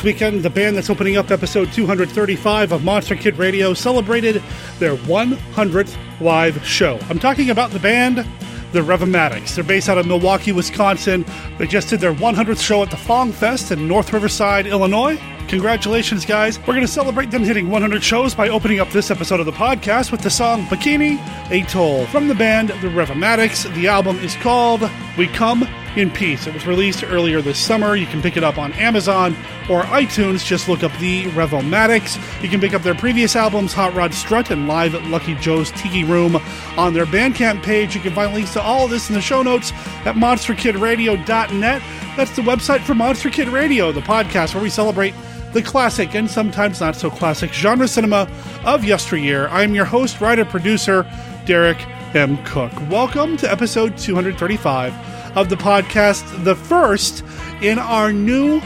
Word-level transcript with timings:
last 0.00 0.04
weekend, 0.06 0.42
the 0.42 0.48
band 0.48 0.74
that's 0.74 0.88
opening 0.88 1.18
up 1.18 1.30
episode 1.30 1.70
235 1.72 2.72
of 2.72 2.82
Monster 2.82 3.14
Kid 3.14 3.36
Radio 3.36 3.74
celebrated 3.74 4.42
their 4.78 4.96
100th 4.96 5.94
live 6.22 6.66
show. 6.66 6.98
I'm 7.10 7.18
talking 7.18 7.50
about 7.50 7.70
the 7.70 7.80
band, 7.80 8.26
the 8.72 8.80
Revomatics. 8.80 9.54
They're 9.54 9.62
based 9.62 9.90
out 9.90 9.98
of 9.98 10.06
Milwaukee, 10.06 10.52
Wisconsin. 10.52 11.26
They 11.58 11.66
just 11.66 11.90
did 11.90 12.00
their 12.00 12.14
100th 12.14 12.62
show 12.62 12.82
at 12.82 12.90
the 12.90 12.96
Fong 12.96 13.30
Fest 13.30 13.72
in 13.72 13.86
North 13.86 14.14
Riverside, 14.14 14.66
Illinois. 14.66 15.20
Congratulations, 15.48 16.24
guys. 16.24 16.58
We're 16.60 16.72
going 16.72 16.80
to 16.80 16.88
celebrate 16.88 17.30
them 17.30 17.44
hitting 17.44 17.68
100 17.68 18.02
shows 18.02 18.34
by 18.34 18.48
opening 18.48 18.80
up 18.80 18.88
this 18.88 19.10
episode 19.10 19.40
of 19.40 19.44
the 19.44 19.52
podcast 19.52 20.12
with 20.12 20.22
the 20.22 20.30
song 20.30 20.64
Bikini 20.68 21.18
Atoll 21.50 22.06
from 22.06 22.26
the 22.26 22.34
band 22.34 22.70
The 22.70 22.88
Revomatics. 22.88 23.70
The 23.74 23.88
album 23.88 24.16
is 24.20 24.34
called 24.36 24.80
We 25.18 25.26
Come 25.26 25.68
in 25.96 26.10
Peace. 26.10 26.46
It 26.46 26.54
was 26.54 26.66
released 26.66 27.02
earlier 27.04 27.40
this 27.40 27.58
summer. 27.58 27.96
You 27.96 28.06
can 28.06 28.22
pick 28.22 28.36
it 28.36 28.44
up 28.44 28.58
on 28.58 28.72
Amazon 28.74 29.36
or 29.68 29.82
iTunes. 29.82 30.44
Just 30.44 30.68
look 30.68 30.82
up 30.82 30.92
the 30.98 31.24
Revomatics. 31.26 32.42
You 32.42 32.48
can 32.48 32.60
pick 32.60 32.74
up 32.74 32.82
their 32.82 32.94
previous 32.94 33.36
albums, 33.36 33.72
Hot 33.72 33.94
Rod 33.94 34.14
Strut 34.14 34.50
and 34.50 34.68
Live 34.68 34.94
at 34.94 35.04
Lucky 35.04 35.34
Joe's 35.36 35.70
Tiki 35.72 36.04
Room, 36.04 36.36
on 36.76 36.94
their 36.94 37.06
Bandcamp 37.06 37.62
page. 37.62 37.94
You 37.94 38.00
can 38.00 38.14
find 38.14 38.32
links 38.34 38.52
to 38.54 38.62
all 38.62 38.84
of 38.84 38.90
this 38.90 39.08
in 39.08 39.14
the 39.14 39.20
show 39.20 39.42
notes 39.42 39.72
at 40.04 40.14
monsterkidradio.net. 40.14 41.82
That's 42.16 42.36
the 42.36 42.42
website 42.42 42.80
for 42.80 42.94
Monster 42.94 43.30
Kid 43.30 43.48
Radio, 43.48 43.92
the 43.92 44.00
podcast 44.00 44.54
where 44.54 44.62
we 44.62 44.70
celebrate 44.70 45.14
the 45.52 45.62
classic 45.62 46.14
and 46.14 46.30
sometimes 46.30 46.80
not 46.80 46.94
so 46.94 47.10
classic 47.10 47.52
genre 47.52 47.88
cinema 47.88 48.30
of 48.64 48.84
yesteryear. 48.84 49.48
I 49.48 49.64
am 49.64 49.74
your 49.74 49.84
host, 49.84 50.20
writer, 50.20 50.44
producer, 50.44 51.10
Derek 51.44 51.84
M. 52.14 52.42
Koch. 52.44 52.72
Welcome 52.88 53.36
to 53.38 53.50
episode 53.50 53.98
235 53.98 55.09
of 55.34 55.48
the 55.48 55.56
podcast, 55.56 56.44
the 56.44 56.54
first 56.54 57.24
in 57.62 57.78
our 57.78 58.12
new 58.12 58.60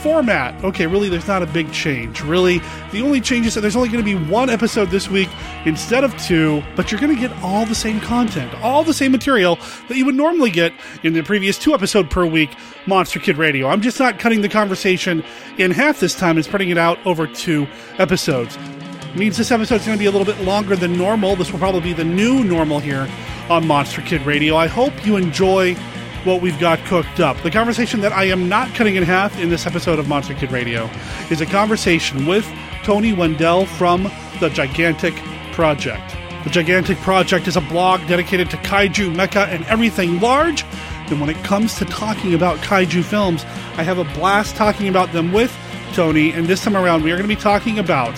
format. 0.00 0.62
Okay, 0.64 0.86
really, 0.86 1.08
there's 1.08 1.28
not 1.28 1.42
a 1.42 1.46
big 1.46 1.70
change. 1.72 2.22
Really, 2.22 2.60
the 2.92 3.02
only 3.02 3.20
change 3.20 3.46
is 3.46 3.54
that 3.54 3.60
there's 3.60 3.76
only 3.76 3.88
going 3.88 4.04
to 4.04 4.18
be 4.18 4.30
one 4.30 4.48
episode 4.50 4.90
this 4.90 5.08
week 5.08 5.28
instead 5.66 6.04
of 6.04 6.16
two, 6.16 6.62
but 6.74 6.90
you're 6.90 7.00
going 7.00 7.14
to 7.14 7.20
get 7.20 7.36
all 7.42 7.66
the 7.66 7.74
same 7.74 8.00
content, 8.00 8.52
all 8.62 8.82
the 8.82 8.94
same 8.94 9.12
material 9.12 9.58
that 9.88 9.96
you 9.96 10.04
would 10.06 10.14
normally 10.14 10.50
get 10.50 10.72
in 11.02 11.12
the 11.12 11.22
previous 11.22 11.58
two 11.58 11.74
episode 11.74 12.10
per 12.10 12.24
week 12.24 12.50
Monster 12.86 13.20
Kid 13.20 13.36
Radio. 13.36 13.68
I'm 13.68 13.82
just 13.82 13.98
not 13.98 14.18
cutting 14.18 14.40
the 14.40 14.48
conversation 14.48 15.22
in 15.58 15.70
half 15.70 16.00
this 16.00 16.14
time 16.14 16.36
and 16.36 16.44
spreading 16.44 16.70
it 16.70 16.78
out 16.78 16.98
over 17.06 17.26
two 17.26 17.66
episodes. 17.98 18.56
It 18.56 19.16
means 19.16 19.36
this 19.36 19.50
episode's 19.50 19.84
going 19.84 19.98
to 19.98 20.02
be 20.02 20.06
a 20.06 20.10
little 20.10 20.26
bit 20.26 20.40
longer 20.44 20.76
than 20.76 20.96
normal. 20.96 21.36
This 21.36 21.52
will 21.52 21.58
probably 21.58 21.80
be 21.80 21.92
the 21.92 22.04
new 22.04 22.44
normal 22.44 22.78
here 22.78 23.08
on 23.50 23.66
Monster 23.66 24.02
Kid 24.02 24.22
Radio. 24.22 24.56
I 24.56 24.68
hope 24.68 25.04
you 25.04 25.16
enjoy 25.16 25.76
what 26.24 26.42
we've 26.42 26.58
got 26.58 26.78
cooked 26.86 27.20
up. 27.20 27.40
The 27.42 27.50
conversation 27.50 28.00
that 28.00 28.12
I 28.12 28.24
am 28.24 28.48
not 28.48 28.74
cutting 28.74 28.96
in 28.96 29.02
half 29.02 29.38
in 29.38 29.48
this 29.48 29.66
episode 29.66 29.98
of 29.98 30.08
Monster 30.08 30.34
Kid 30.34 30.52
Radio 30.52 30.90
is 31.30 31.40
a 31.40 31.46
conversation 31.46 32.26
with 32.26 32.46
Tony 32.82 33.12
Wendell 33.12 33.66
from 33.66 34.10
The 34.40 34.50
Gigantic 34.50 35.14
Project. 35.52 36.16
The 36.44 36.50
Gigantic 36.50 36.98
Project 36.98 37.48
is 37.48 37.56
a 37.56 37.60
blog 37.60 38.06
dedicated 38.06 38.50
to 38.50 38.56
kaiju, 38.58 39.14
mecha, 39.14 39.48
and 39.48 39.64
everything 39.66 40.20
large. 40.20 40.64
And 41.08 41.20
when 41.20 41.30
it 41.30 41.42
comes 41.44 41.74
to 41.76 41.84
talking 41.84 42.34
about 42.34 42.58
kaiju 42.58 43.04
films, 43.04 43.44
I 43.76 43.82
have 43.82 43.98
a 43.98 44.04
blast 44.04 44.56
talking 44.56 44.88
about 44.88 45.12
them 45.12 45.32
with 45.32 45.56
Tony. 45.92 46.32
And 46.32 46.46
this 46.46 46.62
time 46.62 46.76
around, 46.76 47.02
we 47.02 47.12
are 47.12 47.16
going 47.16 47.28
to 47.28 47.34
be 47.34 47.40
talking 47.40 47.78
about 47.78 48.14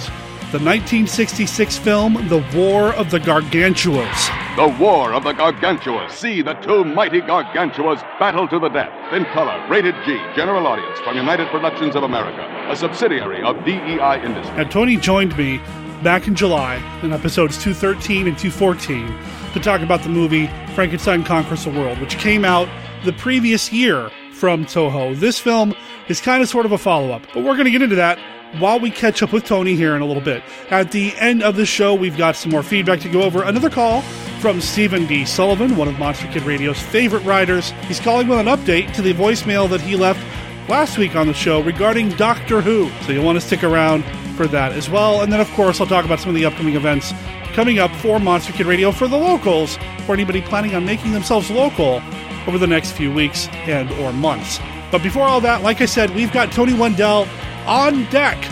the 0.51 0.59
1966 0.59 1.79
film 1.79 2.15
The 2.29 2.45
War 2.55 2.93
of 2.95 3.11
the 3.11 3.19
Gargantuas. 3.19 4.32
The 4.55 4.69
War 4.79 5.15
of 5.15 5.25
the 5.25 5.33
Gargantuas. 5.33 6.11
See 6.11 6.43
the 6.43 6.53
two 6.53 6.85
mighty 6.85 7.23
Gargantuas 7.23 8.03
battle 8.19 8.47
to 8.49 8.59
the 8.59 8.69
death. 8.69 8.93
In 9.11 9.25
color, 9.33 9.67
rated 9.67 9.95
G, 10.05 10.19
general 10.37 10.67
audience 10.67 10.99
from 10.99 11.17
United 11.17 11.49
Productions 11.49 11.97
of 11.97 12.03
America, 12.03 12.47
a 12.71 12.77
subsidiary 12.77 13.43
of 13.43 13.65
DEI 13.65 14.21
Industries. 14.23 14.59
And 14.59 14.71
Tony 14.71 14.99
joined 14.99 15.39
me 15.39 15.59
back 16.03 16.29
in 16.29 16.35
July 16.35 16.77
in 17.03 17.15
episodes 17.15 17.57
213 17.63 18.29
and 18.29 18.37
214 18.37 19.19
to 19.55 19.61
talk 19.61 19.81
about 19.81 20.03
the 20.03 20.11
movie 20.11 20.49
Frankenstein 20.75 21.25
Conquers 21.25 21.65
the 21.65 21.71
World, 21.71 21.99
which 21.99 22.19
came 22.19 22.45
out 22.45 22.69
the 23.07 23.15
previous 23.15 23.73
year 23.73 24.11
from 24.33 24.67
Toho. 24.67 25.19
This 25.19 25.39
film 25.39 25.75
is 26.09 26.21
kind 26.21 26.43
of 26.43 26.49
sort 26.51 26.67
of 26.67 26.73
a 26.73 26.79
follow 26.79 27.11
up, 27.11 27.23
but 27.33 27.43
we're 27.43 27.55
going 27.55 27.65
to 27.65 27.71
get 27.71 27.81
into 27.81 27.97
that 27.97 28.19
while 28.59 28.79
we 28.79 28.91
catch 28.91 29.23
up 29.23 29.33
with 29.33 29.47
Tony 29.47 29.77
here 29.77 29.97
in 29.97 30.03
a 30.03 30.07
little 30.07 30.23
bit. 30.23 30.43
At 30.69 30.93
the 30.93 31.15
end 31.17 31.43
of 31.43 31.57
the 31.57 31.65
show, 31.65 31.95
we've 31.95 32.19
got 32.19 32.37
some 32.37 32.53
more 32.53 32.63
feedback 32.63 33.01
to 33.01 33.09
go 33.09 33.23
over. 33.23 33.43
Another 33.43 33.71
call 33.71 34.05
from 34.43 34.61
Stephen 34.61 35.07
D. 35.07 35.25
Sullivan, 35.25 35.77
one 35.77 35.87
of 35.87 36.01
Monster 36.01 36.27
Kid 36.27 36.43
Radio's 36.43 36.81
favorite 36.81 37.23
writers. 37.23 37.71
He's 37.87 38.01
calling 38.01 38.27
with 38.27 38.41
an 38.41 38.47
update 38.47 38.93
to 38.95 39.01
the 39.01 39.15
voicemail 39.15 39.71
that 39.71 39.81
he 39.81 39.95
left 39.95 40.19
last 40.69 40.99
week 40.99 41.15
on 41.15 41.29
the 41.29 41.33
show 41.33 41.63
regarding 41.63 42.09
Doctor 42.17 42.61
Who. 42.61 42.91
So 43.03 43.13
you'll 43.13 43.25
want 43.25 43.41
to 43.41 43.47
stick 43.47 43.63
around 43.63 44.03
for 44.37 44.49
that 44.49 44.73
as 44.73 44.91
well. 44.91 45.21
And 45.21 45.33
then, 45.33 45.41
of 45.41 45.49
course, 45.53 45.81
I'll 45.81 45.87
talk 45.87 46.05
about 46.05 46.19
some 46.19 46.31
of 46.31 46.35
the 46.35 46.45
upcoming 46.45 46.75
events 46.75 47.13
coming 47.53 47.79
up 47.79 47.93
for 47.93 48.19
Monster 48.19 48.53
Kid 48.53 48.67
Radio 48.67 48.91
for 48.91 49.07
the 49.07 49.17
locals, 49.17 49.79
for 50.07 50.13
anybody 50.13 50.43
planning 50.43 50.75
on 50.75 50.85
making 50.85 51.13
themselves 51.13 51.49
local 51.49 52.03
over 52.49 52.59
the 52.59 52.67
next 52.67 52.93
few 52.93 53.13
weeks 53.13 53.47
and 53.69 53.93
or 53.93 54.13
months. 54.13 54.59
But 54.91 55.05
before 55.05 55.23
all 55.23 55.41
that, 55.43 55.63
like 55.63 55.81
I 55.81 55.87
said, 55.87 56.11
we've 56.17 56.33
got 56.33 56.51
Tony 56.51 56.75
Wendell 56.75 57.29
on 57.65 58.11
deck, 58.11 58.45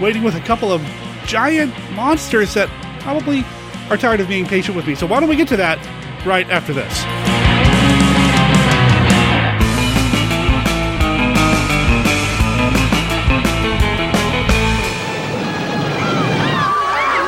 waiting 0.00 0.22
with 0.22 0.34
a 0.34 0.40
couple 0.40 0.72
of 0.72 0.80
giant 1.26 1.74
monsters 1.92 2.54
that 2.54 2.70
probably 3.02 3.44
are 3.90 3.96
tired 3.96 4.20
of 4.20 4.28
being 4.28 4.46
patient 4.46 4.76
with 4.76 4.86
me. 4.86 4.94
So 4.94 5.06
why 5.06 5.20
don't 5.20 5.28
we 5.28 5.36
get 5.36 5.48
to 5.48 5.56
that 5.56 5.78
right 6.26 6.48
after 6.50 6.72
this? 6.72 7.04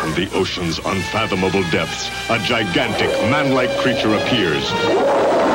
From 0.01 0.15
the 0.15 0.31
ocean's 0.37 0.79
unfathomable 0.79 1.63
depths, 1.71 2.09
a 2.31 2.39
gigantic, 2.41 3.11
man-like 3.31 3.71
creature 3.79 4.15
appears. 4.15 5.48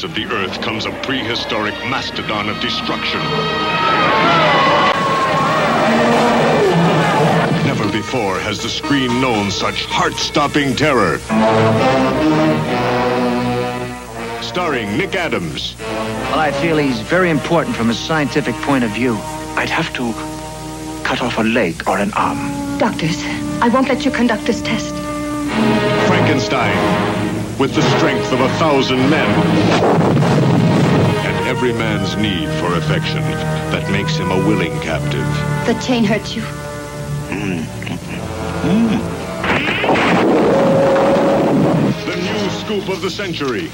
Fiery 0.00 0.10
of 0.10 0.14
the 0.14 0.34
earth 0.34 0.60
comes 0.62 0.86
a 0.86 0.90
prehistoric 1.02 1.74
mastodon 1.88 2.48
of 2.48 2.60
destruction. 2.60 3.20
Never 7.66 7.90
before 7.90 8.38
has 8.40 8.62
the 8.62 8.68
screen 8.68 9.20
known 9.20 9.50
such 9.50 9.84
heart-stopping 9.86 10.76
terror. 10.76 11.18
Starring 14.42 14.96
Nick 14.96 15.14
Adams, 15.14 15.76
Well, 15.78 16.38
I 16.38 16.50
feel 16.50 16.76
he's 16.76 17.00
very 17.00 17.30
important 17.30 17.76
from 17.76 17.90
a 17.90 17.94
scientific 17.94 18.54
point 18.56 18.84
of 18.84 18.90
view. 18.90 19.16
I'd 19.56 19.70
have 19.70 19.92
to 19.94 20.12
cut 21.04 21.20
off 21.22 21.38
a 21.38 21.42
leg 21.42 21.82
or 21.86 21.98
an 21.98 22.12
arm. 22.14 22.38
Doctors, 22.78 23.16
I 23.60 23.68
won't 23.72 23.88
let 23.88 24.04
you 24.04 24.10
conduct 24.10 24.44
this 24.46 24.62
test. 24.62 24.94
Frankenstein, 26.06 27.19
with 27.60 27.74
the 27.74 27.82
strength 27.98 28.32
of 28.32 28.40
a 28.40 28.48
thousand 28.54 28.98
men. 29.10 29.28
And 31.26 31.46
every 31.46 31.74
man's 31.74 32.16
need 32.16 32.48
for 32.58 32.74
affection 32.76 33.20
that 33.70 33.86
makes 33.92 34.16
him 34.16 34.30
a 34.30 34.38
willing 34.48 34.72
captive. 34.80 35.26
The 35.66 35.78
chain 35.84 36.02
hurt 36.02 36.34
you. 36.34 36.40
The 42.06 42.16
new 42.16 42.50
scoop 42.60 42.88
of 42.88 43.02
the 43.02 43.10
century. 43.10 43.66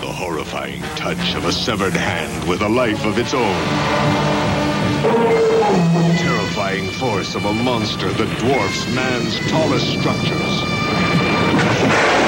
The 0.00 0.12
horrifying 0.12 0.82
touch 0.96 1.36
of 1.36 1.44
a 1.44 1.52
severed 1.52 1.94
hand 1.94 2.48
with 2.48 2.60
a 2.62 2.68
life 2.68 3.06
of 3.06 3.18
its 3.18 3.34
own. 3.34 3.64
Terrifying 6.18 6.90
force 6.90 7.36
of 7.36 7.44
a 7.44 7.52
monster 7.54 8.10
that 8.10 8.38
dwarfs 8.40 8.92
man's 8.96 9.38
tallest 9.48 9.96
structures. 10.00 10.77
From 11.78 12.27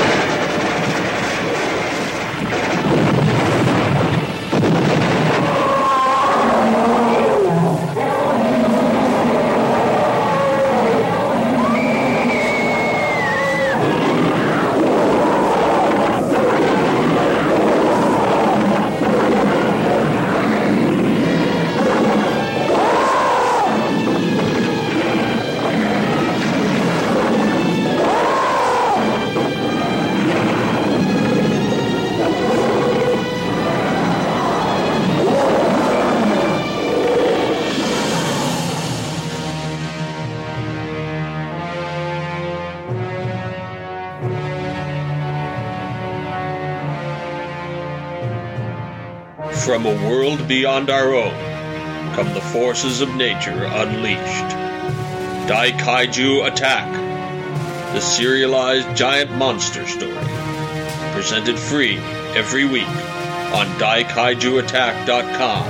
beyond 50.71 50.89
our 50.89 51.15
own 51.15 51.35
come 52.15 52.33
the 52.33 52.41
forces 52.41 53.01
of 53.01 53.13
nature 53.17 53.65
unleashed. 53.65 54.55
Daikaiju 55.51 56.47
Attack, 56.47 56.87
the 57.93 58.01
serialized 58.01 58.97
giant 58.97 59.33
monster 59.33 59.85
story. 59.85 60.15
Presented 61.13 61.59
free 61.59 61.97
every 62.37 62.67
week 62.67 62.87
on 63.53 63.67
daikaijuattack.com 63.81 65.67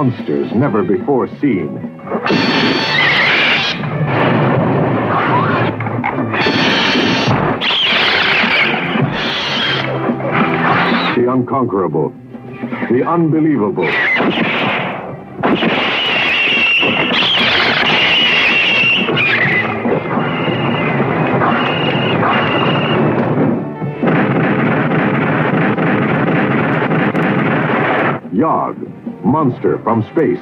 Monsters 0.01 0.51
never 0.56 0.81
before 0.81 1.27
seen. 1.39 1.75
The 11.13 11.31
unconquerable. 11.31 12.09
The 12.89 13.03
unbelievable. 13.07 13.86
Monster 29.44 29.80
from 29.80 30.04
space. 30.04 30.38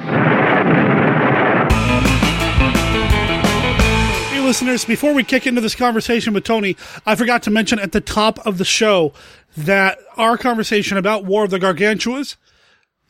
Hey, 4.28 4.40
listeners, 4.40 4.84
before 4.84 5.14
we 5.14 5.24
kick 5.24 5.46
into 5.46 5.62
this 5.62 5.74
conversation 5.74 6.34
with 6.34 6.44
Tony, 6.44 6.76
I 7.06 7.14
forgot 7.14 7.42
to 7.44 7.50
mention 7.50 7.78
at 7.78 7.92
the 7.92 8.02
top 8.02 8.44
of 8.46 8.58
the 8.58 8.64
show 8.64 9.14
that 9.56 9.98
our 10.18 10.36
conversation 10.36 10.98
about 10.98 11.24
War 11.24 11.44
of 11.44 11.50
the 11.50 11.58
Gargantuas 11.58 12.36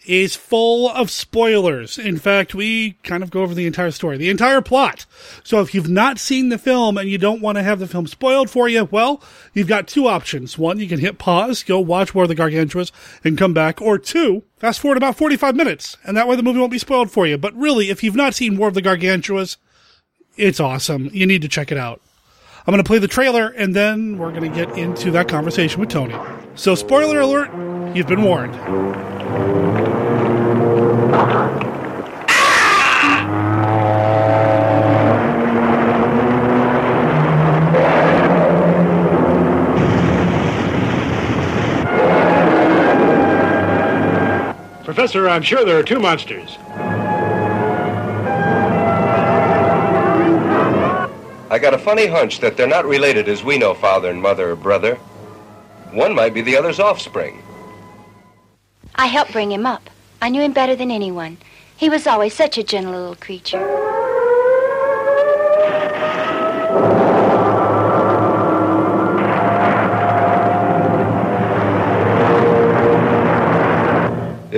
is 0.07 0.35
full 0.35 0.89
of 0.89 1.11
spoilers. 1.11 1.99
In 1.99 2.19
fact, 2.19 2.55
we 2.55 2.93
kind 3.03 3.23
of 3.23 3.31
go 3.31 3.43
over 3.43 3.55
the 3.55 3.67
entire 3.67 3.91
story, 3.91 4.17
the 4.17 4.31
entire 4.31 4.61
plot. 4.61 5.07
So 5.45 5.61
if 5.61 5.75
you've 5.75 5.89
not 5.89 6.19
seen 6.19 6.49
the 6.49 6.59
film 6.59 6.97
and 6.97 7.09
you 7.09 7.19
don't 7.19 7.43
want 7.43 7.59
to 7.59 7.63
have 7.63 7.79
the 7.79 7.87
film 7.87 8.07
spoiled 8.07 8.49
for 8.49 8.69
you, 8.69 8.89
well, 8.91 9.23
you've 9.53 9.69
got 9.69 9.87
two 9.87 10.09
options. 10.09 10.59
One, 10.59 10.79
you 10.81 10.89
can 10.89 11.01
hit 11.01 11.19
pause, 11.19 11.63
go 11.63 11.79
watch 11.79 12.15
War 12.15 12.25
of 12.25 12.29
the 12.29 12.35
Gargantuas 12.35 12.93
and 13.25 13.39
come 13.39 13.53
back. 13.53 13.81
Or 13.83 13.99
two, 13.99 14.43
fast 14.57 14.81
forward 14.81 14.97
about 14.97 15.17
45 15.17 15.55
minutes 15.55 15.97
and 16.05 16.17
that 16.17 16.27
way 16.27 16.37
the 16.37 16.43
movie 16.43 16.59
won't 16.59 16.73
be 16.73 16.79
spoiled 16.79 17.11
for 17.11 17.27
you. 17.27 17.37
But 17.37 17.55
really, 17.55 17.91
if 17.91 18.03
you've 18.03 18.17
not 18.17 18.35
seen 18.35 18.57
War 18.57 18.69
of 18.69 18.75
the 18.75 18.83
Gargantuas, 18.83 19.59
it's 20.37 20.61
awesome. 20.61 21.11
You 21.13 21.27
need 21.27 21.43
to 21.43 21.49
check 21.49 21.71
it 21.71 21.79
out. 21.79 22.01
I'm 22.67 22.73
going 22.73 22.83
to 22.83 22.89
play 22.89 22.99
the 22.99 23.09
trailer 23.09 23.49
and 23.49 23.75
then 23.75 24.19
we're 24.19 24.33
going 24.33 24.51
to 24.51 24.57
get 24.57 24.77
into 24.79 25.11
that 25.13 25.29
conversation 25.29 25.81
with 25.81 25.89
Tony. 25.89 26.15
So, 26.55 26.75
spoiler 26.75 27.21
alert, 27.21 27.51
you've 27.97 28.07
been 28.07 28.23
warned. 28.23 29.90
Professor, 45.01 45.31
I'm 45.31 45.41
sure 45.41 45.65
there 45.65 45.79
are 45.79 45.83
two 45.83 45.99
monsters. 45.99 46.59
I 51.49 51.59
got 51.59 51.73
a 51.73 51.79
funny 51.79 52.07
hunch 52.07 52.41
that 52.41 52.59
they're 52.59 52.67
not 52.67 52.85
related 52.85 53.27
as 53.27 53.43
we 53.43 53.57
know 53.57 53.73
father 53.73 54.11
and 54.11 54.21
mother 54.21 54.51
or 54.51 54.57
brother. 54.57 54.97
One 55.93 56.15
might 56.15 56.35
be 56.35 56.43
the 56.43 56.55
other's 56.55 56.79
offspring. 56.79 57.43
I 58.95 59.07
helped 59.07 59.33
bring 59.33 59.51
him 59.51 59.65
up. 59.65 59.89
I 60.21 60.29
knew 60.29 60.43
him 60.43 60.53
better 60.53 60.77
than 60.77 60.91
anyone. 60.91 61.39
He 61.79 61.89
was 61.89 62.07
always 62.07 62.35
such 62.35 62.59
a 62.59 62.63
gentle 62.63 62.93
little 62.93 63.17
creature. 63.17 63.80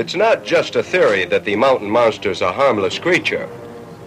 It's 0.03 0.17
not 0.17 0.45
just 0.45 0.75
a 0.75 0.83
theory 0.83 1.27
that 1.27 1.45
the 1.45 1.55
mountain 1.55 1.89
monster's 1.89 2.41
a 2.41 2.51
harmless 2.51 2.99
creature. 2.99 3.49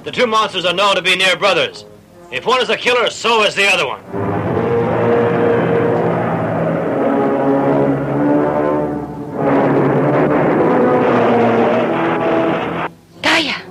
The 0.03 0.11
two 0.11 0.27
monsters 0.27 0.65
are 0.65 0.73
known 0.73 0.95
to 0.95 1.01
be 1.01 1.15
near 1.15 1.37
brothers. 1.37 1.85
If 2.33 2.45
one 2.45 2.61
is 2.61 2.69
a 2.69 2.75
killer, 2.75 3.09
so 3.09 3.43
is 3.45 3.55
the 3.55 3.65
other 3.65 3.87
one. 3.87 4.03
Gaia! 13.21 13.65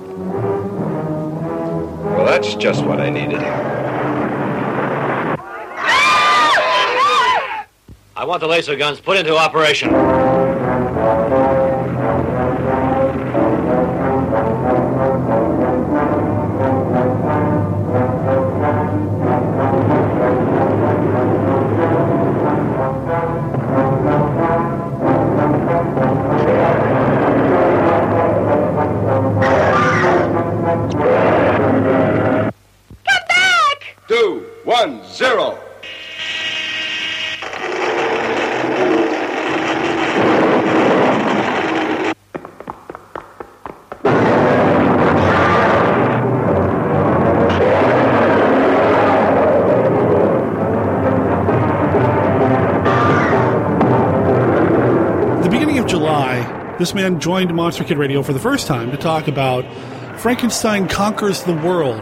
Well, 2.15 2.25
that's 2.25 2.55
just 2.55 2.83
what 2.83 2.99
I 2.99 3.11
needed. 3.11 3.43
I 8.17 8.25
want 8.25 8.39
the 8.39 8.47
laser 8.47 8.75
guns 8.75 8.99
put 8.99 9.15
into 9.15 9.37
operation. 9.37 10.14
This 56.85 56.93
man 56.93 57.19
joined 57.19 57.51
Monster 57.51 57.83
Kid 57.83 57.97
Radio 57.97 58.21
for 58.21 58.31
the 58.31 58.39
first 58.39 58.67
time 58.67 58.91
to 58.91 58.97
talk 58.97 59.27
about 59.27 59.65
Frankenstein 60.19 60.87
Conquers 60.87 61.41
the 61.41 61.55
World. 61.55 61.99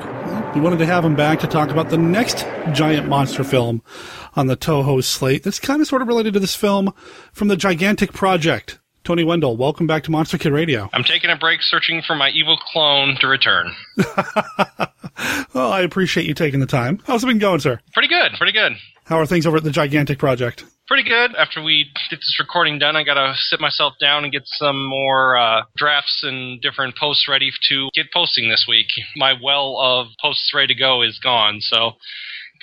We 0.54 0.60
wanted 0.60 0.80
to 0.80 0.86
have 0.86 1.06
him 1.06 1.16
back 1.16 1.40
to 1.40 1.48
talk 1.48 1.70
about 1.70 1.90
the 1.90 1.98
next 1.98 2.46
giant 2.74 3.08
monster 3.08 3.46
film 3.46 3.82
on 4.36 4.48
the 4.48 4.58
Toho 4.58 5.02
slate 5.02 5.44
that's 5.44 5.58
kind 5.58 5.82
of 5.82 5.88
sort 5.88 6.02
of 6.02 6.10
related 6.10 6.34
to 6.34 6.42
this 6.42 6.54
film 6.54 6.94
from 7.32 7.48
the 7.48 7.56
Gigantic 7.56 8.12
Project. 8.12 8.80
Tony 9.06 9.24
Wendell, 9.24 9.56
welcome 9.56 9.88
back 9.88 10.04
to 10.04 10.12
Monster 10.12 10.38
Kid 10.38 10.52
Radio. 10.52 10.90
I'm 10.92 11.06
taking 11.06 11.30
a 11.30 11.38
break 11.38 11.62
searching 11.62 12.02
for 12.06 12.18
my 12.18 12.30
evil 12.32 12.58
clone 12.58 13.16
to 13.22 13.28
return. 13.28 13.74
well, 15.54 15.72
I 15.72 15.80
appreciate 15.80 16.26
you 16.26 16.34
taking 16.34 16.60
the 16.60 16.66
time. 16.66 17.00
How's 17.08 17.24
it 17.24 17.28
been 17.28 17.40
going, 17.40 17.62
sir? 17.62 17.80
Pretty 17.94 18.10
good, 18.10 18.34
pretty 18.34 18.52
good. 18.52 18.74
How 19.06 19.18
are 19.18 19.26
things 19.26 19.48
over 19.48 19.56
at 19.56 19.64
the 19.64 19.72
Gigantic 19.72 20.20
Project? 20.20 20.66
Pretty 20.94 21.10
good. 21.10 21.36
After 21.38 21.60
we 21.60 21.86
get 22.12 22.20
this 22.20 22.38
recording 22.38 22.78
done, 22.78 22.96
I 22.96 23.04
gotta 23.04 23.34
sit 23.36 23.60
myself 23.60 23.96
down 24.00 24.26
and 24.26 24.32
get 24.32 24.44
some 24.46 24.88
more 24.88 25.36
uh, 25.36 25.64
drafts 25.76 26.22
and 26.22 26.62
different 26.62 26.96
posts 26.96 27.28
ready 27.28 27.50
to 27.70 27.90
get 27.96 28.14
posting 28.14 28.48
this 28.48 28.68
week. 28.70 28.86
My 29.16 29.34
well 29.34 29.80
of 29.82 30.10
posts 30.22 30.52
ready 30.54 30.72
to 30.72 30.80
go 30.80 31.02
is 31.02 31.18
gone, 31.18 31.62
so 31.62 31.94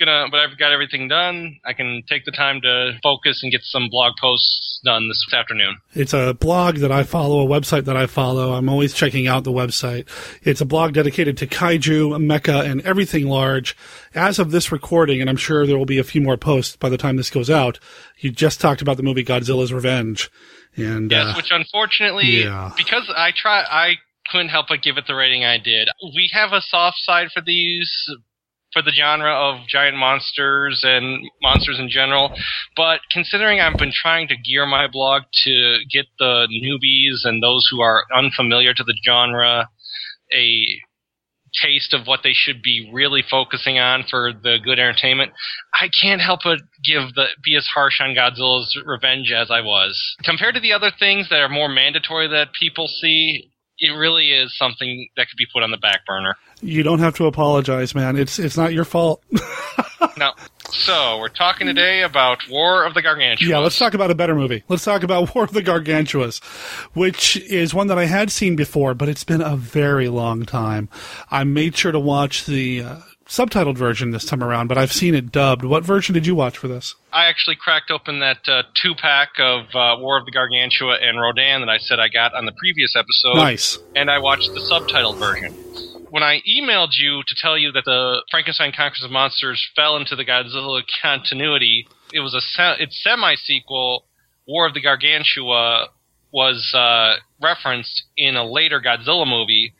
gonna, 0.03 0.27
but 0.29 0.39
I've 0.39 0.57
got 0.57 0.71
everything 0.71 1.07
done. 1.07 1.59
I 1.65 1.73
can 1.73 2.03
take 2.09 2.25
the 2.25 2.31
time 2.31 2.61
to 2.61 2.93
focus 3.03 3.41
and 3.43 3.51
get 3.51 3.61
some 3.63 3.89
blog 3.89 4.13
posts 4.19 4.79
done 4.83 5.07
this 5.07 5.23
afternoon. 5.33 5.77
It's 5.93 6.13
a 6.13 6.33
blog 6.33 6.77
that 6.77 6.91
I 6.91 7.03
follow, 7.03 7.41
a 7.41 7.47
website 7.47 7.85
that 7.85 7.95
I 7.95 8.07
follow. 8.07 8.53
I'm 8.53 8.69
always 8.69 8.93
checking 8.93 9.27
out 9.27 9.43
the 9.43 9.51
website. 9.51 10.07
It's 10.41 10.61
a 10.61 10.65
blog 10.65 10.93
dedicated 10.93 11.37
to 11.37 11.47
kaiju, 11.47 12.17
mecha, 12.17 12.69
and 12.69 12.81
everything 12.81 13.27
large. 13.27 13.77
As 14.13 14.39
of 14.39 14.51
this 14.51 14.71
recording, 14.71 15.21
and 15.21 15.29
I'm 15.29 15.37
sure 15.37 15.65
there 15.65 15.77
will 15.77 15.85
be 15.85 15.99
a 15.99 16.03
few 16.03 16.21
more 16.21 16.37
posts 16.37 16.75
by 16.75 16.89
the 16.89 16.97
time 16.97 17.17
this 17.17 17.29
goes 17.29 17.49
out, 17.49 17.79
you 18.17 18.31
just 18.31 18.59
talked 18.59 18.81
about 18.81 18.97
the 18.97 19.03
movie 19.03 19.23
Godzilla's 19.23 19.71
Revenge. 19.71 20.29
And, 20.75 21.11
yes, 21.11 21.27
uh, 21.27 21.33
which 21.35 21.51
unfortunately, 21.51 22.43
yeah. 22.43 22.71
because 22.75 23.11
I 23.15 23.31
try, 23.35 23.63
I 23.63 23.95
couldn't 24.31 24.49
help 24.49 24.67
but 24.69 24.81
give 24.81 24.97
it 24.97 25.05
the 25.07 25.15
rating 25.15 25.43
I 25.43 25.57
did. 25.57 25.89
We 26.15 26.29
have 26.33 26.53
a 26.53 26.61
soft 26.61 26.97
side 26.99 27.29
for 27.33 27.41
these 27.41 27.91
for 28.73 28.81
the 28.81 28.91
genre 28.91 29.33
of 29.33 29.67
giant 29.67 29.97
monsters 29.97 30.81
and 30.83 31.29
monsters 31.41 31.79
in 31.79 31.89
general. 31.89 32.33
But 32.75 33.01
considering 33.11 33.59
I've 33.59 33.77
been 33.77 33.93
trying 33.93 34.27
to 34.29 34.37
gear 34.37 34.65
my 34.65 34.87
blog 34.87 35.23
to 35.43 35.77
get 35.91 36.05
the 36.19 36.47
newbies 36.51 37.27
and 37.27 37.41
those 37.41 37.67
who 37.69 37.81
are 37.81 38.05
unfamiliar 38.15 38.73
to 38.73 38.83
the 38.83 38.95
genre 39.05 39.69
a 40.33 40.81
taste 41.61 41.93
of 41.93 42.07
what 42.07 42.21
they 42.23 42.33
should 42.33 42.61
be 42.61 42.89
really 42.93 43.23
focusing 43.29 43.77
on 43.77 44.03
for 44.09 44.31
the 44.31 44.57
good 44.63 44.79
entertainment, 44.79 45.31
I 45.79 45.89
can't 45.89 46.21
help 46.21 46.41
but 46.43 46.59
give 46.83 47.13
the 47.15 47.25
be 47.43 47.55
as 47.57 47.67
harsh 47.73 47.99
on 47.99 48.15
Godzilla's 48.15 48.77
Revenge 48.85 49.31
as 49.31 49.51
I 49.51 49.61
was. 49.61 49.99
Compared 50.23 50.55
to 50.55 50.61
the 50.61 50.73
other 50.73 50.91
things 50.97 51.29
that 51.29 51.39
are 51.41 51.49
more 51.49 51.69
mandatory 51.69 52.27
that 52.29 52.53
people 52.57 52.87
see, 52.87 53.51
it 53.79 53.91
really 53.91 54.31
is 54.31 54.57
something 54.57 55.09
that 55.17 55.27
could 55.27 55.37
be 55.37 55.47
put 55.51 55.63
on 55.63 55.71
the 55.71 55.77
back 55.77 56.05
burner. 56.05 56.35
You 56.61 56.83
don't 56.83 56.99
have 56.99 57.15
to 57.17 57.25
apologize, 57.25 57.95
man. 57.95 58.17
It's 58.17 58.39
it's 58.39 58.57
not 58.57 58.73
your 58.73 58.85
fault. 58.85 59.23
now, 60.17 60.33
so 60.71 61.19
we're 61.19 61.29
talking 61.29 61.67
today 61.67 62.01
about 62.03 62.39
War 62.49 62.85
of 62.85 62.93
the 62.93 63.01
Gargantuas. 63.01 63.41
Yeah, 63.41 63.59
let's 63.59 63.77
talk 63.77 63.93
about 63.93 64.11
a 64.11 64.15
better 64.15 64.35
movie. 64.35 64.63
Let's 64.69 64.85
talk 64.85 65.03
about 65.03 65.33
War 65.35 65.43
of 65.43 65.53
the 65.53 65.61
Gargantuas, 65.61 66.41
which 66.93 67.37
is 67.37 67.73
one 67.73 67.87
that 67.87 67.97
I 67.97 68.05
had 68.05 68.31
seen 68.31 68.55
before, 68.55 68.93
but 68.93 69.09
it's 69.09 69.23
been 69.23 69.41
a 69.41 69.55
very 69.55 70.07
long 70.07 70.45
time. 70.45 70.89
I 71.29 71.43
made 71.43 71.75
sure 71.75 71.91
to 71.91 71.99
watch 71.99 72.45
the 72.45 72.83
uh, 72.83 72.99
subtitled 73.27 73.77
version 73.77 74.11
this 74.11 74.25
time 74.25 74.43
around, 74.43 74.67
but 74.67 74.77
I've 74.77 74.93
seen 74.93 75.15
it 75.15 75.31
dubbed. 75.31 75.63
What 75.63 75.83
version 75.83 76.13
did 76.13 76.25
you 76.27 76.35
watch 76.35 76.57
for 76.57 76.67
this? 76.67 76.95
I 77.11 77.25
actually 77.25 77.55
cracked 77.55 77.91
open 77.91 78.19
that 78.19 78.47
uh, 78.47 78.63
two 78.81 78.93
pack 78.95 79.29
of 79.39 79.65
uh, 79.73 79.95
War 79.99 80.17
of 80.17 80.25
the 80.25 80.31
Gargantua 80.31 80.97
and 81.01 81.19
Rodan 81.19 81.61
that 81.61 81.69
I 81.69 81.77
said 81.77 81.99
I 81.99 82.09
got 82.09 82.33
on 82.33 82.45
the 82.45 82.53
previous 82.53 82.95
episode. 82.95 83.35
Nice. 83.35 83.77
And 83.95 84.11
I 84.11 84.19
watched 84.19 84.53
the 84.53 84.59
subtitled 84.59 85.17
version. 85.17 85.55
When 86.11 86.23
I 86.23 86.41
emailed 86.47 86.99
you 86.99 87.23
to 87.25 87.35
tell 87.41 87.57
you 87.57 87.71
that 87.71 87.85
the 87.85 88.23
Frankenstein 88.29 88.73
Conquers 88.75 89.07
Monsters 89.09 89.65
fell 89.75 89.95
into 89.95 90.15
the 90.15 90.25
Godzilla 90.25 90.81
continuity, 91.01 91.87
it 92.13 92.19
was 92.19 92.35
a 92.35 92.41
se- 92.41 92.83
its 92.83 93.01
semi 93.01 93.35
sequel. 93.35 94.05
War 94.45 94.67
of 94.67 94.73
the 94.73 94.81
Gargantua 94.81 95.87
was 96.33 96.73
uh, 96.75 97.15
referenced 97.41 98.03
in 98.17 98.35
a 98.35 98.45
later 98.45 98.81
Godzilla 98.81 99.25
movie 99.25 99.73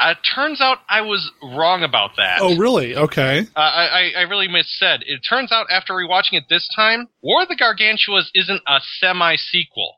uh, 0.00 0.12
it 0.12 0.18
turns 0.34 0.60
out 0.60 0.78
I 0.88 1.02
was 1.02 1.30
wrong 1.42 1.82
about 1.82 2.12
that. 2.16 2.38
Oh, 2.40 2.56
really? 2.56 2.96
Okay. 2.96 3.40
Uh, 3.54 3.60
I, 3.60 4.12
I 4.16 4.22
really 4.22 4.48
missaid. 4.48 5.00
It 5.06 5.20
turns 5.28 5.52
out 5.52 5.66
after 5.70 5.92
rewatching 5.92 6.32
it 6.32 6.44
this 6.48 6.66
time, 6.74 7.08
War 7.22 7.42
of 7.42 7.48
the 7.48 7.56
Gargantuas 7.56 8.30
isn't 8.34 8.62
a 8.66 8.78
semi 8.98 9.36
sequel. 9.36 9.96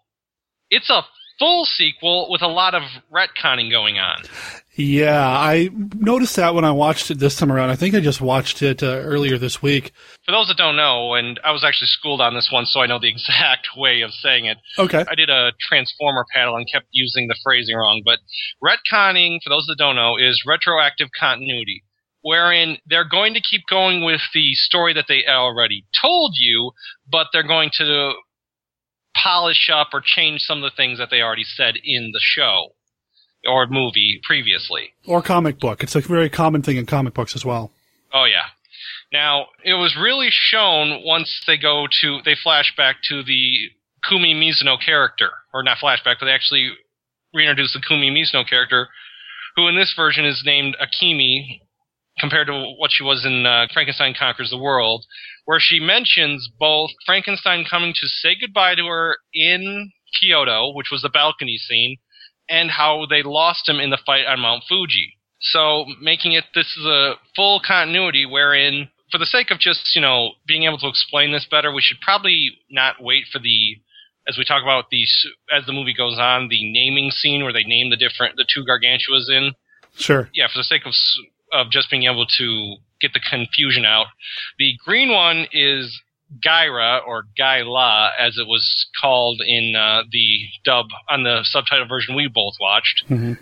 It's 0.71 0.91
a 0.91 1.02
full 1.43 1.65
sequel 1.65 2.29
with 2.31 2.41
a 2.41 2.47
lot 2.47 2.73
of 2.73 2.83
retconning 3.13 3.69
going 3.69 3.99
on. 3.99 4.23
Yeah, 4.77 5.21
I 5.29 5.71
noticed 5.73 6.37
that 6.37 6.55
when 6.55 6.65
I 6.65 6.71
watched 6.71 7.11
it 7.11 7.19
this 7.19 7.37
time 7.37 7.51
around. 7.51 7.71
I 7.71 7.77
think 7.77 7.97
I 7.97 8.01
just 8.01 8.21
watched 8.21 8.63
it 8.63 8.81
uh, 8.81 8.87
earlier 8.87 9.37
this 9.39 9.61
week. 9.61 9.91
For 10.25 10.31
those 10.31 10.47
that 10.49 10.57
don't 10.57 10.77
know, 10.77 11.15
and 11.15 11.41
I 11.45 11.51
was 11.51 11.65
actually 11.65 11.89
schooled 11.89 12.21
on 12.21 12.35
this 12.35 12.49
one, 12.53 12.65
so 12.65 12.81
I 12.81 12.87
know 12.87 13.01
the 13.01 13.09
exact 13.11 13.69
way 13.77 14.03
of 14.03 14.13
saying 14.13 14.47
it. 14.47 14.59
Okay. 14.79 15.05
I 15.07 15.15
did 15.17 15.31
a 15.31 15.51
Transformer 15.61 16.25
panel 16.33 16.57
and 16.57 16.67
kept 16.71 16.87
using 16.93 17.27
the 17.27 17.37
phrasing 17.43 17.77
wrong, 17.77 18.03
but 18.05 18.21
retconning, 18.63 19.39
for 19.43 19.51
those 19.51 19.67
that 19.67 19.79
don't 19.79 19.97
know, 19.97 20.17
is 20.17 20.45
retroactive 20.47 21.09
continuity, 21.19 21.83
wherein 22.23 22.79
they're 22.87 23.09
going 23.09 23.35
to 23.35 23.41
keep 23.43 23.63
going 23.69 24.05
with 24.05 24.21
the 24.33 24.55
story 24.55 24.95
that 24.95 25.07
they 25.09 25.25
already 25.29 25.85
told 26.01 26.35
you, 26.39 26.71
but 27.11 27.27
they're 27.33 27.43
going 27.43 27.71
to 27.79 28.13
polish 29.14 29.71
up 29.73 29.88
or 29.92 30.02
change 30.04 30.40
some 30.42 30.62
of 30.62 30.71
the 30.71 30.76
things 30.76 30.99
that 30.99 31.09
they 31.11 31.21
already 31.21 31.45
said 31.45 31.75
in 31.83 32.11
the 32.12 32.21
show 32.21 32.75
or 33.47 33.66
movie 33.66 34.21
previously. 34.25 34.92
Or 35.07 35.23
comic 35.23 35.59
book. 35.59 35.83
It's 35.83 35.95
a 35.95 36.00
very 36.00 36.31
common 36.31 36.62
thing 36.62 36.76
in 36.76 36.87
comic 36.87 37.14
books 37.14 37.35
as 37.35 37.45
well. 37.45 37.73
Oh 38.12 38.25
yeah. 38.25 38.47
Now, 39.12 39.47
it 39.64 39.75
was 39.75 39.97
really 40.00 40.28
shown 40.31 41.02
once 41.04 41.42
they 41.47 41.59
go 41.59 41.87
to 42.00 42.21
they 42.25 42.35
flash 42.42 42.73
back 42.76 42.97
to 43.09 43.23
the 43.23 43.71
Kumi 44.09 44.35
Mizuno 44.35 44.76
character, 44.85 45.31
or 45.52 45.62
not 45.62 45.78
flashback, 45.78 46.16
but 46.19 46.26
they 46.26 46.33
actually 46.33 46.71
reintroduce 47.35 47.73
the 47.73 47.81
Kumi 47.87 48.11
Mizuno 48.11 48.49
character, 48.49 48.88
who 49.54 49.69
in 49.69 49.76
this 49.76 49.92
version 49.95 50.25
is 50.25 50.42
named 50.45 50.76
Akemi, 50.81 51.61
compared 52.23 52.47
to 52.47 52.73
what 52.79 52.93
she 52.93 53.02
was 53.02 53.26
in 53.26 53.45
uh, 53.45 53.67
Frankenstein 53.75 54.14
Conquers 54.17 54.50
the 54.50 54.57
World, 54.57 55.05
where 55.45 55.59
she 55.61 55.81
mentions 55.81 56.49
both 56.57 56.91
Frankenstein 57.05 57.64
coming 57.69 57.93
to 57.93 58.07
say 58.07 58.37
goodbye 58.41 58.76
to 58.76 58.87
her 58.87 59.17
in 59.35 59.91
Kyoto, 60.19 60.73
which 60.73 60.87
was 60.93 61.02
the 61.02 61.09
balcony 61.09 61.59
scene, 61.59 61.97
and 62.49 62.71
how 62.71 63.07
they 63.11 63.25
lost 63.25 63.69
him 63.69 63.81
in 63.81 63.91
the 63.91 63.99
fight 64.07 64.25
on 64.25 64.38
Mount 64.38 64.62
Fuji. 64.69 65.14
So 65.41 65.85
making 66.00 66.33
it 66.33 66.45
this 66.55 66.76
is 66.76 66.87
a 66.87 67.14
full 67.35 67.61
continuity 67.67 68.25
wherein 68.25 68.88
for 69.11 69.19
the 69.19 69.26
sake 69.26 69.50
of 69.50 69.59
just, 69.59 69.97
you 69.97 70.00
know, 70.00 70.31
being 70.47 70.62
able 70.62 70.79
to 70.79 70.88
explain 70.88 71.33
this 71.33 71.47
better, 71.50 71.73
we 71.73 71.83
should 71.83 72.00
probably 72.00 72.52
not 72.71 73.02
wait 73.02 73.25
for 73.33 73.41
the 73.41 73.76
as 74.29 74.38
we 74.38 74.45
talk 74.45 74.62
about 74.62 74.85
the 74.93 75.02
as 75.52 75.67
the 75.67 75.73
movie 75.73 75.93
goes 75.93 76.19
on, 76.21 76.49
the 76.49 76.71
naming 76.71 77.11
scene 77.11 77.43
where 77.43 77.52
they 77.52 77.64
name 77.64 77.91
the 77.91 77.97
different 77.97 78.37
the 78.37 78.47
two 78.47 78.64
gargantuas 78.64 79.29
in. 79.29 79.55
Sure. 79.97 80.31
Yeah, 80.33 80.47
for 80.47 80.61
the 80.61 80.64
sake 80.64 80.87
of 80.87 80.95
of 81.52 81.71
just 81.71 81.90
being 81.90 82.04
able 82.04 82.26
to 82.38 82.76
get 83.00 83.12
the 83.12 83.21
confusion 83.21 83.85
out. 83.85 84.06
The 84.59 84.75
green 84.85 85.12
one 85.12 85.47
is 85.52 86.00
Gyra 86.44 87.06
or 87.06 87.25
Gyla, 87.37 88.12
as 88.18 88.38
it 88.38 88.47
was 88.47 88.87
called 89.00 89.42
in 89.44 89.75
uh, 89.76 90.04
the 90.11 90.47
dub 90.64 90.87
on 91.09 91.25
the 91.25 91.40
subtitle 91.42 91.87
version 91.87 92.14
we 92.14 92.28
both 92.28 92.54
watched, 92.61 93.04
mm-hmm. 93.09 93.35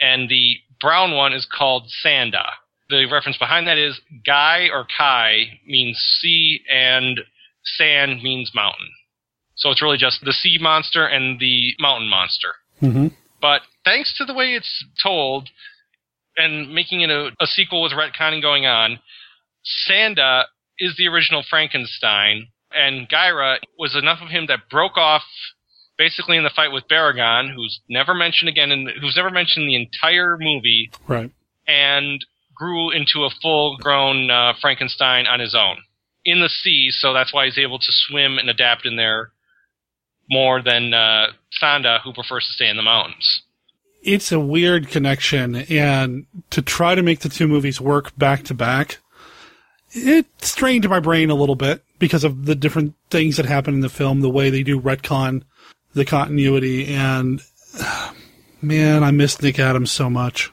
and 0.00 0.28
the 0.28 0.56
brown 0.80 1.12
one 1.12 1.32
is 1.32 1.46
called 1.46 1.90
Sanda. 2.04 2.46
The 2.88 3.06
reference 3.10 3.36
behind 3.36 3.66
that 3.66 3.78
is 3.78 4.00
Guy 4.26 4.68
or 4.72 4.86
Kai 4.96 5.60
means 5.66 5.96
sea 6.20 6.60
and 6.72 7.20
sand 7.62 8.22
means 8.22 8.52
mountain. 8.54 8.90
So 9.54 9.70
it's 9.70 9.82
really 9.82 9.98
just 9.98 10.24
the 10.24 10.32
sea 10.32 10.56
monster 10.60 11.06
and 11.06 11.38
the 11.38 11.74
mountain 11.78 12.08
monster. 12.08 12.54
Mm-hmm. 12.80 13.08
But 13.40 13.62
thanks 13.84 14.16
to 14.18 14.24
the 14.24 14.34
way 14.34 14.54
it's 14.54 14.84
told 15.02 15.50
and 16.40 16.74
making 16.74 17.02
it 17.02 17.10
a, 17.10 17.30
a 17.40 17.46
sequel 17.46 17.82
with 17.82 17.92
retconning 17.92 18.42
going 18.42 18.66
on, 18.66 18.98
Sanda 19.88 20.44
is 20.78 20.96
the 20.96 21.08
original 21.08 21.44
Frankenstein, 21.48 22.48
and 22.72 23.08
Gyra 23.08 23.58
was 23.78 23.96
enough 23.96 24.20
of 24.22 24.28
him 24.28 24.46
that 24.48 24.68
broke 24.70 24.96
off 24.96 25.22
basically 25.98 26.38
in 26.38 26.44
the 26.44 26.52
fight 26.54 26.72
with 26.72 26.88
Baragon, 26.88 27.54
who's 27.54 27.80
never 27.88 28.14
mentioned 28.14 28.48
again, 28.48 28.70
and 28.72 28.88
who's 29.00 29.16
never 29.16 29.30
mentioned 29.30 29.64
in 29.64 29.68
the 29.68 29.76
entire 29.76 30.38
movie, 30.38 30.90
right? 31.06 31.30
And 31.66 32.24
grew 32.54 32.90
into 32.90 33.24
a 33.24 33.30
full-grown 33.42 34.30
uh, 34.30 34.54
Frankenstein 34.60 35.26
on 35.26 35.40
his 35.40 35.54
own 35.54 35.76
in 36.24 36.40
the 36.40 36.48
sea, 36.48 36.90
so 36.90 37.12
that's 37.12 37.32
why 37.32 37.46
he's 37.46 37.58
able 37.58 37.78
to 37.78 37.86
swim 37.88 38.38
and 38.38 38.48
adapt 38.48 38.86
in 38.86 38.96
there 38.96 39.30
more 40.30 40.62
than 40.62 40.94
uh, 40.94 41.28
Sanda, 41.60 42.00
who 42.02 42.12
prefers 42.12 42.46
to 42.46 42.52
stay 42.52 42.68
in 42.68 42.76
the 42.76 42.82
mountains. 42.82 43.42
It's 44.02 44.32
a 44.32 44.40
weird 44.40 44.88
connection, 44.88 45.56
and 45.56 46.26
to 46.50 46.62
try 46.62 46.94
to 46.94 47.02
make 47.02 47.20
the 47.20 47.28
two 47.28 47.46
movies 47.46 47.80
work 47.80 48.16
back 48.16 48.44
to 48.44 48.54
back, 48.54 48.98
it 49.92 50.26
strained 50.40 50.88
my 50.88 51.00
brain 51.00 51.30
a 51.30 51.34
little 51.34 51.54
bit 51.54 51.84
because 51.98 52.24
of 52.24 52.46
the 52.46 52.54
different 52.54 52.94
things 53.10 53.36
that 53.36 53.46
happen 53.46 53.74
in 53.74 53.80
the 53.80 53.88
film, 53.88 54.20
the 54.20 54.30
way 54.30 54.48
they 54.48 54.62
do 54.62 54.80
retcon 54.80 55.42
the 55.94 56.04
continuity, 56.04 56.86
and 56.86 57.42
man, 58.62 59.02
I 59.02 59.10
miss 59.10 59.40
Nick 59.42 59.58
Adams 59.58 59.90
so 59.90 60.08
much. 60.08 60.50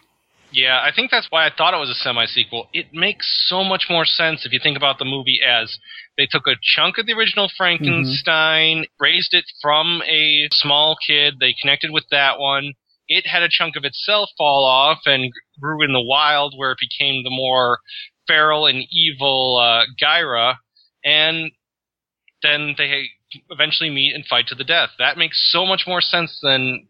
Yeah, 0.51 0.79
I 0.81 0.91
think 0.95 1.11
that's 1.11 1.27
why 1.29 1.45
I 1.45 1.51
thought 1.55 1.73
it 1.73 1.77
was 1.79 1.89
a 1.89 1.93
semi 1.93 2.25
sequel. 2.25 2.67
It 2.73 2.87
makes 2.93 3.45
so 3.47 3.63
much 3.63 3.85
more 3.89 4.05
sense 4.05 4.45
if 4.45 4.51
you 4.51 4.59
think 4.61 4.77
about 4.77 4.97
the 4.97 5.05
movie 5.05 5.39
as 5.47 5.77
they 6.17 6.25
took 6.25 6.47
a 6.47 6.55
chunk 6.61 6.97
of 6.97 7.05
the 7.05 7.13
original 7.13 7.49
Frankenstein, 7.55 8.77
mm-hmm. 8.77 9.03
raised 9.03 9.33
it 9.33 9.45
from 9.61 10.01
a 10.07 10.47
small 10.51 10.97
kid, 11.05 11.35
they 11.39 11.53
connected 11.61 11.91
with 11.91 12.05
that 12.11 12.39
one. 12.39 12.73
It 13.07 13.25
had 13.27 13.43
a 13.43 13.49
chunk 13.49 13.75
of 13.75 13.83
itself 13.85 14.29
fall 14.37 14.65
off 14.65 14.99
and 15.05 15.31
grew 15.59 15.83
in 15.83 15.93
the 15.93 16.01
wild 16.01 16.53
where 16.57 16.71
it 16.71 16.77
became 16.79 17.23
the 17.23 17.29
more 17.29 17.79
feral 18.27 18.67
and 18.67 18.83
evil 18.91 19.57
uh, 19.57 19.85
Gyra, 20.01 20.55
and 21.03 21.51
then 22.43 22.75
they 22.77 23.09
eventually 23.49 23.89
meet 23.89 24.13
and 24.13 24.25
fight 24.25 24.47
to 24.47 24.55
the 24.55 24.63
death. 24.63 24.89
That 24.99 25.17
makes 25.17 25.49
so 25.51 25.65
much 25.65 25.83
more 25.87 26.01
sense 26.01 26.39
than 26.41 26.87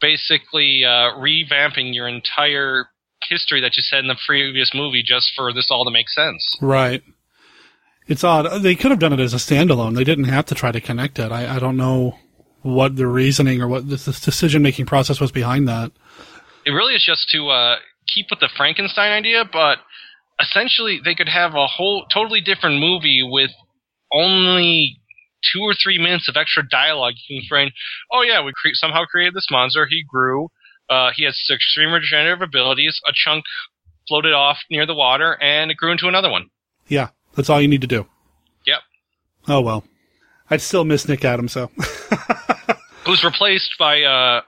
basically 0.00 0.82
uh, 0.84 1.16
revamping 1.16 1.94
your 1.94 2.08
entire 2.08 2.86
history 3.28 3.60
that 3.62 3.76
you 3.76 3.82
said 3.82 4.00
in 4.00 4.08
the 4.08 4.18
previous 4.26 4.72
movie 4.74 5.02
just 5.02 5.32
for 5.34 5.52
this 5.52 5.68
all 5.70 5.84
to 5.84 5.90
make 5.90 6.08
sense. 6.08 6.56
Right. 6.60 7.02
It's 8.06 8.22
odd. 8.22 8.62
They 8.62 8.74
could 8.74 8.90
have 8.90 9.00
done 9.00 9.14
it 9.14 9.20
as 9.20 9.32
a 9.32 9.38
standalone. 9.38 9.94
They 9.94 10.04
didn't 10.04 10.24
have 10.24 10.44
to 10.46 10.54
try 10.54 10.72
to 10.72 10.80
connect 10.80 11.18
it. 11.18 11.32
I, 11.32 11.56
I 11.56 11.58
don't 11.58 11.78
know 11.78 12.18
what 12.64 12.96
the 12.96 13.06
reasoning 13.06 13.60
or 13.60 13.68
what 13.68 13.88
the, 13.88 13.96
the 13.96 14.18
decision 14.24 14.62
making 14.62 14.86
process 14.86 15.20
was 15.20 15.30
behind 15.30 15.68
that. 15.68 15.92
It 16.64 16.70
really 16.70 16.94
is 16.94 17.04
just 17.04 17.28
to 17.28 17.48
uh, 17.48 17.76
keep 18.12 18.26
with 18.30 18.40
the 18.40 18.48
Frankenstein 18.56 19.12
idea, 19.12 19.44
but 19.44 19.78
essentially 20.40 20.98
they 21.04 21.14
could 21.14 21.28
have 21.28 21.54
a 21.54 21.66
whole 21.66 22.06
totally 22.12 22.40
different 22.40 22.80
movie 22.80 23.20
with 23.22 23.50
only 24.10 24.98
two 25.52 25.60
or 25.60 25.74
three 25.74 25.98
minutes 25.98 26.26
of 26.26 26.36
extra 26.38 26.66
dialogue. 26.66 27.12
You 27.28 27.42
can 27.42 27.48
frame, 27.48 27.70
oh 28.10 28.22
yeah, 28.22 28.42
we 28.42 28.52
cre- 28.56 28.72
somehow 28.72 29.04
created 29.04 29.34
this 29.34 29.48
monster. 29.50 29.86
He 29.86 30.02
grew. 30.08 30.48
Uh, 30.88 31.10
he 31.14 31.24
has 31.24 31.38
extreme 31.52 31.92
regenerative 31.92 32.40
abilities. 32.40 32.98
A 33.06 33.12
chunk 33.14 33.44
floated 34.08 34.32
off 34.32 34.58
near 34.70 34.86
the 34.86 34.94
water, 34.94 35.36
and 35.42 35.70
it 35.70 35.76
grew 35.76 35.92
into 35.92 36.08
another 36.08 36.30
one. 36.30 36.48
Yeah, 36.88 37.10
that's 37.34 37.50
all 37.50 37.60
you 37.60 37.68
need 37.68 37.82
to 37.82 37.86
do. 37.86 38.06
Yep. 38.66 38.80
Oh 39.48 39.60
well. 39.60 39.84
I'd 40.50 40.60
still 40.60 40.84
miss 40.84 41.08
Nick 41.08 41.24
Adams 41.24 41.54
though. 41.54 41.70
Who's 43.06 43.24
replaced 43.24 43.74
by 43.78 44.02
uh, 44.02 44.42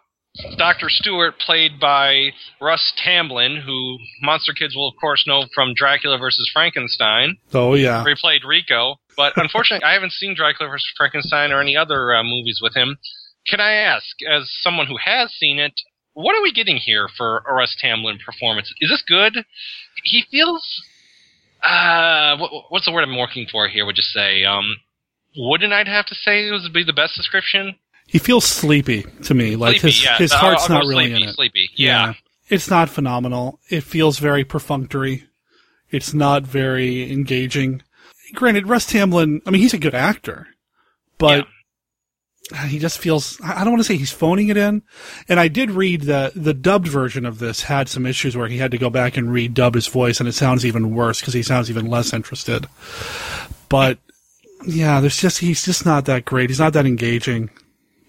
Dr. 0.57 0.89
Stewart, 0.89 1.39
played 1.39 1.79
by 1.81 2.31
Russ 2.61 2.93
Tamblyn, 3.03 3.61
who 3.65 3.99
Monster 4.23 4.53
Kids 4.53 4.75
will 4.75 4.89
of 4.89 4.95
course 5.01 5.25
know 5.27 5.45
from 5.55 5.75
Dracula 5.75 6.19
versus 6.19 6.51
Frankenstein. 6.53 7.37
oh 7.55 7.75
yeah. 7.75 8.03
where 8.03 8.15
he 8.15 8.21
played 8.21 8.43
Rico. 8.45 8.97
But 9.17 9.33
unfortunately, 9.37 9.85
I 9.85 9.95
haven't 9.95 10.13
seen 10.13 10.35
Dracula 10.37 10.71
vs. 10.71 10.93
Frankenstein 10.97 11.53
or 11.53 11.61
any 11.61 11.77
other 11.77 12.15
uh, 12.15 12.23
movies 12.23 12.61
with 12.63 12.75
him. 12.75 12.99
Can 13.47 13.61
I 13.61 13.73
ask, 13.73 14.07
as 14.29 14.51
someone 14.61 14.87
who 14.87 14.97
has 15.03 15.33
seen 15.33 15.59
it, 15.59 15.73
what 16.15 16.35
are 16.35 16.43
we 16.43 16.53
getting 16.53 16.77
here 16.77 17.09
for 17.17 17.43
a 17.49 17.55
Russ 17.55 17.77
Tamblyn 17.81 18.19
performance? 18.25 18.73
Is 18.81 18.91
this 18.91 19.03
good? 19.07 19.45
He 20.05 20.25
feels. 20.31 20.83
Uh, 21.63 22.37
what, 22.37 22.51
what's 22.71 22.87
the 22.87 22.93
word 22.93 23.03
I'm 23.03 23.17
working 23.17 23.47
for 23.51 23.69
here? 23.69 23.87
Would 23.87 23.97
you 23.97 24.03
say? 24.03 24.45
Um, 24.45 24.77
wouldn't 25.37 25.73
I 25.73 25.85
have 25.89 26.07
to 26.07 26.15
say 26.15 26.49
it 26.49 26.51
would 26.51 26.73
be 26.73 26.85
the 26.85 26.93
best 26.93 27.17
description? 27.17 27.77
He 28.07 28.19
feels 28.19 28.45
sleepy 28.45 29.03
to 29.25 29.35
me. 29.35 29.57
Like 29.57 29.81
Sleepy, 29.81 29.89
his 29.89 30.05
yeah. 30.05 30.19
his 30.19 30.33
heart's 30.33 30.71
I'll 30.71 30.77
not 30.77 30.87
really 30.87 31.07
sleepy, 31.07 31.23
in 31.23 31.29
it. 31.29 31.35
sleepy, 31.35 31.71
yeah. 31.75 32.15
It's 32.49 32.71
not 32.71 32.89
phenomenal. 32.89 33.59
It 33.69 33.83
feels 33.83 34.19
very 34.19 34.45
perfunctory. 34.45 35.25
It's 35.91 36.15
not 36.15 36.45
very 36.45 37.11
engaging. 37.13 37.83
Granted, 38.35 38.69
Russ 38.69 38.87
Tamblyn, 38.87 39.41
I 39.47 39.51
mean, 39.51 39.61
he's 39.61 39.75
a 39.75 39.79
good 39.79 39.95
actor, 39.95 40.49
but 41.19 41.47
he 42.67 42.79
just 42.79 42.99
feels, 42.99 43.41
I 43.41 43.61
I 43.61 43.65
don't 43.65 43.73
want 43.73 43.81
to 43.81 43.85
say 43.85 43.97
he's 43.97 44.13
phoning 44.13 44.49
it 44.49 44.57
in. 44.57 44.83
And 45.29 45.41
I 45.41 45.49
did 45.49 45.71
read 45.71 46.03
that 46.03 46.33
the 46.35 46.55
dubbed 46.55 46.87
version 46.87 47.25
of 47.25 47.39
this 47.39 47.63
had 47.63 47.89
some 47.89 48.07
issues 48.07 48.37
where 48.37 48.49
he 48.49 48.59
had 48.59 48.71
to 48.71 48.79
go 48.79 48.91
back 48.91 49.17
and 49.17 49.29
redub 49.29 49.75
his 49.75 49.89
voice 49.89 50.21
and 50.21 50.29
it 50.29 50.33
sounds 50.33 50.65
even 50.65 50.95
worse 50.95 51.21
because 51.21 51.35
he 51.35 51.43
sounds 51.43 51.71
even 51.71 51.87
less 51.87 52.13
interested. 52.13 52.69
But 53.69 53.99
yeah, 54.65 55.01
there's 55.01 55.19
just, 55.19 55.39
he's 55.39 55.65
just 55.65 55.85
not 55.85 56.05
that 56.07 56.25
great. 56.25 56.51
He's 56.51 56.61
not 56.61 56.73
that 56.75 56.87
engaging 56.87 57.51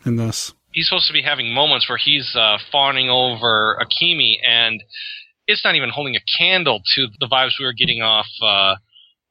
in 0.05 0.15
this. 0.15 0.53
he's 0.71 0.87
supposed 0.87 1.07
to 1.07 1.13
be 1.13 1.21
having 1.21 1.53
moments 1.53 1.89
where 1.89 1.97
he's 1.97 2.35
uh, 2.35 2.57
fawning 2.71 3.09
over 3.09 3.77
Akemi, 3.81 4.35
and 4.47 4.81
it's 5.47 5.63
not 5.65 5.75
even 5.75 5.89
holding 5.89 6.15
a 6.15 6.19
candle 6.37 6.81
to 6.95 7.07
the 7.19 7.27
vibes 7.27 7.51
we 7.59 7.65
were 7.65 7.73
getting 7.73 8.01
off 8.01 8.27
uh, 8.41 8.75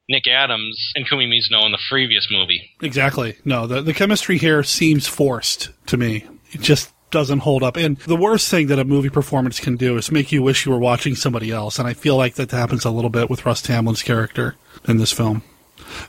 Nick 0.09 0.27
Adams 0.27 0.93
and 0.95 1.09
Kumi 1.09 1.27
Mizuno 1.27 1.65
in 1.67 1.73
the 1.73 1.79
previous 1.91 2.29
movie. 2.31 2.71
Exactly. 2.83 3.37
No, 3.45 3.67
the, 3.67 3.83
the 3.83 3.95
chemistry 3.95 4.39
here 4.39 4.63
seems 4.63 5.07
forced 5.07 5.71
to 5.87 5.97
me. 5.97 6.25
It 6.53 6.61
just 6.61 6.93
doesn't 7.11 7.41
hold 7.41 7.63
up. 7.63 7.77
And 7.77 7.97
the 7.99 8.17
worst 8.17 8.49
thing 8.51 8.67
that 8.69 8.79
a 8.79 8.85
movie 8.85 9.11
performance 9.11 9.61
can 9.61 9.77
do 9.77 9.97
is 9.97 10.11
make 10.11 10.33
you 10.33 10.43
wish 10.43 10.67
you 10.67 10.73
were 10.73 10.79
watching 10.79 11.15
somebody 11.15 11.51
else. 11.51 11.79
And 11.79 11.87
I 11.87 11.95
feel 11.95 12.17
like 12.17 12.35
that 12.35 12.51
happens 12.51 12.85
a 12.85 12.91
little 12.91 13.11
bit 13.11 13.31
with 13.31 13.47
Russ 13.47 13.63
Tamblyn's 13.63 14.03
character 14.03 14.57
in 14.89 14.99
this 14.99 15.13
film. 15.13 15.43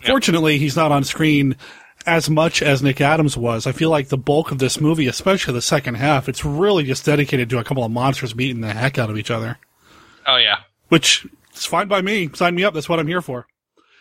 Fortunately, 0.06 0.58
he's 0.58 0.76
not 0.76 0.92
on 0.92 1.04
screen 1.04 1.56
as 2.06 2.30
much 2.30 2.62
as 2.62 2.82
Nick 2.82 3.02
Adams 3.02 3.36
was. 3.38 3.68
I 3.68 3.72
feel 3.74 3.90
like 3.90 4.08
the 4.10 4.18
bulk 4.18 4.52
of 4.52 4.60
this 4.60 4.80
movie, 4.80 5.08
especially 5.08 5.54
the 5.54 5.62
second 5.62 5.96
half, 5.96 6.30
it's 6.30 6.46
really 6.46 6.84
just 6.84 7.06
dedicated 7.06 7.50
to 7.50 7.58
a 7.60 7.64
couple 7.64 7.84
of 7.84 7.92
monsters 7.92 8.34
beating 8.34 8.62
the 8.62 8.74
heck 8.74 8.98
out 8.98 9.10
of 9.10 9.18
each 9.18 9.32
other. 9.32 9.58
Oh 10.26 10.38
yeah, 10.38 10.58
Which 10.90 11.26
is 11.56 11.66
fine 11.66 11.88
by 11.88 12.02
me. 12.02 12.30
Sign 12.34 12.56
me 12.56 12.64
up. 12.64 12.74
That's 12.74 12.88
what 12.90 13.00
I'm 13.00 13.08
here 13.08 13.22
for. 13.22 13.48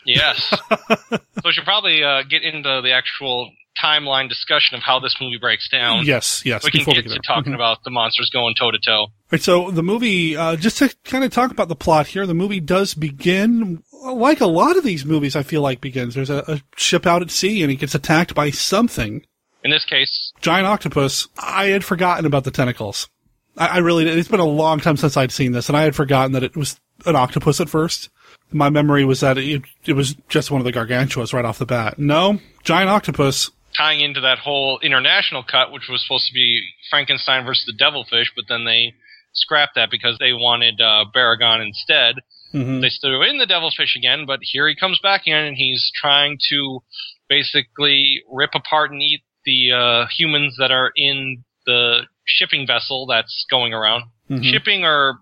yes. 0.04 0.38
so 0.88 1.18
we 1.44 1.52
should 1.52 1.64
probably 1.64 2.02
uh, 2.04 2.22
get 2.28 2.42
into 2.42 2.80
the 2.82 2.92
actual 2.92 3.50
timeline 3.82 4.26
discussion 4.28 4.74
of 4.74 4.82
how 4.82 4.98
this 4.98 5.16
movie 5.20 5.36
breaks 5.38 5.68
down. 5.68 6.06
Yes, 6.06 6.42
yes, 6.46 6.64
We 6.64 6.70
can 6.70 6.80
before 6.80 6.92
we 6.94 7.02
get 7.02 7.08
get 7.10 7.14
to 7.16 7.20
talking 7.26 7.52
Mhm. 7.52 7.56
about 7.56 7.84
the 7.84 7.90
monsters 7.90 8.30
going 8.32 8.54
toe 8.58 8.70
to 8.70 8.78
toe. 8.78 9.08
Right, 9.30 9.42
so 9.42 9.70
the 9.70 9.82
movie, 9.82 10.34
uh, 10.36 10.56
just 10.56 10.78
to 10.78 10.94
kind 11.04 11.24
of 11.24 11.30
talk 11.30 11.50
about 11.50 11.68
the 11.68 11.76
plot 11.76 12.06
here, 12.06 12.26
the 12.26 12.32
movie 12.34 12.60
does 12.60 12.94
begin 12.94 13.82
like 14.04 14.40
a 14.40 14.46
lot 14.46 14.76
of 14.76 14.84
these 14.84 15.04
movies. 15.04 15.36
I 15.36 15.42
feel 15.42 15.62
like 15.62 15.80
begins. 15.80 16.14
There's 16.14 16.30
a, 16.30 16.44
a 16.48 16.60
ship 16.76 17.06
out 17.06 17.22
at 17.22 17.30
sea, 17.30 17.62
and 17.62 17.70
it 17.72 17.76
gets 17.76 17.94
attacked 17.94 18.34
by 18.34 18.50
something. 18.50 19.24
In 19.64 19.70
this 19.70 19.84
case, 19.84 20.32
Giant 20.40 20.66
octopus. 20.66 21.28
I 21.38 21.66
had 21.66 21.84
forgotten 21.84 22.24
about 22.24 22.44
the 22.44 22.50
tentacles. 22.50 23.08
I, 23.56 23.66
I 23.66 23.78
really 23.78 24.04
did. 24.04 24.16
It's 24.18 24.28
been 24.28 24.40
a 24.40 24.44
long 24.44 24.78
time 24.80 24.96
since 24.96 25.16
I'd 25.16 25.32
seen 25.32 25.52
this, 25.52 25.68
and 25.68 25.76
I 25.76 25.82
had 25.82 25.96
forgotten 25.96 26.32
that 26.32 26.44
it 26.44 26.56
was 26.56 26.78
an 27.04 27.16
octopus 27.16 27.60
at 27.60 27.68
first. 27.68 28.08
My 28.52 28.70
memory 28.70 29.04
was 29.04 29.20
that 29.20 29.38
it, 29.38 29.62
it 29.84 29.94
was 29.94 30.14
just 30.28 30.50
one 30.52 30.60
of 30.60 30.64
the 30.64 30.72
gargantuas 30.72 31.32
right 31.32 31.44
off 31.44 31.58
the 31.58 31.66
bat. 31.66 31.98
No, 31.98 32.38
giant 32.62 32.90
octopus. 32.90 33.50
tying 33.76 34.00
into 34.00 34.20
that 34.20 34.38
whole 34.38 34.78
international 34.82 35.42
cut, 35.42 35.72
which 35.72 35.88
was 35.88 36.02
supposed 36.02 36.28
to 36.28 36.32
be 36.32 36.62
Frankenstein 36.88 37.44
versus 37.44 37.64
the 37.66 37.72
Devilfish, 37.72 38.32
but 38.36 38.44
then 38.48 38.64
they 38.64 38.94
scrapped 39.32 39.74
that 39.74 39.90
because 39.90 40.16
they 40.18 40.32
wanted 40.32 40.80
uh, 40.80 41.04
Baragon 41.14 41.66
instead. 41.66 42.16
Mhm. 42.56 42.80
They 42.80 42.90
threw 43.00 43.22
in 43.22 43.38
the 43.38 43.46
Devilfish 43.46 43.96
again, 43.96 44.24
but 44.26 44.40
here 44.42 44.66
he 44.68 44.74
comes 44.74 44.98
back 45.02 45.22
in, 45.26 45.36
and 45.36 45.56
he's 45.56 45.90
trying 45.94 46.38
to 46.50 46.80
basically 47.28 48.22
rip 48.30 48.50
apart 48.54 48.90
and 48.90 49.02
eat 49.02 49.22
the 49.44 49.72
uh, 49.72 50.06
humans 50.16 50.56
that 50.58 50.70
are 50.70 50.90
in 50.96 51.44
the 51.66 52.02
shipping 52.24 52.66
vessel 52.66 53.06
that's 53.06 53.44
going 53.50 53.72
around. 53.72 54.04
Mhm. 54.30 54.50
Shipping 54.50 54.84
or 54.84 55.18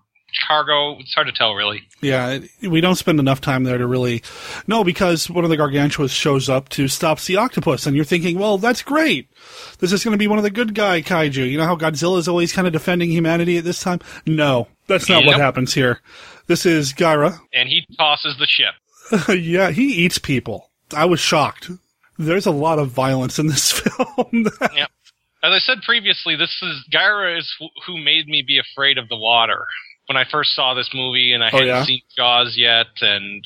cargo, 0.47 0.97
it's 0.99 1.13
hard 1.13 1.27
to 1.27 1.33
tell, 1.33 1.53
really. 1.53 1.83
Yeah, 2.01 2.39
we 2.61 2.81
don't 2.81 2.95
spend 2.95 3.19
enough 3.19 3.39
time 3.39 3.63
there 3.63 3.77
to 3.77 3.85
really 3.87 4.21
no, 4.67 4.83
because 4.83 5.29
one 5.29 5.43
of 5.45 5.49
the 5.49 5.57
gargantuas 5.57 6.11
shows 6.11 6.49
up 6.49 6.67
to 6.69 6.87
stop 6.87 7.21
the 7.21 7.37
octopus, 7.37 7.85
and 7.85 7.95
you're 7.95 8.05
thinking, 8.05 8.37
well, 8.37 8.57
that's 8.57 8.81
great. 8.81 9.29
This 9.79 9.91
is 9.93 10.03
going 10.03 10.13
to 10.13 10.17
be 10.17 10.27
one 10.27 10.37
of 10.39 10.43
the 10.43 10.49
good 10.49 10.73
guy 10.73 11.01
kaiju. 11.01 11.49
You 11.49 11.57
know 11.57 11.65
how 11.65 11.75
Godzilla 11.77 12.17
is 12.19 12.27
always 12.27 12.51
kind 12.51 12.67
of 12.67 12.73
defending 12.73 13.11
humanity 13.11 13.57
at 13.57 13.63
this 13.63 13.79
time? 13.79 13.99
No, 14.25 14.67
that's 14.87 15.07
not 15.09 15.25
what 15.25 15.37
happens 15.37 15.73
here. 15.73 16.01
This 16.47 16.65
is 16.65 16.93
Gyra. 16.93 17.39
And 17.53 17.67
he 17.69 17.85
tosses 17.97 18.37
the 18.37 18.45
ship. 18.47 18.73
yeah, 19.29 19.71
he 19.71 19.85
eats 20.05 20.17
people. 20.17 20.69
I 20.95 21.05
was 21.05 21.19
shocked. 21.19 21.69
There's 22.17 22.45
a 22.45 22.51
lot 22.51 22.79
of 22.79 22.89
violence 22.89 23.39
in 23.39 23.47
this 23.47 23.71
film. 23.79 24.47
Yep. 24.61 24.89
As 25.43 25.51
I 25.51 25.59
said 25.59 25.81
previously, 25.83 26.35
this 26.35 26.59
is 26.61 26.85
Gyra 26.91 27.37
is 27.37 27.53
who 27.85 27.97
made 28.03 28.27
me 28.27 28.43
be 28.45 28.57
afraid 28.59 28.97
of 28.97 29.09
the 29.09 29.17
water 29.17 29.65
when 30.07 30.17
I 30.17 30.23
first 30.29 30.53
saw 30.55 30.73
this 30.73 30.89
movie, 30.93 31.33
and 31.33 31.43
I 31.43 31.47
Oh, 31.47 31.57
hadn't 31.57 31.67
yeah? 31.67 31.83
seen 31.83 32.01
Jaws 32.15 32.55
yet, 32.57 32.87
and 33.01 33.43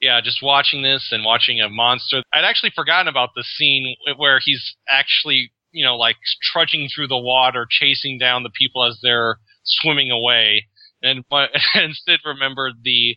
yeah, 0.00 0.20
just 0.20 0.42
watching 0.42 0.82
this 0.82 1.08
and 1.12 1.24
watching 1.24 1.60
a 1.60 1.68
monster. 1.68 2.22
I'd 2.32 2.44
actually 2.44 2.72
forgotten 2.74 3.08
about 3.08 3.30
the 3.34 3.44
scene 3.44 3.96
where 4.16 4.40
he's 4.44 4.76
actually, 4.88 5.50
you 5.72 5.84
know, 5.84 5.96
like 5.96 6.16
trudging 6.52 6.88
through 6.94 7.08
the 7.08 7.16
water, 7.18 7.66
chasing 7.70 8.18
down 8.18 8.42
the 8.42 8.50
people 8.50 8.84
as 8.84 8.98
they're 9.02 9.38
swimming 9.64 10.10
away, 10.10 10.66
and 11.04 11.24
but 11.30 11.50
instead 11.74 12.20
remembered 12.24 12.74
the 12.82 13.16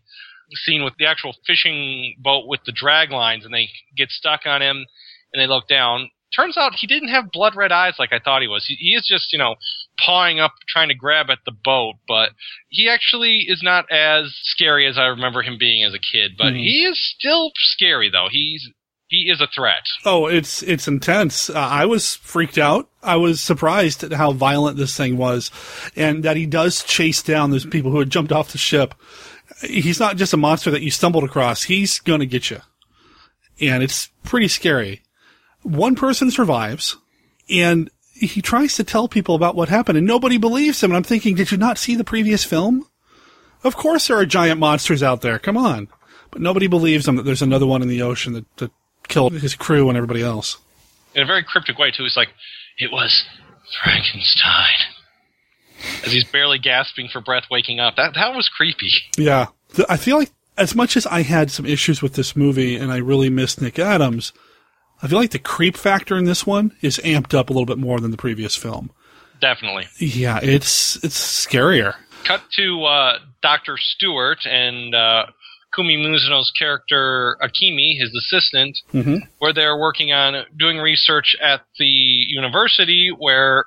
scene 0.66 0.84
with 0.84 0.94
the 0.98 1.06
actual 1.06 1.34
fishing 1.46 2.16
boat 2.20 2.48
with 2.48 2.62
the 2.66 2.72
drag 2.72 3.12
lines, 3.12 3.46
and 3.46 3.54
they 3.54 3.70
get 3.96 4.10
stuck 4.10 4.42
on 4.46 4.62
him, 4.62 4.86
and 5.34 5.42
they 5.42 5.48
look 5.48 5.68
down. 5.68 6.10
Turns 6.36 6.58
out 6.58 6.74
he 6.76 6.88
didn't 6.88 7.10
have 7.10 7.32
blood 7.32 7.56
red 7.56 7.72
eyes 7.72 7.96
like 7.98 8.12
I 8.12 8.20
thought 8.20 8.42
he 8.42 8.50
was. 8.50 8.66
He, 8.68 8.76
he 8.76 8.90
is 8.96 9.08
just, 9.10 9.32
you 9.32 9.40
know, 9.40 9.56
pawing 10.06 10.42
up, 10.42 10.52
trying 10.68 10.90
to 10.90 10.94
grab 10.94 11.30
at 11.30 11.40
the 11.46 11.54
boat, 11.54 11.96
but 12.06 12.32
he 12.70 12.90
actually 12.90 13.46
is 13.48 13.62
not 13.64 13.90
as 13.90 14.36
scary 14.44 14.86
as 14.88 14.98
I 14.98 15.06
remember 15.06 15.42
him 15.42 15.58
being 15.58 15.86
as 15.86 15.94
a 15.94 16.00
kid. 16.00 16.34
But 16.38 16.54
Mhm. 16.54 16.60
he 16.60 16.84
is 16.84 17.00
still 17.18 17.52
scary, 17.56 18.10
though. 18.10 18.28
He's 18.30 18.70
he 19.08 19.30
is 19.30 19.40
a 19.42 19.48
threat. 19.48 19.84
Oh, 20.06 20.28
it's 20.28 20.62
it's 20.64 20.88
intense. 20.88 21.50
Uh, 21.50 21.54
I 21.56 21.86
was 21.86 22.16
freaked 22.16 22.58
out. 22.58 22.90
I 23.02 23.16
was 23.16 23.40
surprised 23.40 24.04
at 24.04 24.12
how 24.12 24.34
violent 24.34 24.78
this 24.78 24.96
thing 24.96 25.18
was, 25.18 25.50
and 25.96 26.24
that 26.24 26.38
he 26.38 26.46
does 26.46 26.84
chase 26.84 27.24
down 27.24 27.52
those 27.52 27.66
people 27.66 27.92
who 27.92 28.00
had 28.00 28.10
jumped 28.10 28.32
off 28.32 28.52
the 28.52 28.58
ship. 28.58 28.94
He's 29.62 30.00
not 30.00 30.18
just 30.18 30.34
a 30.34 30.38
monster 30.38 30.72
that 30.72 30.82
you 30.82 30.92
stumbled 30.92 31.24
across. 31.24 31.64
He's 31.64 32.00
going 32.00 32.20
to 32.20 32.26
get 32.26 32.50
you, 32.50 32.60
and 33.62 33.82
it's 33.82 34.10
pretty 34.24 34.50
scary. 34.50 35.04
One 35.64 35.96
person 35.96 36.30
survives, 36.30 36.98
and 37.50 37.90
he 38.14 38.42
tries 38.42 38.76
to 38.76 38.84
tell 38.84 39.08
people 39.08 39.36
about 39.36 39.56
what 39.56 39.70
happened, 39.70 39.98
and 39.98 40.08
nobody 40.08 40.38
believes 40.38 40.84
him. 40.84 40.92
And 40.92 40.98
I'm 40.98 41.04
thinking, 41.04 41.36
did 41.36 41.52
you 41.52 41.58
not 41.58 41.78
see 41.78 41.96
the 41.96 42.04
previous 42.04 42.44
film? 42.44 42.86
Of 43.64 43.76
course, 43.76 44.08
there 44.08 44.18
are 44.18 44.26
giant 44.26 44.60
monsters 44.60 45.04
out 45.04 45.22
there. 45.22 45.40
Come 45.40 45.58
on. 45.58 45.88
But 46.32 46.42
nobody 46.42 46.68
believes 46.68 47.08
him 47.08 47.16
that 47.16 47.24
there's 47.24 47.42
another 47.42 47.66
one 47.66 47.82
in 47.82 47.88
the 47.88 48.02
ocean 48.02 48.34
that, 48.34 48.58
that 48.58 48.72
killed 49.08 49.34
his 49.34 49.56
crew 49.56 49.90
and 49.90 49.98
everybody 49.98 50.22
else. 50.22 50.58
In 51.16 51.24
a 51.24 51.26
very 51.26 51.44
cryptic 51.44 51.78
way, 51.78 51.92
too. 51.92 52.04
He's 52.04 52.18
like, 52.18 52.30
it 52.78 52.92
was 52.92 53.26
Frankenstein. 53.84 54.74
As 56.06 56.12
he's 56.12 56.26
barely 56.26 56.60
gasping 56.60 57.08
for 57.12 57.22
breath, 57.22 57.46
waking 57.52 57.80
up. 57.80 57.96
That, 57.96 58.14
that 58.16 58.36
was 58.36 58.50
creepy. 58.50 58.92
Yeah. 59.18 59.48
I 59.90 59.98
feel 59.98 60.18
like 60.18 60.32
as 60.58 60.76
much 60.76 60.98
as 60.98 61.06
I 61.06 61.22
had 61.22 61.52
some 61.52 61.66
issues 61.66 62.02
with 62.02 62.14
this 62.14 62.36
movie 62.36 62.76
and 62.76 62.92
I 62.92 62.98
really 62.98 63.30
missed 63.30 63.62
Nick 63.62 63.78
Adams, 63.78 64.34
I 65.02 65.08
feel 65.08 65.20
like 65.20 65.32
the 65.32 65.40
creep 65.40 65.78
factor 65.78 66.18
in 66.18 66.26
this 66.26 66.46
one 66.48 66.76
is 66.82 66.98
amped 67.04 67.34
up 67.34 67.50
a 67.50 67.54
little 67.54 67.66
bit 67.66 67.78
more 67.78 68.00
than 68.00 68.12
the 68.12 68.18
previous 68.18 68.56
film. 68.56 68.92
Definitely. 69.40 69.88
Yeah, 70.00 70.40
it's 70.42 70.96
it's 71.04 71.46
scarier. 71.46 71.94
Cut 72.24 72.42
to 72.56 72.84
uh, 72.84 73.20
Dr. 73.44 73.78
Stewart 73.78 74.40
and 74.48 74.96
uh, 74.96 75.28
Kumi 75.78 75.96
Mizuno's 75.98 76.52
character 76.58 77.38
Akemi, 77.42 78.00
his 78.00 78.14
assistant, 78.16 78.78
Mm-hmm. 78.94 79.18
where 79.40 79.54
they're 79.54 79.78
working 79.78 80.12
on 80.12 80.44
doing 80.58 80.78
research 80.80 81.36
at 81.42 81.62
the 81.78 81.86
university 81.86 83.12
where 83.18 83.66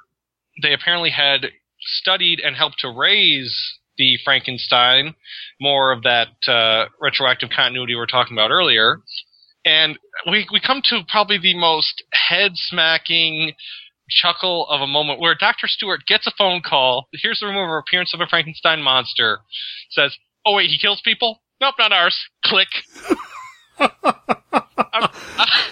they 0.62 0.72
apparently 0.72 1.10
had 1.10 1.46
studied 1.80 2.40
and 2.40 2.56
helped 2.56 2.80
to 2.80 2.90
raise 2.90 3.56
the 3.96 4.18
Frankenstein, 4.24 5.14
more 5.60 5.92
of 5.92 6.02
that 6.02 6.28
uh, 6.48 6.86
retroactive 7.00 7.50
continuity 7.50 7.94
we 7.94 7.98
were 7.98 8.06
talking 8.06 8.36
about 8.36 8.50
earlier. 8.50 9.00
And 9.64 9.98
we, 10.30 10.46
we 10.52 10.60
come 10.60 10.80
to 10.88 11.00
probably 11.08 11.38
the 11.38 11.54
most 11.54 12.02
head 12.28 12.52
smacking 12.54 13.52
chuckle 14.08 14.66
of 14.68 14.80
a 14.80 14.86
moment 14.86 15.20
where 15.20 15.34
Dr. 15.34 15.66
Stewart 15.68 16.00
gets 16.06 16.26
a 16.26 16.32
phone 16.36 16.62
call. 16.62 17.08
Here's 17.12 17.40
the 17.40 17.46
rumor 17.46 17.76
of 17.78 17.82
appearance 17.86 18.12
of 18.14 18.20
a 18.20 18.26
Frankenstein 18.26 18.82
monster. 18.82 19.40
Says, 19.90 20.16
oh 20.46 20.56
wait, 20.56 20.70
he 20.70 20.78
kills 20.78 21.00
people? 21.04 21.42
Nope, 21.60 21.74
not 21.78 21.92
ours. 21.92 22.16
Click. 22.44 22.68
I'm, 23.78 25.08
I, 25.38 25.70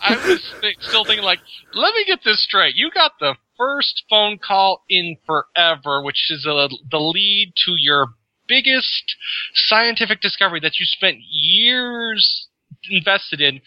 I 0.00 0.28
was 0.28 0.52
still 0.80 1.04
thinking 1.04 1.24
like, 1.24 1.40
let 1.74 1.94
me 1.94 2.04
get 2.06 2.20
this 2.24 2.42
straight. 2.42 2.76
You 2.76 2.90
got 2.92 3.12
the 3.20 3.34
first 3.56 4.04
phone 4.08 4.38
call 4.38 4.84
in 4.88 5.16
forever, 5.26 6.02
which 6.02 6.30
is 6.30 6.46
a, 6.46 6.68
the 6.90 6.98
lead 6.98 7.52
to 7.66 7.72
your 7.76 8.08
biggest 8.46 9.14
scientific 9.54 10.20
discovery 10.20 10.60
that 10.60 10.78
you 10.78 10.86
spent 10.86 11.18
years 11.30 12.48
invested 12.90 13.40
in, 13.40 13.60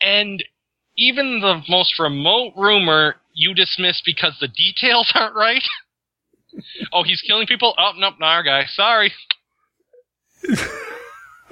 and 0.00 0.42
even 0.96 1.40
the 1.40 1.62
most 1.68 1.98
remote 1.98 2.52
rumor 2.56 3.16
you 3.34 3.54
dismiss 3.54 4.02
because 4.04 4.36
the 4.40 4.48
details 4.48 5.12
aren't 5.14 5.34
right. 5.34 5.62
oh, 6.92 7.02
he's 7.02 7.20
killing 7.20 7.46
people? 7.46 7.74
Oh, 7.78 7.92
nope, 7.96 8.14
not 8.18 8.28
our 8.28 8.42
guy. 8.42 8.64
Sorry. 8.66 9.12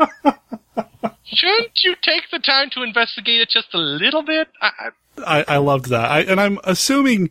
Shouldn't 1.25 1.79
you 1.85 1.95
take 2.03 2.25
the 2.33 2.39
time 2.39 2.71
to 2.71 2.83
investigate 2.83 3.41
it 3.41 3.51
just 3.51 3.73
a 3.73 3.79
little 3.79 4.23
bit? 4.23 4.49
I, 4.61 4.91
I, 5.27 5.45
I, 5.47 5.57
loved 5.59 5.87
that. 5.91 6.11
I, 6.11 6.21
and 6.21 6.41
I'm 6.41 6.59
assuming 6.65 7.31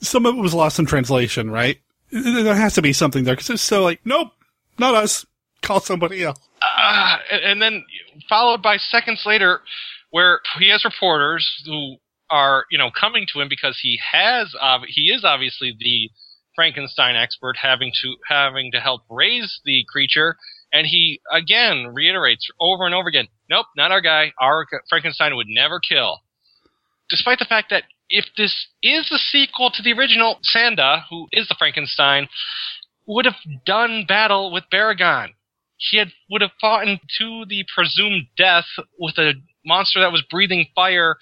some 0.00 0.26
of 0.26 0.36
it 0.36 0.40
was 0.40 0.54
lost 0.54 0.78
in 0.78 0.86
translation, 0.86 1.50
right? 1.50 1.78
There 2.10 2.54
has 2.54 2.74
to 2.74 2.82
be 2.82 2.92
something 2.92 3.24
there 3.24 3.34
because 3.34 3.50
it's 3.50 3.62
so 3.62 3.82
like, 3.82 4.00
nope, 4.04 4.32
not 4.78 4.94
us. 4.94 5.26
Call 5.62 5.80
somebody 5.80 6.22
else. 6.22 6.38
uh, 6.62 7.16
and 7.30 7.42
and 7.44 7.62
then 7.62 7.84
followed 8.28 8.62
by 8.62 8.76
seconds 8.76 9.22
later, 9.26 9.60
where 10.10 10.40
he 10.58 10.70
has 10.70 10.84
reporters 10.84 11.62
who 11.66 11.96
are, 12.30 12.66
you 12.70 12.78
know, 12.78 12.90
coming 12.98 13.26
to 13.32 13.40
him 13.40 13.48
because 13.48 13.78
he 13.82 13.98
has, 14.12 14.54
he 14.88 15.10
is 15.10 15.24
obviously 15.24 15.74
the 15.78 16.10
Frankenstein 16.54 17.16
expert, 17.16 17.56
having 17.60 17.92
to 18.02 18.14
having 18.28 18.70
to 18.72 18.80
help 18.80 19.02
raise 19.10 19.60
the 19.64 19.84
creature, 19.88 20.36
and 20.74 20.86
he 20.86 21.20
again 21.32 21.92
reiterates 21.94 22.50
over 22.60 22.84
and 22.84 22.94
over 22.94 23.08
again, 23.08 23.28
"Nope, 23.48 23.66
not 23.76 23.92
our 23.92 24.00
guy. 24.00 24.32
Our 24.38 24.66
Frankenstein 24.90 25.36
would 25.36 25.46
never 25.48 25.80
kill." 25.80 26.20
Despite 27.08 27.38
the 27.38 27.44
fact 27.44 27.70
that 27.70 27.84
if 28.10 28.26
this 28.36 28.66
is 28.82 29.10
a 29.10 29.18
sequel 29.18 29.70
to 29.70 29.82
the 29.82 29.92
original, 29.92 30.40
Sanda, 30.54 31.04
who 31.08 31.28
is 31.32 31.48
the 31.48 31.54
Frankenstein, 31.54 32.28
would 33.06 33.24
have 33.24 33.36
done 33.64 34.04
battle 34.06 34.52
with 34.52 34.64
Baragon. 34.72 35.34
He 35.76 35.98
had 35.98 36.12
would 36.28 36.42
have 36.42 36.52
fought 36.60 36.88
into 36.88 37.44
the 37.46 37.64
presumed 37.74 38.26
death 38.36 38.66
with 38.98 39.16
a 39.18 39.34
monster 39.64 40.00
that 40.00 40.12
was 40.12 40.22
breathing 40.30 40.66
fire, 40.74 41.16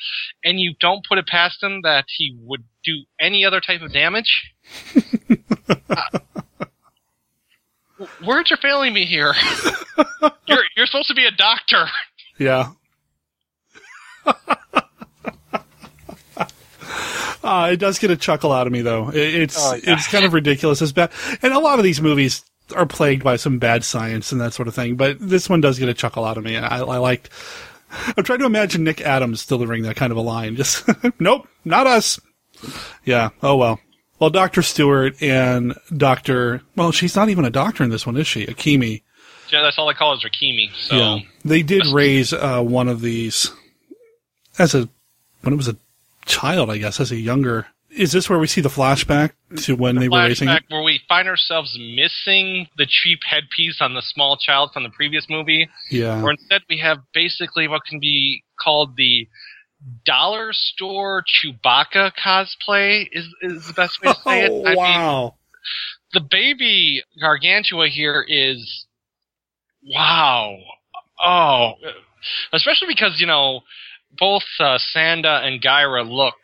and 0.45 0.61
you 0.61 0.75
don't 0.81 1.07
put 1.07 1.19
it 1.19 1.27
past 1.27 1.63
him 1.63 1.83
that 1.83 2.05
he 2.09 2.37
would 2.41 2.65
do 2.85 3.05
any 3.21 3.45
other 3.45 3.61
type 3.61 3.83
of 3.83 3.93
damage. 3.93 4.53
Uh, 5.89 6.19
words 8.27 8.51
are 8.53 8.57
failing 8.57 8.93
me 8.93 9.05
here. 9.07 9.35
you're 10.47 10.65
you're 10.77 10.87
supposed 10.87 11.09
to 11.09 11.15
be 11.15 11.25
a 11.27 11.31
doctor. 11.31 11.87
Yeah. 12.39 12.71
Uh, 17.45 17.71
it 17.73 17.79
does 17.79 17.99
get 17.99 18.09
a 18.11 18.17
chuckle 18.17 18.53
out 18.53 18.69
of 18.69 18.73
me 18.73 18.83
though. 18.83 19.09
It, 19.09 19.17
it's 19.17 19.57
Oh, 19.59 19.75
yeah. 19.75 19.95
it's 19.95 20.07
kind 20.07 20.25
of 20.25 20.33
ridiculous. 20.33 20.81
It's 20.81 20.93
bad, 20.93 21.11
and 21.43 21.53
a 21.53 21.59
lot 21.59 21.79
of 21.81 21.85
these 21.85 22.01
movies 22.01 22.45
are 22.77 22.87
plagued 22.87 23.25
by 23.25 23.35
some 23.35 23.59
bad 23.59 23.83
science 23.83 24.31
and 24.31 24.41
that 24.41 24.53
sort 24.55 24.69
of 24.69 24.75
thing. 24.77 24.95
But 24.95 25.19
this 25.19 25.49
one 25.49 25.61
does 25.61 25.77
get 25.79 25.89
a 25.89 25.95
chuckle 25.95 26.25
out 26.25 26.39
of 26.39 26.45
me. 26.45 26.57
I, 26.57 26.79
I 26.79 26.99
liked. 26.99 27.31
I'm 28.17 28.23
trying 28.23 28.39
to 28.39 28.45
imagine 28.47 28.85
Nick 28.85 29.01
Adams 29.01 29.45
delivering 29.45 29.83
that 29.83 29.97
kind 29.97 30.13
of 30.13 30.17
a 30.19 30.21
line. 30.23 30.55
Just 30.63 30.89
nope, 31.21 31.49
not 31.65 31.89
us. 31.89 32.21
Yeah. 33.05 33.31
Oh 33.43 33.57
well. 33.57 33.81
Well, 34.23 34.31
Doctor 34.31 34.63
Stewart 34.63 35.21
and 35.21 35.75
Doctor. 35.97 36.63
Well, 36.77 36.93
she's 36.93 37.17
not 37.17 37.29
even 37.29 37.45
a 37.45 37.51
doctor 37.51 37.83
in 37.83 37.91
this 37.91 38.07
one, 38.07 38.17
is 38.17 38.29
she? 38.29 38.47
Akemi. 38.47 39.03
Yeah, 39.51 39.63
that's 39.63 39.77
all 39.77 39.89
they 39.89 39.95
call 39.95 40.15
is 40.15 40.25
Rakimi. 40.25 40.71
So 40.77 40.97
Yeah. 40.97 41.19
They 41.45 41.65
did 41.65 41.87
raise 41.93 42.33
uh, 42.33 42.63
one 42.63 42.87
of 42.87 43.01
these 43.01 43.51
as 44.61 44.77
a 44.77 44.89
when 45.41 45.55
it 45.55 45.57
was 45.57 45.67
a 45.67 45.77
child, 46.25 46.71
I 46.71 46.79
guess, 46.79 47.01
as 47.01 47.11
a 47.11 47.17
younger. 47.17 47.67
Is 47.91 48.13
this 48.13 48.31
where 48.31 48.39
we 48.39 48.47
see 48.47 48.61
the 48.61 48.69
flashback 48.69 49.33
to 49.57 49.75
when 49.75 49.97
they 49.97 50.09
were 50.09 50.23
raising 50.23 50.49
it? 50.49 50.63
where 50.69 50.85
we 50.85 51.01
find 51.09 51.27
ourselves 51.27 51.77
missing 51.77 52.69
the 52.79 52.87
cheap 52.89 53.19
headpiece 53.29 53.79
on 53.81 53.95
the 53.95 54.03
small 54.03 54.37
child 54.37 54.71
from 54.73 54.85
the 54.85 54.91
previous 54.91 55.27
movie. 55.29 55.69
Yeah. 55.91 56.23
Or 56.23 56.31
instead 56.31 56.63
we 56.71 56.79
have 56.79 56.99
basically 57.13 57.67
what 57.67 57.83
can 57.91 57.99
be 57.99 58.45
called 58.63 58.97
the 58.97 59.27
dollar 60.05 60.53
store 60.53 61.23
Chewbacca 61.23 62.13
cosplay 62.25 63.07
is 63.11 63.27
is 63.41 63.67
the 63.67 63.73
best 63.75 64.01
way 64.03 64.13
to 64.13 64.19
say 64.21 64.49
Oh, 64.49 64.63
it. 64.63 64.67
I 64.67 64.75
mean, 64.75 65.31
the 66.13 66.21
baby 66.21 67.03
Gargantua 67.21 67.89
here 67.89 68.25
is 68.27 68.87
wow. 69.85 70.57
Oh, 71.25 71.73
especially 72.53 72.89
because 72.89 73.21
you 73.21 73.27
know 73.27 73.61
both 74.19 74.45
uh, 74.61 74.79
Sanda 74.95 75.45
and 75.45 75.63
Gyra 75.63 76.09
look 76.09 76.35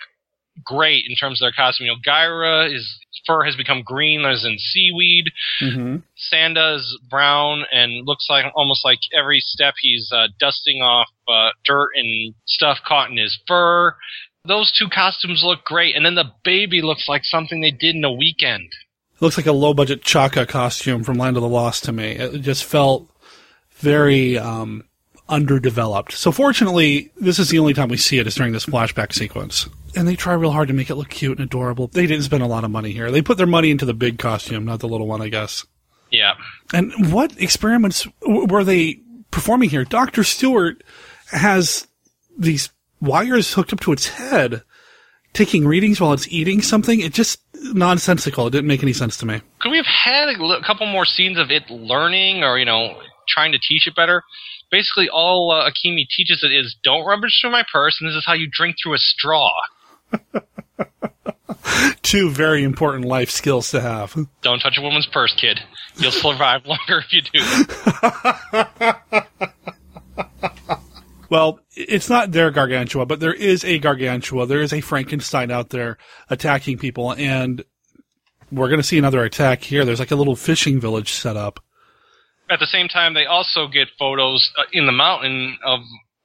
great 0.65 1.05
in 1.09 1.15
terms 1.17 1.41
of 1.41 1.47
their 1.47 1.53
costume. 1.53 1.87
You 1.87 1.93
know, 1.93 1.99
Gyra 2.05 2.75
is 2.75 2.99
fur 3.27 3.45
has 3.45 3.57
become 3.57 3.83
green 3.83 4.25
as 4.25 4.45
in 4.45 4.59
seaweed. 4.59 5.31
Mm-hmm. 5.63 5.97
Sanda's 6.17 6.99
brown 7.09 7.65
and 7.73 8.07
looks 8.07 8.27
like 8.29 8.47
almost 8.55 8.85
like 8.85 8.99
every 9.17 9.41
step 9.41 9.75
he's 9.81 10.11
uh, 10.13 10.29
dusting 10.39 10.83
off 10.83 11.09
uh, 11.29 11.51
dirt 11.65 11.91
and 11.95 12.35
stuff 12.47 12.79
caught 12.87 13.11
in 13.11 13.17
his 13.17 13.39
fur. 13.47 13.95
Those 14.45 14.73
two 14.77 14.89
costumes 14.89 15.43
look 15.45 15.65
great, 15.65 15.95
and 15.95 16.07
then 16.07 16.15
the 16.15 16.33
baby 16.45 16.81
looks 16.81 17.07
like 17.09 17.25
something 17.25 17.61
they 17.61 17.71
did 17.71 17.95
in 17.95 18.05
a 18.05 18.13
weekend. 18.13 18.69
It 19.15 19.23
looks 19.23 19.37
like 19.37 19.47
a 19.47 19.53
low 19.53 19.75
budget 19.75 20.03
Cha-Ka 20.03 20.47
costume 20.47 21.05
from 21.05 21.19
Land 21.19 21.37
of 21.37 21.43
the 21.43 21.49
Lost 21.49 21.85
to 21.85 21.93
me. 21.93 22.13
It 22.13 22.41
just 22.41 22.65
felt 22.65 23.11
very 23.73 24.39
um, 24.39 24.85
underdeveloped. 25.29 26.13
So 26.13 26.33
fortunately, 26.33 27.11
this 27.17 27.39
is 27.39 27.49
the 27.51 27.59
only 27.59 27.75
time 27.75 27.89
we 27.89 27.97
see 27.97 28.19
it 28.19 28.27
is 28.27 28.35
during 28.35 28.53
this 28.53 28.67
flashback 28.67 29.13
sequence. 29.13 29.69
And 29.97 30.07
they 30.07 30.17
try 30.17 30.35
real 30.35 30.53
hard 30.53 30.69
to 30.69 30.75
make 30.75 30.91
it 30.91 30.95
look 30.95 31.09
cute 31.11 31.39
and 31.39 31.47
adorable. 31.47 31.89
They 31.89 32.07
didn't 32.07 32.25
spend 32.25 32.43
a 32.43 32.47
lot 32.47 32.65
of 32.65 32.71
money 32.71 32.93
here. 32.93 33.11
They 33.11 33.23
put 33.23 33.37
their 33.37 33.47
money 33.47 33.71
into 33.71 33.85
the 33.85 33.95
big 33.95 34.19
costume, 34.19 34.65
not 34.65 34.81
the 34.81 34.89
little 34.89 35.07
one, 35.07 35.21
I 35.21 35.29
guess. 35.29 35.67
Yeah. 36.11 36.35
And 36.73 37.13
what 37.13 37.41
experiments 37.41 38.07
w- 38.23 38.47
were 38.47 38.65
they 38.65 39.01
performing 39.31 39.71
here? 39.71 39.85
Dr. 39.85 40.25
Stewart 40.25 40.83
has 41.31 41.87
these 42.39 42.71
wires 43.01 43.53
hooked 43.53 43.73
up 43.73 43.81
to 43.81 43.93
its 43.93 44.09
head, 44.09 44.63
taking 45.33 45.67
readings 45.67 46.01
while 46.01 46.13
it's 46.13 46.29
eating 46.29 46.63
something. 46.63 47.01
It 47.01 47.13
just 47.13 47.41
nonsensical. 47.55 48.47
It 48.47 48.51
didn't 48.51 48.69
make 48.69 48.83
any 48.83 48.93
sense 48.93 49.17
to 49.19 49.27
me. 49.27 49.43
Could 49.61 49.71
we 49.71 49.77
have 49.77 49.87
had 49.87 50.29
a 50.29 50.63
couple 50.65 50.87
more 50.87 51.05
scenes 51.05 51.39
of 51.39 51.51
it 51.51 51.69
learning 51.71 52.43
or, 52.43 52.59
you 52.59 52.65
know, 52.65 53.01
trying 53.29 53.53
to 53.53 53.59
teach 53.59 53.87
it 53.87 53.95
better? 53.95 54.23
Basically 54.71 55.09
all 55.09 55.51
uh, 55.51 55.69
Akemi 55.69 56.07
teaches 56.09 56.43
it 56.43 56.53
is 56.53 56.77
don't 56.83 57.07
rummage 57.07 57.39
through 57.41 57.53
my 57.53 57.65
purse, 57.73 57.99
and 58.01 58.09
this 58.09 58.17
is 58.17 58.25
how 58.27 58.35
you 58.35 58.49
drink 58.51 58.77
through 58.83 58.95
a 58.95 58.99
straw. 58.99 59.51
Two 62.03 62.31
very 62.31 62.65
important 62.65 63.05
life 63.05 63.31
skills 63.31 63.71
to 63.73 63.81
have. 63.81 64.17
Don't 64.43 64.61
touch 64.61 64.79
a 64.79 64.83
woman's 64.83 65.07
purse, 65.07 65.35
kid. 65.35 65.61
You'll 65.97 66.11
survive 66.13 66.67
longer 66.67 67.03
if 67.05 67.13
you 67.13 67.23
do. 67.23 67.41
Well, 71.31 71.61
it's 71.77 72.09
not 72.09 72.33
their 72.33 72.51
gargantua, 72.51 73.07
but 73.07 73.21
there 73.21 73.35
is 73.35 73.65
a 73.65 73.79
gargantua. 73.79 74.47
There 74.47 74.63
is 74.63 74.73
a 74.73 74.81
Frankenstein 74.81 75.51
out 75.51 75.71
there 75.71 75.99
attacking 76.31 76.79
people, 76.79 77.13
and 77.13 77.65
we're 78.51 78.69
going 78.69 78.81
to 78.81 78.87
see 78.87 78.99
another 78.99 79.23
attack 79.25 79.63
here. 79.63 79.85
There's 79.85 79.99
like 79.99 80.11
a 80.11 80.17
little 80.17 80.37
fishing 80.37 80.81
village 80.81 81.13
set 81.13 81.37
up. 81.37 81.61
At 82.51 82.61
the 82.61 82.67
same 82.67 82.89
time, 82.89 83.15
they 83.15 83.27
also 83.27 83.69
get 83.69 83.89
photos 83.99 84.51
uh, 84.59 84.65
in 84.73 84.87
the 84.87 84.93
mountain 84.93 85.59
of 85.65 85.81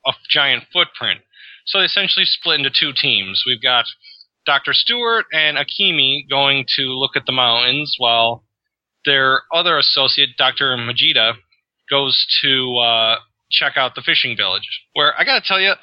a 0.05 0.11
giant 0.29 0.63
footprint. 0.71 1.21
So 1.65 1.79
they 1.79 1.85
essentially 1.85 2.25
split 2.25 2.59
into 2.59 2.69
two 2.69 2.91
teams. 2.93 3.43
We've 3.45 3.61
got 3.61 3.85
Dr. 4.45 4.73
Stewart 4.73 5.25
and 5.31 5.57
Akemi 5.57 6.29
going 6.29 6.65
to 6.75 6.83
look 6.93 7.15
at 7.15 7.25
the 7.25 7.31
mountains, 7.31 7.95
while 7.97 8.43
their 9.05 9.41
other 9.53 9.77
associate, 9.77 10.29
Dr. 10.37 10.75
Majida, 10.77 11.33
goes 11.89 12.25
to 12.41 12.77
uh, 12.77 13.15
check 13.51 13.73
out 13.77 13.95
the 13.95 14.01
fishing 14.01 14.35
village. 14.35 14.67
Where 14.93 15.13
I 15.17 15.23
got 15.23 15.41
to 15.41 15.47
tell 15.47 15.59
you, 15.59 15.73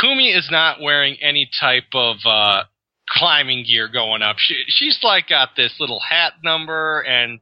Kumi 0.00 0.30
is 0.30 0.48
not 0.50 0.80
wearing 0.80 1.16
any 1.20 1.48
type 1.60 1.92
of 1.94 2.16
uh, 2.24 2.64
climbing 3.08 3.64
gear 3.64 3.88
going 3.88 4.22
up. 4.22 4.36
She, 4.38 4.64
she's 4.68 5.00
like 5.02 5.28
got 5.28 5.50
this 5.56 5.74
little 5.80 6.00
hat 6.00 6.34
number, 6.42 7.00
and 7.00 7.40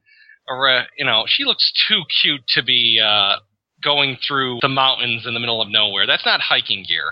you 0.97 1.05
know 1.05 1.25
she 1.27 1.43
looks 1.43 1.71
too 1.87 2.01
cute 2.21 2.41
to 2.49 2.63
be 2.63 2.99
uh, 3.03 3.37
going 3.83 4.17
through 4.25 4.59
the 4.61 4.69
mountains 4.69 5.25
in 5.25 5.33
the 5.33 5.39
middle 5.39 5.61
of 5.61 5.69
nowhere. 5.69 6.05
That's 6.05 6.25
not 6.25 6.41
hiking 6.41 6.85
gear. 6.87 7.05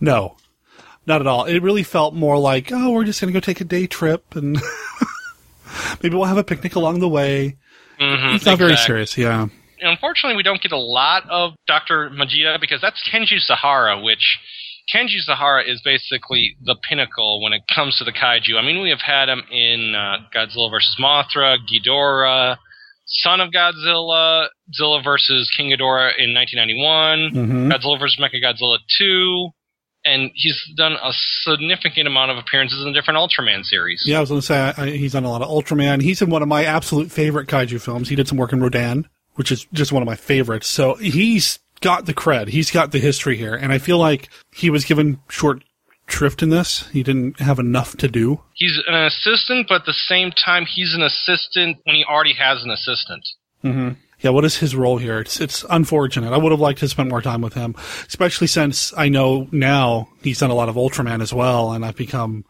No, 0.00 0.36
not 1.06 1.20
at 1.20 1.26
all. 1.26 1.44
It 1.44 1.60
really 1.60 1.82
felt 1.82 2.14
more 2.14 2.38
like, 2.38 2.70
oh, 2.72 2.90
we're 2.90 3.04
just 3.04 3.20
going 3.20 3.32
to 3.32 3.38
go 3.38 3.44
take 3.44 3.60
a 3.60 3.64
day 3.64 3.86
trip 3.86 4.34
and 4.34 4.60
maybe 6.02 6.16
we'll 6.16 6.24
have 6.24 6.38
a 6.38 6.44
picnic 6.44 6.74
along 6.74 7.00
the 7.00 7.08
way. 7.08 7.56
Mm-hmm, 8.00 8.36
it's 8.36 8.46
not 8.46 8.58
very 8.58 8.76
serious, 8.76 9.16
yeah. 9.18 9.48
Unfortunately, 9.82 10.36
we 10.36 10.42
don't 10.42 10.60
get 10.60 10.72
a 10.72 10.78
lot 10.78 11.24
of 11.28 11.52
Dr. 11.66 12.10
Majida 12.10 12.60
because 12.60 12.80
that's 12.80 13.02
Kenji 13.10 13.40
Sahara, 13.40 14.00
which 14.00 14.38
Kenji 14.94 15.20
Sahara 15.20 15.62
is 15.64 15.80
basically 15.82 16.56
the 16.62 16.76
pinnacle 16.88 17.42
when 17.42 17.52
it 17.52 17.62
comes 17.74 17.96
to 17.98 18.04
the 18.04 18.12
kaiju. 18.12 18.56
I 18.56 18.62
mean, 18.62 18.82
we 18.82 18.90
have 18.90 19.00
had 19.00 19.28
him 19.28 19.42
in 19.50 19.94
uh, 19.94 20.18
Godzilla 20.34 20.70
vs. 20.70 20.96
Mothra, 20.98 21.58
Ghidorah, 21.66 22.56
Son 23.10 23.40
of 23.40 23.50
Godzilla, 23.50 24.46
Zilla 24.74 25.02
vs. 25.02 25.50
King 25.56 25.70
Ghidorah 25.70 26.12
in 26.16 26.32
1991, 26.32 27.30
Mhm. 27.34 27.72
Godzilla 27.72 27.98
vs. 27.98 28.18
Mechagodzilla 28.20 28.78
2, 28.98 29.48
and 30.04 30.30
he's 30.34 30.58
done 30.76 30.92
a 30.92 31.12
significant 31.42 32.06
amount 32.06 32.30
of 32.30 32.38
appearances 32.38 32.84
in 32.86 32.92
different 32.92 33.18
Ultraman 33.18 33.64
series. 33.64 34.02
Yeah, 34.06 34.18
I 34.18 34.20
was 34.20 34.28
going 34.30 34.40
to 34.40 34.46
say 34.46 34.58
I, 34.58 34.74
I, 34.84 34.90
he's 34.90 35.12
done 35.12 35.24
a 35.24 35.30
lot 35.30 35.42
of 35.42 35.48
Ultraman. 35.48 36.00
He's 36.02 36.22
in 36.22 36.30
one 36.30 36.42
of 36.42 36.48
my 36.48 36.64
absolute 36.64 37.10
favorite 37.10 37.48
kaiju 37.48 37.80
films. 37.82 38.08
He 38.08 38.16
did 38.16 38.28
some 38.28 38.38
work 38.38 38.52
in 38.52 38.60
Rodan, 38.60 39.08
which 39.34 39.50
is 39.52 39.66
just 39.72 39.92
one 39.92 40.02
of 40.02 40.06
my 40.06 40.16
favorites. 40.16 40.68
So 40.68 40.94
he's 40.94 41.58
got 41.80 42.06
the 42.06 42.14
cred. 42.14 42.48
He's 42.48 42.70
got 42.70 42.92
the 42.92 42.98
history 42.98 43.36
here, 43.36 43.54
and 43.54 43.72
I 43.72 43.78
feel 43.78 43.98
like 43.98 44.28
he 44.54 44.70
was 44.70 44.84
given 44.84 45.18
short 45.28 45.64
shrift 46.10 46.42
in 46.42 46.50
this. 46.50 46.88
He 46.88 47.02
didn't 47.02 47.40
have 47.40 47.58
enough 47.58 47.96
to 47.98 48.08
do. 48.08 48.40
He's 48.54 48.78
an 48.86 48.94
assistant, 48.94 49.66
but 49.68 49.80
at 49.80 49.86
the 49.86 49.92
same 49.92 50.30
time, 50.32 50.66
he's 50.66 50.94
an 50.94 51.02
assistant 51.02 51.78
when 51.84 51.96
he 51.96 52.04
already 52.04 52.34
has 52.34 52.62
an 52.62 52.70
assistant. 52.70 53.26
Mm-hmm. 53.64 53.90
Yeah, 54.20 54.30
what 54.30 54.44
is 54.44 54.56
his 54.56 54.76
role 54.76 54.98
here? 54.98 55.18
It's 55.18 55.40
it's 55.40 55.64
unfortunate. 55.70 56.32
I 56.32 56.36
would 56.36 56.52
have 56.52 56.60
liked 56.60 56.80
to 56.80 56.88
spend 56.88 57.08
more 57.08 57.22
time 57.22 57.40
with 57.40 57.54
him, 57.54 57.74
especially 58.06 58.46
since 58.46 58.92
I 58.96 59.08
know 59.08 59.48
now 59.50 60.08
he's 60.22 60.40
done 60.40 60.50
a 60.50 60.54
lot 60.54 60.68
of 60.68 60.74
Ultraman 60.74 61.22
as 61.22 61.32
well, 61.32 61.72
and 61.72 61.84
I've 61.84 61.96
become. 61.96 62.44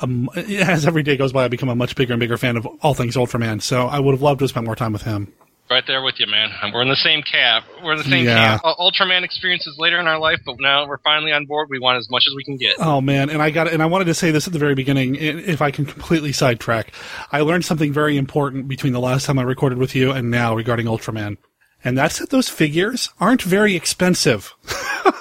Um, 0.00 0.28
as 0.36 0.86
every 0.86 1.02
day 1.02 1.16
goes 1.16 1.32
by, 1.32 1.44
I 1.44 1.48
become 1.48 1.68
a 1.68 1.74
much 1.74 1.96
bigger 1.96 2.12
and 2.12 2.20
bigger 2.20 2.36
fan 2.36 2.56
of 2.56 2.66
all 2.82 2.94
things 2.94 3.16
Ultraman. 3.16 3.62
So 3.62 3.86
I 3.86 4.00
would 4.00 4.12
have 4.12 4.22
loved 4.22 4.40
to 4.40 4.44
have 4.44 4.50
spent 4.50 4.66
more 4.66 4.76
time 4.76 4.92
with 4.92 5.02
him. 5.02 5.32
Right 5.70 5.82
there 5.86 6.02
with 6.02 6.20
you, 6.20 6.26
man. 6.26 6.50
We're 6.74 6.82
in 6.82 6.88
the 6.88 6.94
same 6.96 7.22
camp. 7.22 7.64
We're 7.82 7.92
in 7.92 7.98
the 7.98 8.04
same 8.04 8.26
Yeah. 8.26 8.58
camp. 8.58 8.62
Uh, 8.64 8.74
Ultraman 8.76 9.22
experiences 9.24 9.76
later 9.78 9.98
in 9.98 10.06
our 10.06 10.18
life, 10.18 10.38
but 10.44 10.56
now 10.60 10.86
we're 10.86 10.98
finally 10.98 11.32
on 11.32 11.46
board. 11.46 11.68
We 11.70 11.78
want 11.78 11.96
as 11.98 12.08
much 12.10 12.24
as 12.28 12.34
we 12.34 12.44
can 12.44 12.56
get. 12.58 12.74
Oh 12.78 13.00
man, 13.00 13.30
and 13.30 13.40
I 13.40 13.48
got 13.50 13.68
and 13.68 13.82
I 13.82 13.86
wanted 13.86 14.04
to 14.04 14.14
say 14.14 14.30
this 14.30 14.46
at 14.46 14.52
the 14.52 14.58
very 14.58 14.74
beginning. 14.74 15.14
If 15.16 15.62
I 15.62 15.70
can 15.70 15.86
completely 15.86 16.32
sidetrack, 16.32 16.92
I 17.32 17.40
learned 17.40 17.64
something 17.64 17.92
very 17.94 18.18
important 18.18 18.68
between 18.68 18.92
the 18.92 19.00
last 19.00 19.24
time 19.24 19.38
I 19.38 19.42
recorded 19.42 19.78
with 19.78 19.94
you 19.94 20.10
and 20.12 20.30
now 20.30 20.54
regarding 20.54 20.84
Ultraman, 20.86 21.38
and 21.82 21.96
that's 21.96 22.18
that 22.18 22.28
those 22.30 22.50
figures 22.50 23.08
aren't 23.18 23.42
very 23.42 23.74
expensive. 23.74 24.54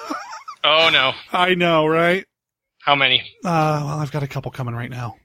Oh 0.65 0.89
no! 0.93 1.12
I 1.34 1.56
know, 1.56 1.86
right? 1.86 2.25
How 2.82 2.95
many? 2.95 3.19
Uh, 3.43 3.82
well, 3.86 3.99
I've 3.99 4.12
got 4.13 4.23
a 4.23 4.27
couple 4.27 4.49
coming 4.49 4.73
right 4.73 4.89
now. 4.89 5.17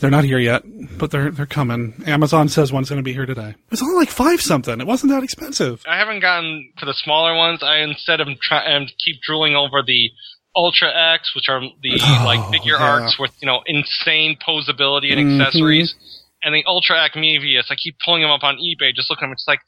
They're 0.00 0.10
not 0.10 0.24
here 0.24 0.38
yet, 0.38 0.62
but 0.98 1.10
they're 1.10 1.30
they're 1.30 1.46
coming. 1.46 2.02
Amazon 2.06 2.48
says 2.48 2.72
one's 2.72 2.88
going 2.90 2.98
to 2.98 3.04
be 3.04 3.12
here 3.12 3.26
today. 3.26 3.54
It's 3.70 3.82
only 3.82 3.94
like 3.96 4.10
five 4.10 4.40
something. 4.40 4.80
It 4.80 4.86
wasn't 4.86 5.12
that 5.12 5.22
expensive. 5.22 5.82
I 5.88 5.96
haven't 5.98 6.20
gotten 6.20 6.72
to 6.78 6.84
the 6.86 6.94
smaller 6.94 7.34
ones. 7.34 7.62
I 7.62 7.78
instead 7.78 8.20
am 8.20 8.36
trying 8.42 8.88
keep 9.04 9.22
drooling 9.22 9.54
over 9.54 9.82
the 9.86 10.10
Ultra 10.56 10.88
X, 11.14 11.32
which 11.34 11.48
are 11.48 11.60
the 11.82 11.90
like 12.24 12.50
figure 12.50 12.74
Oh, 12.76 12.80
yeah. 12.80 12.90
arts 13.02 13.18
with 13.18 13.30
you 13.40 13.46
know 13.46 13.62
insane 13.66 14.36
posability 14.46 15.12
and 15.12 15.20
Mhm. 15.20 15.40
accessories, 15.40 15.94
and 16.42 16.54
the 16.54 16.64
Ultra-Act 16.66 17.14
Mebius. 17.16 17.70
I 17.70 17.76
keep 17.76 17.96
pulling 18.04 18.22
them 18.22 18.30
up 18.30 18.42
on 18.42 18.56
eBay, 18.56 18.94
just 18.94 19.08
looking 19.10 19.24
at 19.24 19.28
them. 19.28 19.32
It's 19.32 19.46
like 19.48 19.60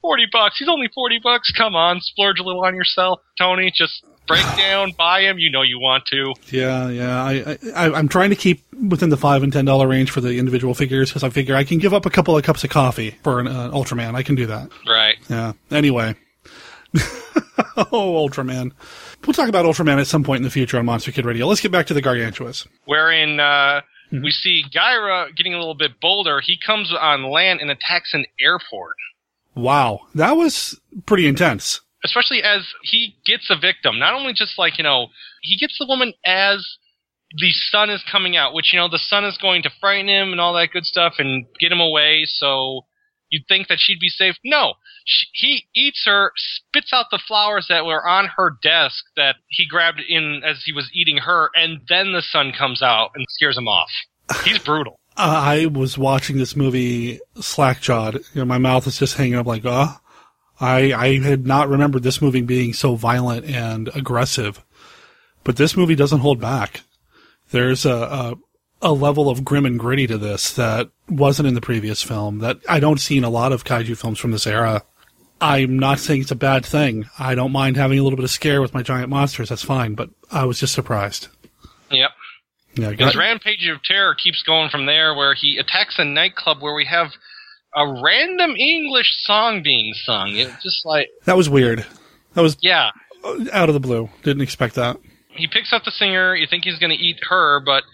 forty 0.00 0.26
bucks. 0.30 0.58
He's 0.58 0.68
only 0.68 0.88
forty 0.94 1.18
bucks. 1.22 1.50
Come 1.56 1.74
on, 1.74 2.00
splurge 2.00 2.38
a 2.38 2.42
little 2.44 2.64
on 2.64 2.74
yourself, 2.74 3.20
Tony. 3.38 3.72
Just 3.74 4.04
break 4.30 4.56
down, 4.56 4.92
buy 4.96 5.22
him. 5.22 5.38
You 5.38 5.50
know 5.50 5.62
you 5.62 5.78
want 5.78 6.04
to. 6.06 6.34
Yeah, 6.50 6.88
yeah. 6.88 7.22
I, 7.22 7.58
I 7.74 7.92
I'm 7.92 8.08
trying 8.08 8.30
to 8.30 8.36
keep 8.36 8.62
within 8.88 9.10
the 9.10 9.16
five 9.16 9.42
and 9.42 9.52
ten 9.52 9.64
dollar 9.64 9.86
range 9.88 10.10
for 10.10 10.20
the 10.20 10.38
individual 10.38 10.74
figures 10.74 11.10
because 11.10 11.22
I 11.24 11.30
figure 11.30 11.54
I 11.56 11.64
can 11.64 11.78
give 11.78 11.92
up 11.92 12.06
a 12.06 12.10
couple 12.10 12.36
of 12.36 12.42
cups 12.44 12.64
of 12.64 12.70
coffee 12.70 13.16
for 13.22 13.40
an 13.40 13.46
uh, 13.48 13.70
Ultraman. 13.72 14.14
I 14.14 14.22
can 14.22 14.34
do 14.34 14.46
that. 14.46 14.70
Right. 14.88 15.16
Yeah. 15.28 15.52
Anyway. 15.70 16.14
oh, 17.76 18.26
Ultraman. 18.28 18.72
We'll 19.26 19.34
talk 19.34 19.48
about 19.48 19.64
Ultraman 19.66 20.00
at 20.00 20.06
some 20.06 20.24
point 20.24 20.38
in 20.38 20.44
the 20.44 20.50
future 20.50 20.78
on 20.78 20.86
Monster 20.86 21.12
Kid 21.12 21.24
Radio. 21.26 21.46
Let's 21.46 21.60
get 21.60 21.70
back 21.72 21.86
to 21.88 21.94
the 21.94 22.02
Gargantuas. 22.02 22.66
wherein 22.86 23.40
uh, 23.40 23.80
Mm-hmm. 24.12 24.24
we 24.24 24.32
see 24.32 24.64
Gyra 24.74 25.28
getting 25.36 25.54
a 25.54 25.58
little 25.58 25.76
bit 25.76 26.00
bolder. 26.00 26.40
He 26.40 26.58
comes 26.66 26.92
on 26.92 27.22
land 27.30 27.60
and 27.60 27.70
attacks 27.70 28.12
an 28.12 28.24
airport, 28.40 28.96
Wow, 29.54 30.00
that 30.16 30.32
was 30.36 30.76
pretty 31.06 31.28
intense. 31.28 31.80
Especially 32.04 32.42
as 32.42 32.66
he 32.82 33.16
gets 33.26 33.50
a 33.50 33.58
victim. 33.58 33.98
Not 33.98 34.14
only 34.14 34.32
just 34.32 34.58
like, 34.58 34.78
you 34.78 34.84
know, 34.84 35.08
he 35.42 35.56
gets 35.56 35.78
the 35.78 35.86
woman 35.86 36.12
as 36.24 36.66
the 37.36 37.52
sun 37.52 37.90
is 37.90 38.02
coming 38.10 38.36
out, 38.36 38.54
which, 38.54 38.72
you 38.72 38.78
know, 38.78 38.88
the 38.88 38.98
sun 38.98 39.24
is 39.24 39.38
going 39.38 39.62
to 39.62 39.70
frighten 39.80 40.08
him 40.08 40.32
and 40.32 40.40
all 40.40 40.54
that 40.54 40.70
good 40.72 40.84
stuff 40.84 41.14
and 41.18 41.46
get 41.58 41.70
him 41.70 41.80
away. 41.80 42.22
So 42.26 42.86
you'd 43.28 43.46
think 43.46 43.68
that 43.68 43.78
she'd 43.78 44.00
be 44.00 44.08
safe. 44.08 44.34
No, 44.44 44.74
she, 45.04 45.26
he 45.32 45.64
eats 45.74 46.02
her, 46.06 46.32
spits 46.36 46.92
out 46.92 47.06
the 47.10 47.20
flowers 47.28 47.66
that 47.68 47.84
were 47.84 48.04
on 48.04 48.28
her 48.36 48.56
desk 48.62 49.04
that 49.16 49.36
he 49.48 49.66
grabbed 49.66 50.00
in 50.00 50.42
as 50.44 50.62
he 50.64 50.72
was 50.72 50.90
eating 50.92 51.18
her, 51.18 51.50
and 51.54 51.80
then 51.88 52.12
the 52.12 52.22
sun 52.22 52.52
comes 52.56 52.82
out 52.82 53.10
and 53.14 53.24
scares 53.28 53.56
him 53.56 53.68
off. 53.68 53.90
He's 54.44 54.58
brutal. 54.58 54.98
I 55.16 55.66
was 55.66 55.96
watching 55.98 56.38
this 56.38 56.56
movie 56.56 57.20
slack-jawed. 57.36 58.14
You 58.14 58.22
know, 58.36 58.44
my 58.44 58.58
mouth 58.58 58.86
is 58.86 58.98
just 58.98 59.16
hanging 59.16 59.34
up 59.34 59.46
like, 59.46 59.64
uh, 59.64 59.94
I, 60.60 60.92
I 60.92 61.18
had 61.20 61.46
not 61.46 61.68
remembered 61.68 62.02
this 62.02 62.20
movie 62.20 62.42
being 62.42 62.74
so 62.74 62.94
violent 62.94 63.46
and 63.46 63.88
aggressive, 63.94 64.62
but 65.42 65.56
this 65.56 65.76
movie 65.76 65.94
doesn't 65.94 66.20
hold 66.20 66.40
back. 66.40 66.82
There's 67.50 67.86
a, 67.86 67.94
a, 67.94 68.34
a 68.82 68.92
level 68.92 69.28
of 69.28 69.44
grim 69.44 69.66
and 69.66 69.78
gritty 69.78 70.06
to 70.06 70.18
this 70.18 70.52
that 70.54 70.90
wasn't 71.08 71.48
in 71.48 71.54
the 71.54 71.60
previous 71.60 72.02
film 72.02 72.38
that 72.40 72.58
I 72.68 72.78
don't 72.78 73.00
see 73.00 73.16
in 73.16 73.24
a 73.24 73.30
lot 73.30 73.52
of 73.52 73.64
kaiju 73.64 73.96
films 73.96 74.18
from 74.18 74.32
this 74.32 74.46
era. 74.46 74.82
I'm 75.40 75.78
not 75.78 75.98
saying 75.98 76.20
it's 76.20 76.30
a 76.30 76.36
bad 76.36 76.66
thing. 76.66 77.08
I 77.18 77.34
don't 77.34 77.52
mind 77.52 77.76
having 77.76 77.98
a 77.98 78.02
little 78.02 78.18
bit 78.18 78.24
of 78.24 78.30
scare 78.30 78.60
with 78.60 78.74
my 78.74 78.82
giant 78.82 79.08
monsters. 79.08 79.48
That's 79.48 79.62
fine, 79.62 79.94
but 79.94 80.10
I 80.30 80.44
was 80.44 80.60
just 80.60 80.74
surprised. 80.74 81.28
Yep. 81.90 82.10
Yeah, 82.74 82.90
His 82.92 83.16
rampage 83.16 83.66
of 83.66 83.82
terror 83.82 84.14
keeps 84.14 84.42
going 84.42 84.70
from 84.70 84.86
there, 84.86 85.14
where 85.14 85.34
he 85.34 85.56
attacks 85.58 85.98
a 85.98 86.04
nightclub 86.04 86.62
where 86.62 86.74
we 86.74 86.84
have 86.84 87.08
a 87.74 88.02
random 88.02 88.56
English 88.56 89.10
song 89.22 89.62
being 89.62 89.92
sung. 89.94 90.34
It 90.34 90.46
was 90.46 90.62
just 90.62 90.84
like, 90.84 91.08
that 91.24 91.36
was 91.36 91.48
weird. 91.48 91.86
That 92.34 92.42
was 92.42 92.56
yeah. 92.60 92.90
out 93.52 93.68
of 93.68 93.74
the 93.74 93.80
blue. 93.80 94.08
Didn't 94.22 94.42
expect 94.42 94.74
that. 94.76 94.98
He 95.28 95.46
picks 95.46 95.72
up 95.72 95.84
the 95.84 95.90
singer. 95.90 96.34
You 96.34 96.46
think 96.48 96.64
he's 96.64 96.78
going 96.78 96.90
to 96.90 96.96
eat 96.96 97.18
her, 97.28 97.60
but 97.64 97.84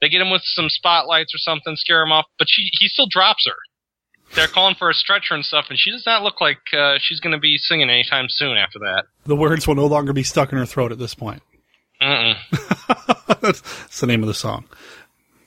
they 0.00 0.08
get 0.08 0.20
him 0.20 0.30
with 0.30 0.42
some 0.44 0.68
spotlights 0.68 1.34
or 1.34 1.38
something, 1.38 1.76
scare 1.76 2.02
him 2.02 2.12
off. 2.12 2.26
But 2.38 2.48
she, 2.50 2.68
he 2.80 2.88
still 2.88 3.06
drops 3.10 3.46
her. 3.46 3.56
They're 4.34 4.48
calling 4.48 4.74
for 4.76 4.90
a 4.90 4.94
stretcher 4.94 5.34
and 5.34 5.44
stuff, 5.44 5.66
and 5.70 5.78
she 5.78 5.90
does 5.90 6.04
not 6.04 6.22
look 6.22 6.40
like 6.40 6.58
uh, 6.76 6.96
she's 7.00 7.20
going 7.20 7.32
to 7.32 7.38
be 7.38 7.58
singing 7.58 7.88
anytime 7.88 8.26
soon 8.28 8.56
after 8.56 8.80
that. 8.80 9.04
The 9.24 9.36
words 9.36 9.66
will 9.66 9.76
no 9.76 9.86
longer 9.86 10.12
be 10.12 10.24
stuck 10.24 10.50
in 10.50 10.58
her 10.58 10.66
throat 10.66 10.90
at 10.90 10.98
this 10.98 11.14
point. 11.14 11.42
Mm-mm. 12.02 12.34
that's, 13.40 13.60
that's 13.60 14.00
the 14.00 14.06
name 14.06 14.22
of 14.22 14.26
the 14.26 14.34
song. 14.34 14.64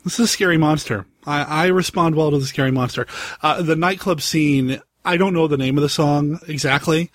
This 0.04 0.14
is 0.14 0.26
a 0.26 0.28
scary 0.28 0.58
monster. 0.58 1.06
I, 1.30 1.44
I 1.44 1.68
respond 1.68 2.16
well 2.16 2.32
to 2.32 2.40
the 2.40 2.46
scary 2.46 2.72
monster. 2.72 3.08
Uh, 3.42 3.62
the 3.62 3.76
nightclub 3.76 4.22
scene, 4.22 4.82
I 5.06 5.18
don't 5.18 5.34
know 5.34 5.48
the 5.48 5.58
name 5.58 5.78
of 5.78 5.84
the 5.84 5.90
song 5.90 6.40
exactly, 6.48 7.12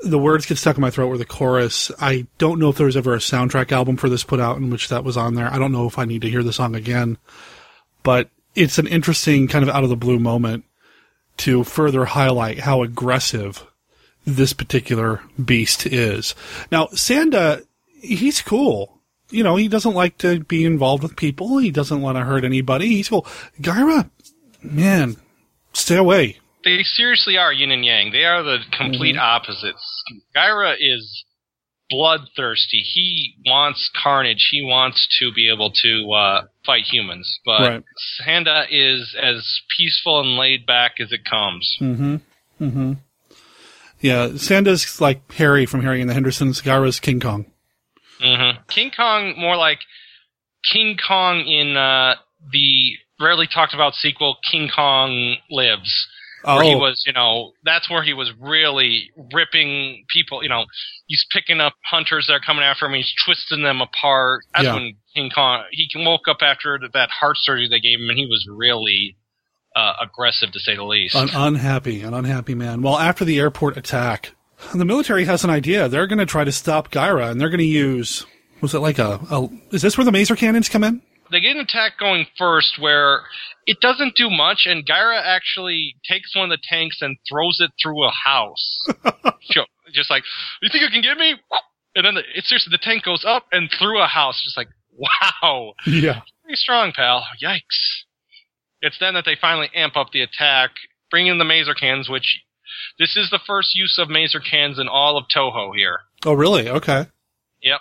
the 0.00 0.18
words 0.18 0.46
get 0.46 0.58
stuck 0.58 0.76
in 0.76 0.82
my 0.82 0.90
throat 0.90 1.08
were 1.08 1.18
the 1.18 1.24
chorus. 1.24 1.90
I 2.00 2.26
don't 2.38 2.58
know 2.58 2.68
if 2.68 2.76
there 2.76 2.86
was 2.86 2.96
ever 2.96 3.14
a 3.14 3.18
soundtrack 3.18 3.72
album 3.72 3.96
for 3.96 4.08
this 4.08 4.24
put 4.24 4.40
out 4.40 4.56
in 4.56 4.70
which 4.70 4.88
that 4.88 5.04
was 5.04 5.16
on 5.16 5.34
there. 5.34 5.52
I 5.52 5.58
don't 5.58 5.72
know 5.72 5.86
if 5.86 5.98
I 5.98 6.04
need 6.04 6.22
to 6.22 6.30
hear 6.30 6.42
the 6.42 6.52
song 6.52 6.74
again, 6.74 7.18
but 8.02 8.28
it's 8.54 8.78
an 8.78 8.86
interesting 8.86 9.48
kind 9.48 9.62
of 9.62 9.74
out 9.74 9.84
of 9.84 9.90
the 9.90 9.96
blue 9.96 10.18
moment 10.18 10.64
to 11.38 11.64
further 11.64 12.04
highlight 12.04 12.60
how 12.60 12.82
aggressive 12.82 13.66
this 14.26 14.52
particular 14.52 15.20
beast 15.42 15.86
is. 15.86 16.34
Now, 16.70 16.86
Sanda, 16.86 17.64
he's 18.00 18.40
cool. 18.42 18.93
You 19.34 19.42
know, 19.42 19.56
he 19.56 19.68
doesn't 19.68 19.94
like 19.94 20.18
to 20.18 20.40
be 20.40 20.64
involved 20.64 21.02
with 21.02 21.16
people. 21.16 21.58
He 21.58 21.70
doesn't 21.70 22.00
want 22.00 22.16
to 22.18 22.24
hurt 22.24 22.44
anybody. 22.44 22.88
He's 22.88 23.08
cool. 23.08 23.26
Gaira, 23.60 24.08
man, 24.62 25.16
stay 25.72 25.96
away. 25.96 26.38
They 26.64 26.82
seriously 26.82 27.36
are 27.36 27.52
yin 27.52 27.70
and 27.70 27.84
yang. 27.84 28.12
They 28.12 28.24
are 28.24 28.42
the 28.42 28.58
complete 28.72 29.16
Mhm. 29.16 29.20
opposites. 29.20 30.04
Gaira 30.34 30.76
is 30.78 31.24
bloodthirsty. 31.90 32.78
He 32.78 33.34
wants 33.46 33.90
carnage. 34.02 34.48
He 34.50 34.62
wants 34.64 35.06
to 35.18 35.32
be 35.32 35.50
able 35.52 35.70
to 35.82 36.12
uh, 36.12 36.42
fight 36.64 36.84
humans. 36.84 37.38
But 37.44 37.60
Right. 37.60 37.82
Sanda 38.26 38.66
is 38.70 39.14
as 39.20 39.60
peaceful 39.76 40.20
and 40.20 40.36
laid 40.36 40.64
back 40.64 41.00
as 41.00 41.12
it 41.12 41.24
comes. 41.24 41.76
Mm-hmm. 41.80 42.16
Mm-hmm. 42.62 42.92
Yeah, 44.00 44.28
Sanda's 44.28 45.00
like 45.00 45.30
Harry 45.34 45.66
from 45.66 45.82
Harry 45.82 46.00
and 46.00 46.08
the 46.10 46.14
Hendersons. 46.14 46.60
Gaira's 46.62 47.00
King 47.00 47.20
Kong. 47.20 47.46
Hmm 48.24 48.50
King 48.68 48.90
Kong, 48.96 49.34
more 49.38 49.56
like 49.56 49.78
King 50.72 50.96
Kong 51.06 51.40
in 51.40 51.76
uh, 51.76 52.14
the 52.52 52.96
rarely 53.20 53.46
talked 53.52 53.74
about 53.74 53.94
sequel, 53.94 54.36
King 54.50 54.68
Kong 54.74 55.36
Lives. 55.50 56.08
Where 56.44 56.62
he 56.62 56.74
Oh. 56.74 56.78
was, 56.78 57.02
you 57.06 57.12
know, 57.14 57.52
that's 57.64 57.88
where 57.88 58.02
he 58.02 58.12
was 58.12 58.30
really 58.38 59.10
ripping 59.32 60.04
people. 60.12 60.42
You 60.42 60.50
know, 60.50 60.66
he's 61.06 61.24
picking 61.32 61.58
up 61.58 61.72
hunters 61.90 62.26
that 62.26 62.34
are 62.34 62.40
coming 62.40 62.62
after 62.62 62.84
him. 62.84 62.92
He's 62.92 63.10
twisting 63.24 63.62
them 63.62 63.80
apart. 63.80 64.42
That's 64.52 64.64
Yeah. 64.64 64.74
when 64.74 64.92
King 65.14 65.30
Kong 65.34 65.64
he 65.70 65.88
woke 65.96 66.28
up 66.28 66.42
after 66.42 66.78
that 66.92 67.08
heart 67.10 67.36
surgery 67.38 67.66
they 67.68 67.80
gave 67.80 67.98
him, 67.98 68.10
and 68.10 68.18
he 68.18 68.26
was 68.26 68.46
really 68.50 69.16
uh, 69.74 69.94
aggressive 70.02 70.52
to 70.52 70.60
say 70.60 70.76
the 70.76 70.84
least. 70.84 71.14
An 71.16 71.30
unhappy, 71.34 72.02
an 72.02 72.12
unhappy 72.14 72.54
man. 72.54 72.80
Well, 72.82 72.96
after 72.98 73.24
the 73.24 73.38
airport 73.40 73.76
attack, 73.78 74.32
the 74.72 74.84
military 74.84 75.24
has 75.24 75.44
an 75.44 75.50
idea. 75.50 75.88
They're 75.88 76.06
going 76.06 76.18
to 76.18 76.26
try 76.26 76.44
to 76.44 76.52
stop 76.52 76.90
Gaira, 76.90 77.30
and 77.30 77.40
they're 77.40 77.50
going 77.50 77.58
to 77.58 77.64
use. 77.64 78.26
Was 78.60 78.74
it 78.74 78.78
like 78.78 78.98
a, 78.98 79.20
a? 79.30 79.48
Is 79.72 79.82
this 79.82 79.98
where 79.98 80.04
the 80.04 80.10
maser 80.10 80.36
cannons 80.36 80.68
come 80.68 80.84
in? 80.84 81.02
they 81.30 81.40
get 81.40 81.56
an 81.56 81.60
attack 81.62 81.98
going 81.98 82.26
first 82.38 82.78
where 82.78 83.22
it 83.66 83.80
doesn't 83.80 84.14
do 84.16 84.30
much, 84.30 84.62
and 84.66 84.86
Gaira 84.86 85.20
actually 85.22 85.96
takes 86.08 86.34
one 86.34 86.50
of 86.50 86.58
the 86.58 86.62
tanks 86.68 86.98
and 87.00 87.16
throws 87.28 87.58
it 87.60 87.70
through 87.82 88.04
a 88.04 88.12
house. 88.24 88.82
Just 89.92 90.10
like, 90.10 90.24
you 90.62 90.68
think 90.70 90.82
you 90.82 90.90
can 90.90 91.02
get 91.02 91.18
me? 91.18 91.34
And 91.94 92.04
then 92.04 92.14
the, 92.14 92.22
it's 92.34 92.48
seriously, 92.48 92.70
the 92.70 92.78
tank 92.78 93.04
goes 93.04 93.24
up 93.26 93.46
and 93.52 93.70
through 93.78 94.02
a 94.02 94.06
house. 94.06 94.42
Just 94.44 94.56
like, 94.56 94.68
wow. 94.92 95.74
Yeah. 95.86 96.22
Pretty 96.42 96.56
strong, 96.56 96.92
pal. 96.92 97.24
Yikes. 97.42 98.02
It's 98.80 98.98
then 98.98 99.14
that 99.14 99.24
they 99.24 99.36
finally 99.40 99.70
amp 99.74 99.96
up 99.96 100.08
the 100.12 100.22
attack, 100.22 100.70
bring 101.10 101.26
in 101.26 101.38
the 101.38 101.44
maser 101.44 101.78
cans, 101.78 102.08
which 102.08 102.40
this 102.98 103.16
is 103.16 103.30
the 103.30 103.40
first 103.46 103.74
use 103.74 103.98
of 103.98 104.08
maser 104.08 104.40
cans 104.44 104.78
in 104.78 104.88
all 104.88 105.16
of 105.16 105.24
Toho 105.34 105.74
here. 105.74 106.00
Oh, 106.24 106.32
really? 106.32 106.68
Okay. 106.68 107.06
Yep. 107.62 107.80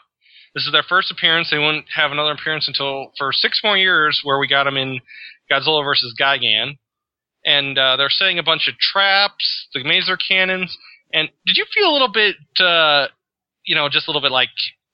This 0.56 0.66
is 0.66 0.72
their 0.72 0.84
first 0.84 1.12
appearance. 1.12 1.50
They 1.50 1.58
wouldn't 1.58 1.86
have 1.96 2.12
another 2.12 2.32
appearance 2.32 2.68
until 2.68 3.12
for 3.18 3.32
six 3.32 3.62
more 3.64 3.78
years, 3.78 4.22
where 4.24 4.38
we 4.38 4.48
got 4.48 4.66
them 4.66 4.78
in 4.78 5.00
Godzilla 5.52 5.84
versus 5.84 6.16
Gigan, 6.20 6.78
and 7.46 7.78
uh, 7.78 7.98
they're 7.98 8.10
setting 8.10 8.40
a 8.40 8.44
bunch 8.44 8.68
of 8.68 8.78
traps, 8.78 9.68
the 9.74 9.84
maser 9.84 10.18
cannons. 10.18 10.78
And 11.12 11.30
did 11.46 11.58
you 11.58 11.66
feel 11.74 11.90
a 11.90 11.94
little 11.94 12.12
bit, 12.12 12.36
uh, 12.60 13.08
you 13.66 13.76
know, 13.76 13.90
just 13.90 14.08
a 14.08 14.12
little 14.12 14.22
bit 14.22 14.32
like, 14.32 14.50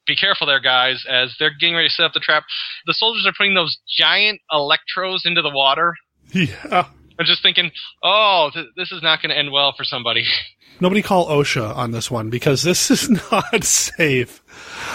be 0.08 0.16
careful 0.16 0.48
there, 0.48 0.60
guys, 0.60 1.06
as 1.08 1.36
they're 1.40 1.52
getting 1.58 1.76
ready 1.76 1.88
to 1.88 1.94
set 1.94 2.06
up 2.06 2.14
the 2.14 2.20
trap. 2.20 2.44
The 2.88 2.94
soldiers 2.94 3.28
are 3.28 3.34
putting 3.38 3.54
those 3.54 3.78
giant 3.98 4.42
electrodes 4.52 5.26
into 5.26 5.42
the 5.42 5.52
water. 5.52 5.94
Yeah. 6.32 6.86
I'm 7.20 7.26
just 7.26 7.44
thinking, 7.44 7.72
oh, 8.02 8.50
th- 8.54 8.68
this 8.78 8.92
is 8.94 9.04
not 9.04 9.22
going 9.22 9.30
to 9.32 9.38
end 9.38 9.52
well 9.52 9.74
for 9.76 9.84
somebody. 9.84 10.24
Nobody 10.82 11.02
call 11.02 11.28
OSHA 11.28 11.76
on 11.76 11.92
this 11.92 12.10
one 12.10 12.30
because 12.30 12.64
this 12.64 12.90
is 12.90 13.10
not 13.32 13.64
safe. 13.66 14.42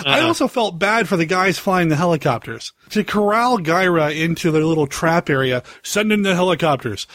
I 0.06 0.18
Uh-huh. 0.18 0.28
also 0.28 0.48
felt 0.48 0.78
bad 0.78 1.06
for 1.06 1.18
the 1.18 1.26
guys 1.26 1.58
flying 1.58 1.88
the 1.88 1.96
helicopters. 1.96 2.72
To 2.90 3.04
corral 3.04 3.58
Gaira 3.58 4.10
into 4.18 4.50
their 4.50 4.64
little 4.64 4.86
trap 4.86 5.28
area, 5.28 5.62
send 5.82 6.10
in 6.10 6.22
the 6.22 6.34
helicopters. 6.34 7.06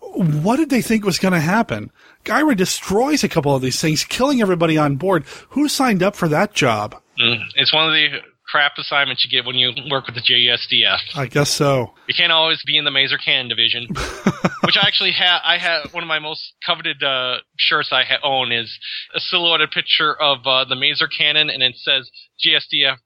What 0.00 0.56
did 0.56 0.70
they 0.70 0.82
think 0.82 1.04
was 1.04 1.18
going 1.18 1.34
to 1.34 1.40
happen? 1.40 1.90
Gaira 2.24 2.56
destroys 2.56 3.24
a 3.24 3.28
couple 3.28 3.54
of 3.54 3.60
these 3.62 3.80
things, 3.80 4.04
killing 4.04 4.40
everybody 4.40 4.78
on 4.78 4.96
board. 4.96 5.24
Who 5.50 5.68
signed 5.68 6.02
up 6.02 6.14
for 6.16 6.28
that 6.28 6.54
job? 6.54 6.94
Mm, 7.20 7.42
It's 7.56 7.72
one 7.74 7.86
of 7.88 7.92
the 7.92 8.08
crap 8.56 8.78
assignments 8.78 9.22
you 9.22 9.30
get 9.30 9.44
when 9.46 9.54
you 9.56 9.70
work 9.90 10.06
with 10.06 10.14
the 10.14 10.22
JSDF. 10.22 10.98
I 11.14 11.26
guess 11.26 11.50
so. 11.50 11.92
You 12.08 12.14
can't 12.14 12.32
always 12.32 12.62
be 12.66 12.78
in 12.78 12.84
the 12.86 12.90
Maser 12.90 13.18
Cannon 13.22 13.48
division, 13.48 13.86
which 14.64 14.76
I 14.80 14.86
actually 14.86 15.12
have. 15.12 15.42
I 15.44 15.58
have 15.58 15.92
one 15.92 16.02
of 16.02 16.08
my 16.08 16.18
most 16.18 16.54
coveted 16.64 17.02
uh, 17.02 17.36
shirts 17.58 17.90
I 17.92 18.04
ha- 18.04 18.18
own 18.22 18.52
is 18.52 18.78
a 19.14 19.20
silhouetted 19.20 19.70
picture 19.72 20.14
of 20.18 20.38
uh, 20.46 20.64
the 20.64 20.74
Maser 20.74 21.06
Cannon, 21.16 21.50
and 21.50 21.62
it 21.62 21.76
says 21.76 22.10
GSDF 22.44 22.96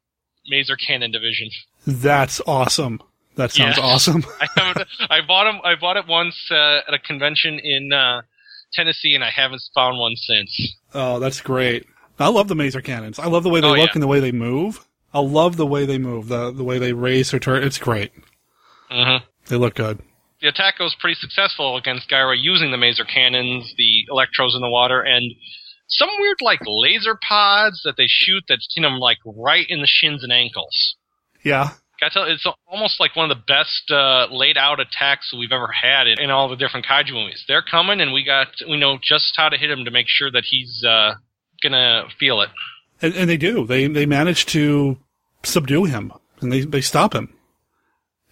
Maser 0.52 0.76
Cannon 0.86 1.10
division. 1.10 1.48
That's 1.84 2.40
awesome. 2.46 3.02
That 3.34 3.50
sounds 3.50 3.76
Yeah. 3.76 3.84
awesome. 3.84 4.24
I 4.40 4.46
haven't. 4.56 4.88
I 5.10 5.20
bought 5.26 5.48
'em- 5.48 5.60
I 5.64 5.74
bought 5.74 5.96
it 5.96 6.06
once 6.06 6.36
uh, 6.52 6.78
at 6.86 6.94
a 6.94 6.98
convention 7.00 7.58
in 7.58 7.92
uh, 7.92 8.22
Tennessee, 8.72 9.14
and 9.16 9.24
I 9.24 9.30
haven't 9.30 9.62
found 9.74 9.98
one 9.98 10.14
since. 10.14 10.76
Oh, 10.94 11.18
that's 11.18 11.40
great. 11.40 11.86
I 12.20 12.28
love 12.28 12.48
the 12.48 12.54
maser 12.54 12.84
cannons. 12.84 13.18
I 13.18 13.26
love 13.26 13.42
the 13.42 13.48
way 13.48 13.60
they 13.60 13.66
Oh, 13.66 13.70
look 13.70 13.78
yeah. 13.88 13.94
and 13.94 14.02
the 14.02 14.06
way 14.06 14.20
they 14.20 14.30
move. 14.32 14.86
I 15.12 15.20
love 15.20 15.57
the 15.57 15.66
way 15.66 15.87
they 15.87 15.99
move, 15.99 16.29
the 16.29 16.51
the 16.53 16.64
way 16.64 16.79
they 16.79 16.92
raise 16.92 17.31
their 17.31 17.40
turret. 17.40 17.64
It's 17.64 17.79
great. 17.79 18.12
hmm 18.90 19.16
They 19.49 19.57
look 19.57 19.75
good. 19.75 20.01
the 20.40 20.49
attack 20.49 20.79
goes 20.79 20.94
pretty 20.99 21.16
successful 21.20 21.77
against 21.77 22.09
Gaira 22.09 22.37
using 22.40 22.70
the 22.70 22.77
maser 22.77 23.07
cannons, 23.07 23.75
the 23.77 24.07
electrodes 24.11 24.55
in 24.55 24.61
the 24.62 24.70
water, 24.70 25.01
and 25.01 25.33
some 25.88 26.09
weird 26.20 26.38
like 26.40 26.61
laser 26.64 27.18
pods 27.29 27.83
that 27.85 27.96
they 27.96 28.07
shoot 28.07 28.44
that 28.49 28.59
you 28.77 28.83
know 28.83 28.90
like 28.90 29.18
right 29.27 29.66
in 29.68 29.81
the 29.81 29.88
shins 29.88 30.23
and 30.23 30.33
ankles. 30.33 30.96
Yeah. 31.42 31.70
Gotta 32.01 32.14
tell, 32.14 32.25
it's 32.25 32.46
almost 32.66 32.99
like 32.99 33.14
one 33.14 33.31
of 33.31 33.37
the 33.37 33.44
best 33.46 33.90
uh, 33.90 34.27
laid 34.31 34.57
out 34.57 34.81
attacks 34.81 35.35
we've 35.38 35.53
ever 35.53 35.68
had 35.70 36.07
in, 36.07 36.18
in 36.18 36.31
all 36.31 36.49
the 36.49 36.57
different 36.57 36.87
kaiju 36.87 37.12
movies. 37.12 37.44
They're 37.46 37.61
coming, 37.62 38.01
and 38.01 38.12
we 38.14 38.25
got 38.25 38.49
we 38.68 38.79
know 38.79 38.99
just 39.03 39.35
how 39.37 39.51
to 39.51 39.59
hit 39.59 39.70
him 39.70 39.85
to 39.85 39.90
make 39.90 40.07
sure 40.09 40.31
that 40.31 40.44
he's 40.46 40.83
uh, 40.83 41.14
gonna 41.62 42.05
feel 42.18 42.40
it. 42.40 42.49
And, 43.02 43.14
and 43.14 43.30
they 43.30 43.36
do. 43.36 43.66
They 43.66 43.86
they 43.86 44.06
manage 44.06 44.46
to 44.46 44.98
subdue 45.42 45.84
him 45.84 46.12
and 46.40 46.52
they 46.52 46.60
they 46.60 46.80
stop 46.80 47.14
him. 47.14 47.32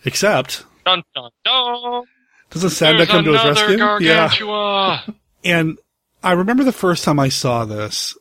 Except 0.05 0.65
Dun 0.85 1.03
dun 1.15 1.31
dun! 1.45 2.05
doesn't 2.51 2.71
Sanda 2.71 2.99
There's 2.99 3.09
come 3.09 3.25
to 3.25 3.33
his 3.33 3.45
rescue? 3.45 3.79
Gargantua. 3.79 5.15
And 5.45 5.79
I 6.23 6.33
remember 6.33 6.65
the 6.65 6.73
first 6.73 7.05
time 7.05 7.21
I 7.21 7.29
saw 7.29 7.65
this, 7.65 8.19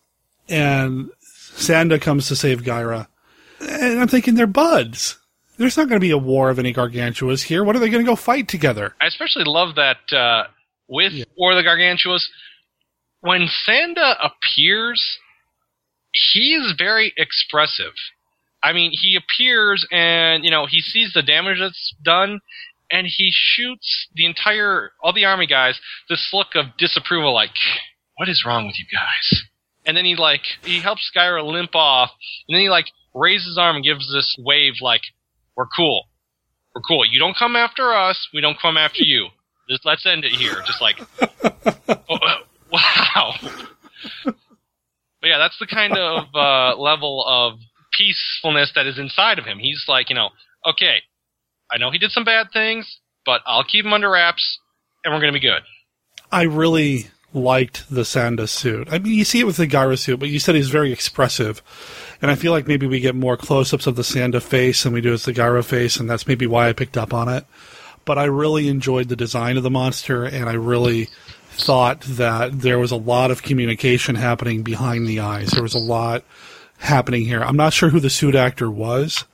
and 0.47 1.09
Sanda 1.55 1.99
comes 1.99 2.27
to 2.27 2.35
save 2.35 2.61
Gaira, 2.61 3.07
and 3.59 3.99
I'm 3.99 4.07
thinking 4.07 4.35
they're 4.35 4.45
buds. 4.45 5.17
There's 5.57 5.75
not 5.75 5.89
going 5.89 5.99
to 5.99 6.05
be 6.05 6.11
a 6.11 6.17
war 6.17 6.51
of 6.51 6.59
any 6.59 6.73
gargantuas 6.73 7.41
here. 7.41 7.63
What 7.63 7.75
are 7.75 7.79
they 7.79 7.89
going 7.89 8.05
to 8.05 8.09
go 8.09 8.15
fight 8.15 8.47
together? 8.47 8.93
I 9.01 9.07
especially 9.07 9.45
love 9.45 9.75
that 9.75 9.97
uh, 10.15 10.43
with 10.87 11.13
War 11.35 11.53
of 11.53 11.57
the 11.57 11.67
Gargantuas, 11.67 12.21
when 13.21 13.47
Sanda 13.67 14.15
appears, 14.23 15.17
he 16.33 16.53
is 16.53 16.73
very 16.77 17.13
expressive. 17.17 17.93
I 18.63 18.73
mean, 18.73 18.91
he 18.93 19.15
appears 19.15 19.85
and, 19.91 20.43
you 20.43 20.51
know, 20.51 20.65
he 20.65 20.81
sees 20.81 21.13
the 21.13 21.21
damage 21.21 21.59
that's 21.59 21.93
done, 22.03 22.39
and 22.91 23.05
he 23.07 23.31
shoots 23.31 24.07
the 24.15 24.25
entire, 24.25 24.91
all 25.01 25.13
the 25.13 25.25
army 25.25 25.47
guys, 25.47 25.79
this 26.09 26.29
look 26.33 26.55
of 26.55 26.77
disapproval, 26.77 27.33
like, 27.33 27.51
what 28.17 28.29
is 28.29 28.43
wrong 28.45 28.65
with 28.65 28.79
you 28.79 28.85
guys? 28.91 29.43
And 29.85 29.95
then 29.95 30.05
he, 30.05 30.15
like, 30.15 30.41
he 30.63 30.79
helps 30.79 31.11
Gaira 31.15 31.43
limp 31.45 31.75
off, 31.75 32.11
and 32.47 32.55
then 32.55 32.61
he, 32.61 32.69
like, 32.69 32.87
raises 33.13 33.47
his 33.47 33.57
arm 33.57 33.77
and 33.77 33.85
gives 33.85 34.11
this 34.11 34.35
wave, 34.39 34.73
like, 34.81 35.01
we're 35.55 35.67
cool. 35.67 36.05
We're 36.75 36.81
cool. 36.81 37.05
You 37.05 37.19
don't 37.19 37.35
come 37.35 37.55
after 37.55 37.93
us. 37.93 38.27
We 38.33 38.41
don't 38.41 38.59
come 38.59 38.77
after 38.77 39.01
you. 39.01 39.29
Just, 39.69 39.85
let's 39.85 40.05
end 40.05 40.23
it 40.23 40.31
here. 40.31 40.61
Just 40.65 40.81
like, 40.81 40.99
oh, 42.09 42.15
uh, 42.15 42.37
wow. 42.71 43.33
But 45.21 45.27
yeah, 45.27 45.37
that's 45.37 45.57
the 45.59 45.67
kind 45.67 45.97
of 45.97 46.25
uh, 46.33 46.77
level 46.77 47.23
of 47.25 47.59
peacefulness 47.97 48.71
that 48.75 48.85
is 48.85 48.99
inside 48.99 49.39
of 49.39 49.45
him. 49.45 49.59
He's 49.59 49.85
like, 49.87 50.09
you 50.09 50.15
know, 50.15 50.29
okay, 50.65 50.97
I 51.71 51.77
know 51.77 51.91
he 51.91 51.97
did 51.97 52.11
some 52.11 52.23
bad 52.23 52.47
things, 52.53 52.99
but 53.25 53.41
I'll 53.45 53.63
keep 53.63 53.85
him 53.85 53.93
under 53.93 54.09
wraps, 54.09 54.59
and 55.03 55.13
we're 55.13 55.19
gonna 55.19 55.33
be 55.33 55.39
good. 55.39 55.61
I 56.31 56.43
really 56.43 57.07
liked 57.33 57.89
the 57.89 58.01
Sanda 58.01 58.47
suit. 58.47 58.87
I 58.91 58.99
mean, 58.99 59.13
you 59.13 59.23
see 59.23 59.39
it 59.39 59.45
with 59.45 59.57
the 59.57 59.67
Gaira 59.67 59.97
suit, 59.97 60.19
but 60.19 60.29
you 60.29 60.39
said 60.39 60.55
he's 60.55 60.69
very 60.69 60.91
expressive. 60.91 61.61
And 62.21 62.31
I 62.31 62.35
feel 62.35 62.51
like 62.51 62.67
maybe 62.67 62.87
we 62.87 62.99
get 62.99 63.15
more 63.15 63.37
close 63.37 63.73
ups 63.73 63.87
of 63.87 63.95
the 63.95 64.01
Sanda 64.01 64.41
face 64.41 64.83
than 64.83 64.93
we 64.93 65.01
do 65.01 65.11
with 65.11 65.23
the 65.23 65.33
Gaira 65.33 65.63
face, 65.63 65.97
and 65.97 66.09
that's 66.09 66.27
maybe 66.27 66.47
why 66.47 66.67
I 66.67 66.73
picked 66.73 66.97
up 66.97 67.13
on 67.13 67.29
it. 67.29 67.45
But 68.05 68.17
I 68.17 68.25
really 68.25 68.69
enjoyed 68.69 69.09
the 69.09 69.15
design 69.15 69.57
of 69.57 69.63
the 69.63 69.69
monster, 69.69 70.23
and 70.23 70.49
I 70.49 70.53
really 70.53 71.09
thought 71.57 72.01
that 72.01 72.61
there 72.61 72.79
was 72.79 72.91
a 72.91 72.95
lot 72.97 73.31
of 73.31 73.43
communication 73.43 74.15
happening 74.15 74.63
behind 74.63 75.07
the 75.07 75.19
eyes. 75.19 75.51
There 75.51 75.63
was 75.63 75.75
a 75.75 75.79
lot 75.79 76.23
happening 76.77 77.25
here. 77.25 77.41
I'm 77.41 77.57
not 77.57 77.73
sure 77.73 77.89
who 77.89 77.99
the 77.99 78.09
suit 78.09 78.35
actor 78.35 78.69
was, 78.69 79.25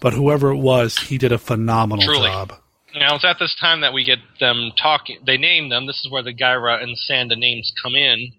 but 0.00 0.12
whoever 0.12 0.50
it 0.50 0.58
was, 0.58 0.98
he 0.98 1.18
did 1.18 1.32
a 1.32 1.38
phenomenal 1.38 2.04
Truly. 2.04 2.28
job. 2.28 2.52
Now 2.94 3.16
it's 3.16 3.24
at 3.24 3.38
this 3.40 3.56
time 3.60 3.80
that 3.80 3.92
we 3.92 4.04
get 4.04 4.18
them 4.38 4.70
talking. 4.80 5.18
They 5.26 5.36
name 5.36 5.68
them. 5.68 5.86
This 5.86 6.00
is 6.04 6.10
where 6.10 6.22
the 6.22 6.32
Gaira 6.34 6.80
and 6.82 6.96
Sanda 6.96 7.36
names 7.36 7.72
come 7.82 7.96
in. 7.96 8.32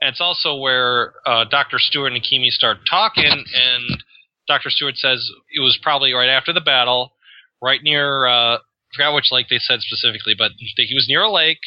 And 0.00 0.10
it's 0.10 0.20
also 0.20 0.56
where 0.56 1.14
uh, 1.26 1.44
Doctor 1.50 1.78
Stewart 1.78 2.12
and 2.12 2.22
Akemi 2.22 2.48
start 2.48 2.78
talking, 2.88 3.24
and 3.24 4.02
Doctor 4.48 4.70
Stewart 4.70 4.96
says 4.96 5.28
it 5.52 5.60
was 5.60 5.78
probably 5.82 6.12
right 6.12 6.28
after 6.28 6.52
the 6.52 6.60
battle, 6.60 7.12
right 7.60 7.80
near. 7.82 8.26
Uh, 8.26 8.56
I 8.56 8.58
forgot 8.96 9.14
which 9.14 9.32
lake 9.32 9.46
they 9.48 9.58
said 9.58 9.80
specifically, 9.80 10.34
but 10.36 10.52
he 10.58 10.94
was 10.94 11.06
near 11.08 11.22
a 11.22 11.30
lake 11.30 11.60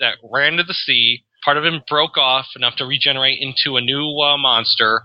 that 0.00 0.16
ran 0.30 0.56
to 0.56 0.62
the 0.62 0.74
sea. 0.74 1.24
Part 1.44 1.56
of 1.56 1.64
him 1.64 1.82
broke 1.88 2.16
off 2.16 2.46
enough 2.56 2.76
to 2.76 2.86
regenerate 2.86 3.38
into 3.40 3.76
a 3.76 3.80
new 3.80 4.16
uh, 4.20 4.36
monster, 4.38 5.02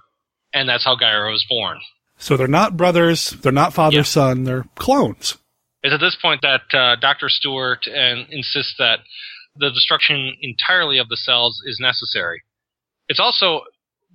and 0.53 0.69
that's 0.69 0.85
how 0.85 0.95
Gaira 0.95 1.31
was 1.31 1.45
born. 1.49 1.79
So 2.17 2.37
they're 2.37 2.47
not 2.47 2.77
brothers, 2.77 3.31
they're 3.41 3.51
not 3.51 3.73
father 3.73 4.03
son, 4.03 4.43
they're 4.43 4.65
clones. 4.75 5.37
It's 5.83 5.93
at 5.93 5.99
this 5.99 6.17
point 6.21 6.41
that 6.41 6.77
uh, 6.77 6.95
Dr. 6.97 7.29
Stewart 7.29 7.85
and 7.87 8.27
insists 8.29 8.75
that 8.79 8.99
the 9.55 9.69
destruction 9.69 10.33
entirely 10.41 10.97
of 10.97 11.09
the 11.09 11.17
cells 11.17 11.61
is 11.65 11.79
necessary. 11.79 12.41
It's 13.07 13.19
also 13.19 13.61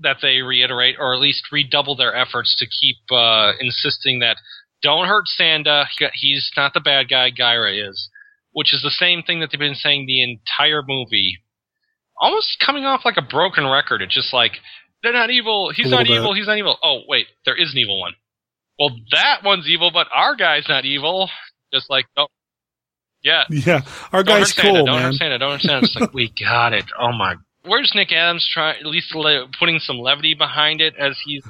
that 0.00 0.18
they 0.20 0.42
reiterate, 0.42 0.96
or 0.98 1.14
at 1.14 1.20
least 1.20 1.52
redouble 1.52 1.96
their 1.96 2.14
efforts 2.14 2.56
to 2.58 2.66
keep 2.66 2.96
uh, 3.10 3.52
insisting 3.60 4.20
that 4.20 4.36
don't 4.82 5.06
hurt 5.06 5.26
Sanda. 5.38 5.84
He's 6.14 6.50
not 6.56 6.74
the 6.74 6.80
bad 6.80 7.08
guy. 7.08 7.30
Gaira 7.30 7.88
is, 7.88 8.08
which 8.52 8.72
is 8.72 8.82
the 8.82 8.90
same 8.90 9.22
thing 9.22 9.40
that 9.40 9.50
they've 9.50 9.58
been 9.58 9.74
saying 9.74 10.06
the 10.06 10.22
entire 10.22 10.82
movie. 10.86 11.38
Almost 12.20 12.58
coming 12.64 12.84
off 12.84 13.02
like 13.04 13.16
a 13.16 13.22
broken 13.22 13.66
record. 13.66 14.02
It's 14.02 14.14
just 14.14 14.32
like 14.32 14.52
they're 15.02 15.12
not 15.12 15.30
evil. 15.30 15.72
He's 15.74 15.90
not 15.90 16.06
bit. 16.06 16.12
evil. 16.18 16.34
He's 16.34 16.46
not 16.46 16.58
evil. 16.58 16.78
Oh 16.82 17.00
wait, 17.08 17.26
there 17.44 17.56
is 17.56 17.72
an 17.72 17.78
evil 17.78 18.00
one. 18.00 18.12
Well, 18.78 18.90
that 19.12 19.42
one's 19.44 19.68
evil, 19.68 19.90
but 19.92 20.06
our 20.14 20.36
guy's 20.36 20.66
not 20.68 20.84
evil. 20.84 21.28
Just 21.72 21.90
like 21.90 22.06
oh, 22.16 22.26
yeah. 23.22 23.44
Yeah, 23.50 23.80
our 24.12 24.22
Don't 24.22 24.40
guy's 24.40 24.52
cool, 24.52 24.74
don't 24.74 24.86
man. 24.86 25.04
understand 25.06 25.32
it. 25.34 25.38
Don't 25.38 25.52
understand. 25.52 25.84
It's 25.84 25.96
like 25.96 26.12
we 26.14 26.32
got 26.40 26.72
it. 26.72 26.84
Oh 26.98 27.12
my. 27.12 27.36
Where's 27.64 27.92
Nick 27.94 28.10
Adams 28.12 28.48
trying 28.52 28.80
at 28.80 28.86
least 28.86 29.14
le- 29.14 29.48
putting 29.58 29.78
some 29.78 29.98
levity 29.98 30.34
behind 30.34 30.80
it 30.80 30.94
as 30.98 31.16
he's, 31.24 31.44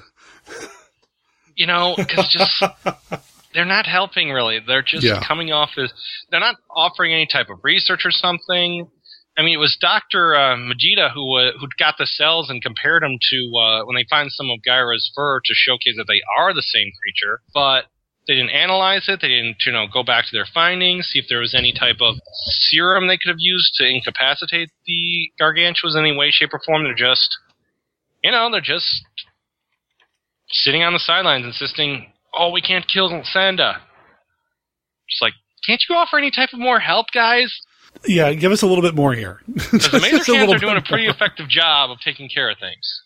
you 1.56 1.66
know, 1.66 1.94
because 1.96 2.28
just 2.30 2.62
they're 3.54 3.64
not 3.64 3.86
helping 3.86 4.30
really. 4.30 4.60
They're 4.66 4.82
just 4.82 5.04
Yeah. 5.04 5.22
coming 5.26 5.52
off 5.52 5.70
as 5.76 5.92
they're 6.30 6.40
not 6.40 6.56
offering 6.70 7.12
any 7.12 7.26
type 7.26 7.48
of 7.50 7.58
research 7.62 8.04
or 8.04 8.10
something. 8.10 8.88
I 9.36 9.42
mean, 9.42 9.54
it 9.54 9.60
was 9.60 9.76
Doctor 9.80 10.34
uh, 10.34 10.56
Majida 10.56 11.12
who 11.12 11.36
uh, 11.36 11.52
who 11.58 11.66
got 11.78 11.96
the 11.98 12.06
cells 12.06 12.50
and 12.50 12.62
compared 12.62 13.02
them 13.02 13.16
to 13.30 13.52
uh, 13.56 13.84
when 13.84 13.96
they 13.96 14.04
find 14.08 14.30
some 14.30 14.50
of 14.50 14.62
Gaira's 14.62 15.10
fur 15.14 15.40
to 15.40 15.54
showcase 15.54 15.96
that 15.96 16.06
they 16.08 16.20
are 16.38 16.52
the 16.52 16.62
same 16.62 16.90
creature, 17.02 17.40
but 17.54 17.86
they 18.28 18.34
didn't 18.34 18.50
analyze 18.50 19.08
it. 19.08 19.20
They 19.20 19.28
didn't, 19.28 19.56
you 19.66 19.72
know, 19.72 19.86
go 19.92 20.04
back 20.04 20.26
to 20.26 20.30
their 20.32 20.46
findings, 20.46 21.06
see 21.08 21.18
if 21.18 21.24
there 21.28 21.40
was 21.40 21.54
any 21.54 21.72
type 21.72 21.96
of 22.00 22.16
serum 22.68 23.08
they 23.08 23.16
could 23.16 23.30
have 23.30 23.40
used 23.40 23.74
to 23.74 23.86
incapacitate 23.88 24.70
the 24.86 25.32
gargantuas 25.40 25.96
in 25.96 26.04
any 26.04 26.16
way, 26.16 26.30
shape, 26.30 26.50
or 26.52 26.60
form. 26.64 26.84
They're 26.84 26.94
just, 26.94 27.36
you 28.22 28.30
know, 28.30 28.48
they're 28.50 28.60
just 28.60 29.02
sitting 30.50 30.82
on 30.82 30.92
the 30.92 30.98
sidelines, 30.98 31.46
insisting, 31.46 32.11
"Oh, 32.34 32.50
we 32.50 32.60
can't 32.60 32.86
kill 32.88 33.10
Sanda." 33.34 33.80
Just 35.08 35.22
like, 35.22 35.34
can't 35.66 35.80
you 35.88 35.94
offer 35.96 36.18
any 36.18 36.30
type 36.30 36.50
of 36.52 36.58
more 36.58 36.80
help, 36.80 37.06
guys? 37.12 37.52
Yeah, 38.06 38.32
give 38.32 38.52
us 38.52 38.62
a 38.62 38.66
little 38.66 38.82
bit 38.82 38.94
more 38.94 39.12
here. 39.14 39.40
Because 39.54 39.90
the 39.90 39.98
Maser 39.98 40.10
Just 40.18 40.26
Cans 40.26 40.50
are 40.52 40.58
doing 40.58 40.76
a 40.78 40.82
pretty 40.82 41.04
more. 41.04 41.14
effective 41.14 41.48
job 41.48 41.90
of 41.90 41.98
taking 42.00 42.28
care 42.28 42.50
of 42.50 42.58
things. 42.58 43.02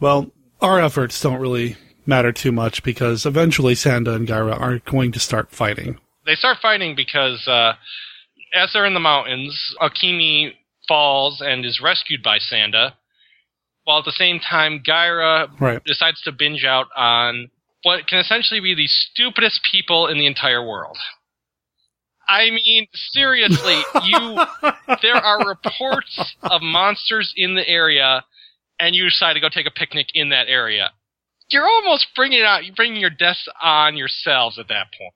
Well, 0.00 0.30
our 0.62 0.80
efforts 0.80 1.20
don't 1.20 1.38
really 1.40 1.76
matter 2.06 2.32
too 2.32 2.52
much 2.52 2.82
because 2.82 3.26
eventually 3.26 3.74
Sanda 3.74 4.14
and 4.14 4.26
Gaira 4.26 4.58
are 4.58 4.78
going 4.90 5.12
to 5.12 5.18
start 5.20 5.50
fighting. 5.50 5.98
they 6.24 6.34
start 6.34 6.58
fighting 6.62 6.94
because 6.96 7.46
uh, 7.46 7.74
as 8.54 8.72
they're 8.72 8.86
in 8.86 8.94
the 8.94 9.00
mountains, 9.00 9.74
Akemi 9.80 10.52
falls 10.88 11.42
and 11.44 11.64
is 11.66 11.80
rescued 11.82 12.22
by 12.22 12.38
Sanda, 12.38 12.92
while 13.84 13.98
at 13.98 14.04
the 14.06 14.12
same 14.12 14.38
time 14.40 14.82
Gyra 14.86 15.48
Right. 15.60 15.82
decides 15.84 16.22
to 16.22 16.32
binge 16.32 16.64
out 16.64 16.86
on 16.96 17.50
what 17.86 18.08
can 18.08 18.18
essentially 18.18 18.58
be 18.58 18.74
the 18.74 18.88
stupidest 18.88 19.60
people 19.70 20.08
in 20.08 20.18
the 20.18 20.26
entire 20.26 20.60
world. 20.60 20.98
I 22.28 22.50
mean, 22.50 22.88
seriously, 23.12 23.86
you 24.02 24.38
there 25.02 25.14
are 25.14 25.46
reports 25.46 26.34
of 26.50 26.62
monsters 26.62 27.32
in 27.36 27.54
the 27.54 27.66
area 27.68 28.24
and 28.80 28.96
you 28.96 29.04
decide 29.04 29.34
to 29.34 29.40
go 29.40 29.48
take 29.48 29.68
a 29.68 29.70
picnic 29.70 30.08
in 30.14 30.30
that 30.30 30.48
area. 30.48 30.90
You're 31.48 31.68
almost 31.68 32.08
bringing 32.16 32.42
out 32.42 32.64
you're 32.64 32.74
bringing 32.74 33.00
your 33.00 33.10
deaths 33.10 33.46
on 33.62 33.96
yourselves 33.96 34.58
at 34.58 34.66
that 34.66 34.88
point. 34.98 35.14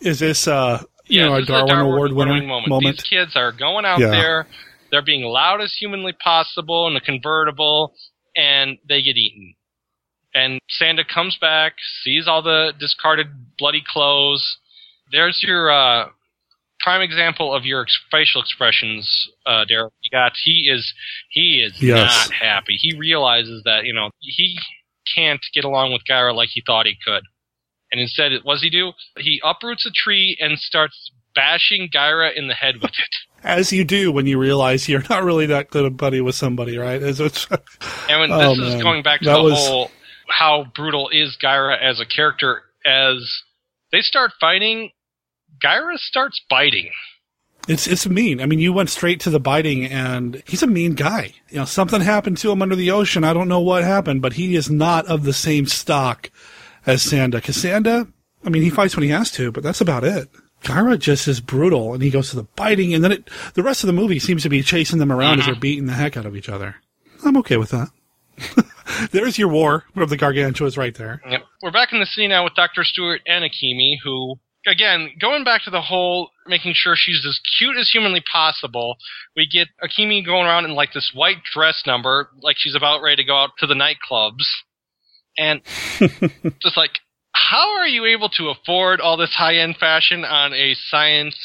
Is 0.00 0.18
this, 0.18 0.48
uh, 0.48 0.82
you 1.06 1.20
Yes, 1.20 1.28
know, 1.28 1.34
a 1.36 1.40
is 1.42 1.46
Darwin, 1.46 1.78
Award 1.78 2.12
winning 2.14 2.48
moment. 2.48 2.68
moment? 2.68 2.96
These 2.96 3.04
kids 3.08 3.36
are 3.36 3.52
going 3.52 3.84
out 3.84 4.00
Yeah. 4.00 4.10
there, 4.10 4.48
they're 4.90 5.02
being 5.04 5.22
loud 5.22 5.60
as 5.60 5.72
humanly 5.78 6.14
possible 6.14 6.88
in 6.88 6.96
a 6.96 7.00
convertible, 7.00 7.94
and 8.34 8.78
they 8.88 9.02
get 9.02 9.16
eaten. 9.16 9.54
And 10.34 10.60
Sanda 10.80 11.06
comes 11.06 11.36
back, 11.40 11.74
sees 12.02 12.26
all 12.26 12.42
the 12.42 12.72
discarded 12.78 13.26
bloody 13.58 13.82
clothes. 13.86 14.56
There's 15.10 15.42
your 15.42 15.70
uh, 15.70 16.06
prime 16.80 17.02
example 17.02 17.54
of 17.54 17.64
your 17.66 17.82
ex- 17.82 17.98
facial 18.10 18.40
expressions, 18.40 19.28
uh, 19.46 19.64
Derek. 19.66 19.92
You 20.02 20.10
got 20.10 20.32
he 20.42 20.70
is 20.72 20.92
he 21.30 21.62
is 21.66 21.80
Yes. 21.82 22.28
not 22.28 22.32
happy. 22.34 22.76
He 22.80 22.96
realizes 22.98 23.62
that 23.64 23.84
you 23.84 23.92
know 23.92 24.10
he 24.20 24.58
can't 25.14 25.40
get 25.54 25.64
along 25.64 25.92
with 25.92 26.02
Gaira 26.08 26.34
like 26.34 26.48
he 26.52 26.62
thought 26.66 26.86
he 26.86 26.96
could. 27.06 27.24
And 27.90 28.00
instead, 28.00 28.32
what 28.42 28.54
does 28.54 28.62
he 28.62 28.70
do? 28.70 28.92
He 29.18 29.38
uproots 29.44 29.84
a 29.84 29.90
tree 29.90 30.36
and 30.40 30.58
starts 30.58 31.10
bashing 31.34 31.90
Gaira 31.94 32.30
in 32.34 32.48
the 32.48 32.54
head 32.54 32.76
with 32.76 32.92
it. 32.92 33.14
As 33.44 33.70
you 33.72 33.84
do 33.84 34.10
when 34.12 34.26
you 34.26 34.38
realize 34.38 34.88
you're 34.88 35.04
not 35.10 35.24
really 35.24 35.46
that 35.46 35.68
good 35.68 35.84
a 35.84 35.90
buddy 35.90 36.20
with 36.22 36.34
somebody, 36.36 36.78
right? 36.78 37.02
As 37.02 37.20
it's, 37.20 37.46
And 38.08 38.20
when 38.20 38.32
Oh, 38.32 38.50
this 38.50 38.58
man. 38.60 38.76
is 38.78 38.82
going 38.82 39.02
back 39.02 39.20
to 39.20 39.26
That 39.26 39.36
the 39.36 39.42
was- 39.42 39.58
whole 39.68 39.90
how 40.32 40.66
brutal 40.74 41.08
is 41.10 41.36
Gaira 41.42 41.76
as 41.80 42.00
a 42.00 42.06
character, 42.06 42.62
as 42.84 43.42
they 43.92 44.00
start 44.00 44.32
fighting, 44.40 44.90
Gaira 45.62 45.98
starts 45.98 46.40
biting. 46.48 46.90
it's 47.68 47.86
it's 47.86 48.08
mean. 48.08 48.40
I 48.40 48.46
mean, 48.46 48.58
you 48.58 48.72
went 48.72 48.90
straight 48.90 49.20
to 49.20 49.30
the 49.30 49.38
biting, 49.38 49.84
and 49.84 50.42
he's 50.46 50.62
a 50.62 50.66
mean 50.66 50.94
guy. 50.94 51.34
You 51.50 51.58
know, 51.58 51.64
something 51.64 52.00
happened 52.00 52.38
to 52.38 52.50
him 52.50 52.62
under 52.62 52.74
the 52.74 52.90
ocean. 52.90 53.24
I 53.24 53.34
don't 53.34 53.48
know 53.48 53.60
what 53.60 53.84
happened, 53.84 54.22
but 54.22 54.32
he 54.32 54.56
is 54.56 54.70
not 54.70 55.06
of 55.06 55.24
the 55.24 55.32
same 55.32 55.66
stock 55.66 56.30
as 56.86 57.04
Sanda. 57.04 57.32
Because 57.32 57.56
Sanda, 57.56 58.10
I 58.44 58.48
mean, 58.48 58.62
he 58.62 58.70
fights 58.70 58.96
when 58.96 59.04
he 59.04 59.10
has 59.10 59.30
to, 59.32 59.52
but 59.52 59.62
that's 59.62 59.80
about 59.80 60.04
it. 60.04 60.28
Gaira 60.64 60.98
just 60.98 61.28
is 61.28 61.40
brutal, 61.40 61.92
and 61.92 62.02
he 62.02 62.10
goes 62.10 62.30
to 62.30 62.36
the 62.36 62.44
biting, 62.56 62.94
and 62.94 63.04
then 63.04 63.12
it, 63.12 63.30
the 63.54 63.62
rest 63.62 63.82
of 63.82 63.88
the 63.88 63.92
movie 63.92 64.18
seems 64.18 64.42
to 64.44 64.48
be 64.48 64.62
chasing 64.62 64.98
them 64.98 65.12
around 65.12 65.40
as 65.40 65.40
mm-hmm. 65.40 65.52
they're 65.52 65.60
beating 65.60 65.86
the 65.86 65.92
heck 65.92 66.16
out 66.16 66.26
of 66.26 66.36
each 66.36 66.48
other. 66.48 66.76
I'm 67.24 67.36
okay 67.38 67.56
with 67.56 67.70
that. 67.70 67.90
There's 69.10 69.38
your 69.38 69.48
war 69.48 69.84
of 69.96 70.08
the 70.10 70.16
gargantuas 70.16 70.76
right 70.76 70.94
there. 70.94 71.20
Yep. 71.28 71.42
We're 71.62 71.70
back 71.72 71.92
in 71.92 72.00
the 72.00 72.06
scene 72.06 72.30
now 72.30 72.44
with 72.44 72.54
Dr. 72.54 72.84
Stewart 72.84 73.20
and 73.26 73.44
Akemi, 73.44 73.96
who, 74.02 74.36
again, 74.66 75.10
going 75.20 75.44
back 75.44 75.62
to 75.64 75.70
the 75.70 75.80
whole 75.82 76.30
making 76.46 76.72
sure 76.74 76.94
she's 76.96 77.24
as 77.26 77.40
cute 77.58 77.76
as 77.76 77.88
humanly 77.90 78.22
possible, 78.32 78.96
we 79.36 79.46
get 79.46 79.68
Akemi 79.82 80.24
going 80.24 80.46
around 80.46 80.64
in 80.64 80.72
like 80.72 80.92
this 80.92 81.12
white 81.14 81.38
dress 81.54 81.82
number, 81.86 82.28
like 82.42 82.56
she's 82.58 82.74
about 82.74 83.02
ready 83.02 83.22
to 83.22 83.26
go 83.26 83.36
out 83.36 83.50
to 83.58 83.66
the 83.66 83.74
nightclubs. 83.74 84.44
And 85.38 85.62
just 86.60 86.76
like, 86.76 86.90
how 87.32 87.76
are 87.78 87.86
you 87.86 88.04
able 88.06 88.28
to 88.30 88.48
afford 88.50 89.00
all 89.00 89.16
this 89.16 89.32
high 89.32 89.56
end 89.56 89.76
fashion 89.78 90.24
on 90.24 90.52
a 90.52 90.74
science 90.74 91.36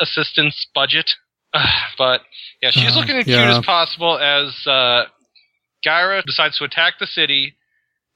assistance 0.00 0.66
budget? 0.74 1.10
but 1.98 2.20
yeah, 2.62 2.70
she's 2.70 2.94
Uh, 2.96 3.00
looking 3.00 3.16
as 3.16 3.26
yeah. 3.26 3.44
cute 3.44 3.58
as 3.58 3.64
possible 3.64 4.18
as 4.18 4.66
uh, 4.66 5.04
Gaira 5.86 6.22
decides 6.24 6.58
to 6.58 6.64
attack 6.64 6.94
the 6.98 7.06
city 7.06 7.54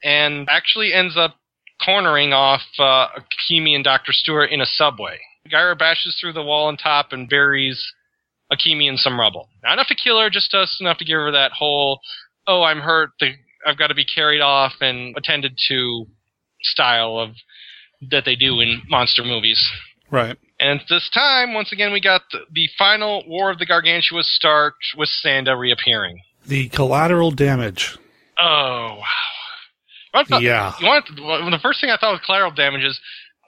and 0.02 0.48
actually 0.50 0.92
ends 0.92 1.16
up 1.16 1.36
cornering 1.84 2.32
off 2.32 2.62
uh, 2.78 3.08
Akemi 3.18 3.74
and 3.74 3.84
Dr. 3.84 4.12
Stewart 4.12 4.50
in 4.50 4.60
a 4.60 4.66
subway. 4.66 5.18
Gaira 5.50 5.78
bashes 5.78 6.16
through 6.20 6.34
the 6.34 6.42
wall 6.42 6.66
on 6.66 6.76
top 6.76 7.12
and 7.12 7.28
buries 7.28 7.92
Akemi 8.52 8.88
in 8.88 8.96
some 8.96 9.18
rubble. 9.18 9.48
Not 9.62 9.74
enough 9.74 9.88
to 9.88 9.94
kill 9.94 10.20
her, 10.20 10.28
just 10.30 10.50
just 10.50 10.80
enough 10.80 10.98
to 10.98 11.04
give 11.04 11.16
her 11.16 11.32
that 11.32 11.52
whole, 11.52 12.00
oh, 12.46 12.62
I'm 12.62 12.80
hurt, 12.80 13.10
the, 13.20 13.32
I've 13.66 13.78
got 13.78 13.88
to 13.88 13.94
be 13.94 14.04
carried 14.04 14.40
off 14.40 14.74
and 14.80 15.16
attended 15.16 15.56
to 15.68 16.06
style 16.62 17.18
of 17.18 17.30
that 18.10 18.24
they 18.24 18.36
do 18.36 18.60
in 18.60 18.82
monster 18.88 19.22
movies. 19.24 19.70
Right. 20.10 20.36
And 20.58 20.80
this 20.88 21.08
time, 21.14 21.54
once 21.54 21.72
again, 21.72 21.92
we 21.92 22.00
got 22.00 22.22
the, 22.32 22.40
the 22.52 22.68
final 22.76 23.22
War 23.26 23.50
of 23.50 23.58
the 23.58 23.66
Gargantuas 23.66 24.24
start 24.24 24.74
with 24.96 25.08
Sanda 25.24 25.58
reappearing. 25.58 26.20
The 26.46 26.68
collateral 26.68 27.30
damage. 27.30 27.96
Oh 28.38 28.96
wow! 28.98 29.04
I 30.14 30.24
thought- 30.24 30.42
Yeah. 30.42 30.74
You 30.80 30.86
want 30.86 31.06
well, 31.20 31.50
the 31.50 31.58
first 31.58 31.80
thing 31.80 31.90
I 31.90 31.96
thought 31.96 32.12
was 32.12 32.20
collateral 32.24 32.50
damage 32.52 32.82
is 32.84 32.98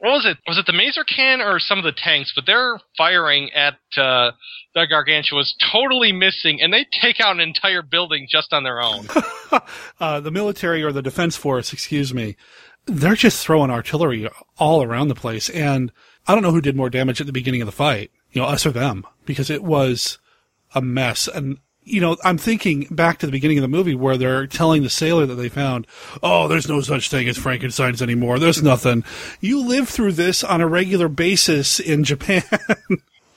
what 0.01 0.11
was 0.12 0.26
it? 0.26 0.36
Was 0.49 0.59
it 0.59 0.66
the 0.66 0.72
Maser 0.72 1.07
can 1.07 1.40
or 1.40 1.59
some 1.61 1.78
of 1.78 1.84
the 1.84 1.93
tanks? 1.93 2.32
But 2.34 2.45
they're 2.45 2.78
firing 2.99 3.51
at 3.53 3.74
uh, 3.97 4.32
the 4.74 4.86
Gargantuas, 4.90 5.53
totally 5.72 6.11
missing, 6.11 6.61
and 6.61 6.72
they 6.72 6.84
take 7.01 7.20
out 7.20 7.32
an 7.36 7.40
entire 7.40 7.82
building 7.82 8.26
just 8.28 8.53
on 8.53 8.64
their 8.64 8.82
own. 8.82 9.07
uh, 10.01 10.18
the 10.18 10.32
military 10.32 10.82
or 10.82 10.90
the 10.90 11.03
defense 11.03 11.36
force, 11.36 11.72
excuse 11.72 12.12
me, 12.12 12.34
they're 12.86 13.14
just 13.14 13.45
throwing 13.47 13.70
artillery 13.70 14.28
all 14.59 14.82
around 14.82 15.07
the 15.07 15.14
place. 15.14 15.49
And 15.49 15.93
I 16.26 16.34
don't 16.34 16.43
know 16.43 16.51
who 16.51 16.61
did 16.61 16.74
more 16.74 16.90
damage 16.90 17.20
at 17.20 17.28
the 17.28 17.32
beginning 17.32 17.62
of 17.62 17.66
the 17.66 17.72
fight, 17.72 18.11
you 18.32 18.43
know, 18.43 18.49
us 18.49 18.66
or 18.66 18.72
them, 18.72 19.07
because 19.24 19.51
it 19.51 19.62
was 19.62 20.18
a 20.74 20.82
mess. 20.82 21.28
And 21.28 21.59
you 21.84 22.00
know, 22.00 22.16
I'm 22.24 22.38
thinking 22.38 22.86
back 22.90 23.18
to 23.18 23.26
the 23.26 23.32
beginning 23.32 23.58
of 23.58 23.62
the 23.62 23.68
movie 23.68 23.94
where 23.94 24.16
they're 24.16 24.46
telling 24.46 24.82
the 24.82 24.90
sailor 24.90 25.26
that 25.26 25.34
they 25.34 25.48
found, 25.48 25.86
oh, 26.22 26.48
there's 26.48 26.68
no 26.68 26.80
such 26.80 27.10
thing 27.10 27.28
as 27.28 27.36
Frankenstein's 27.36 28.02
anymore. 28.02 28.38
There's 28.38 28.62
nothing. 28.62 29.04
You 29.40 29.66
live 29.66 29.88
through 29.88 30.12
this 30.12 30.44
on 30.44 30.60
a 30.60 30.66
regular 30.66 31.08
basis 31.08 31.80
in 31.80 32.04
Japan. 32.04 32.42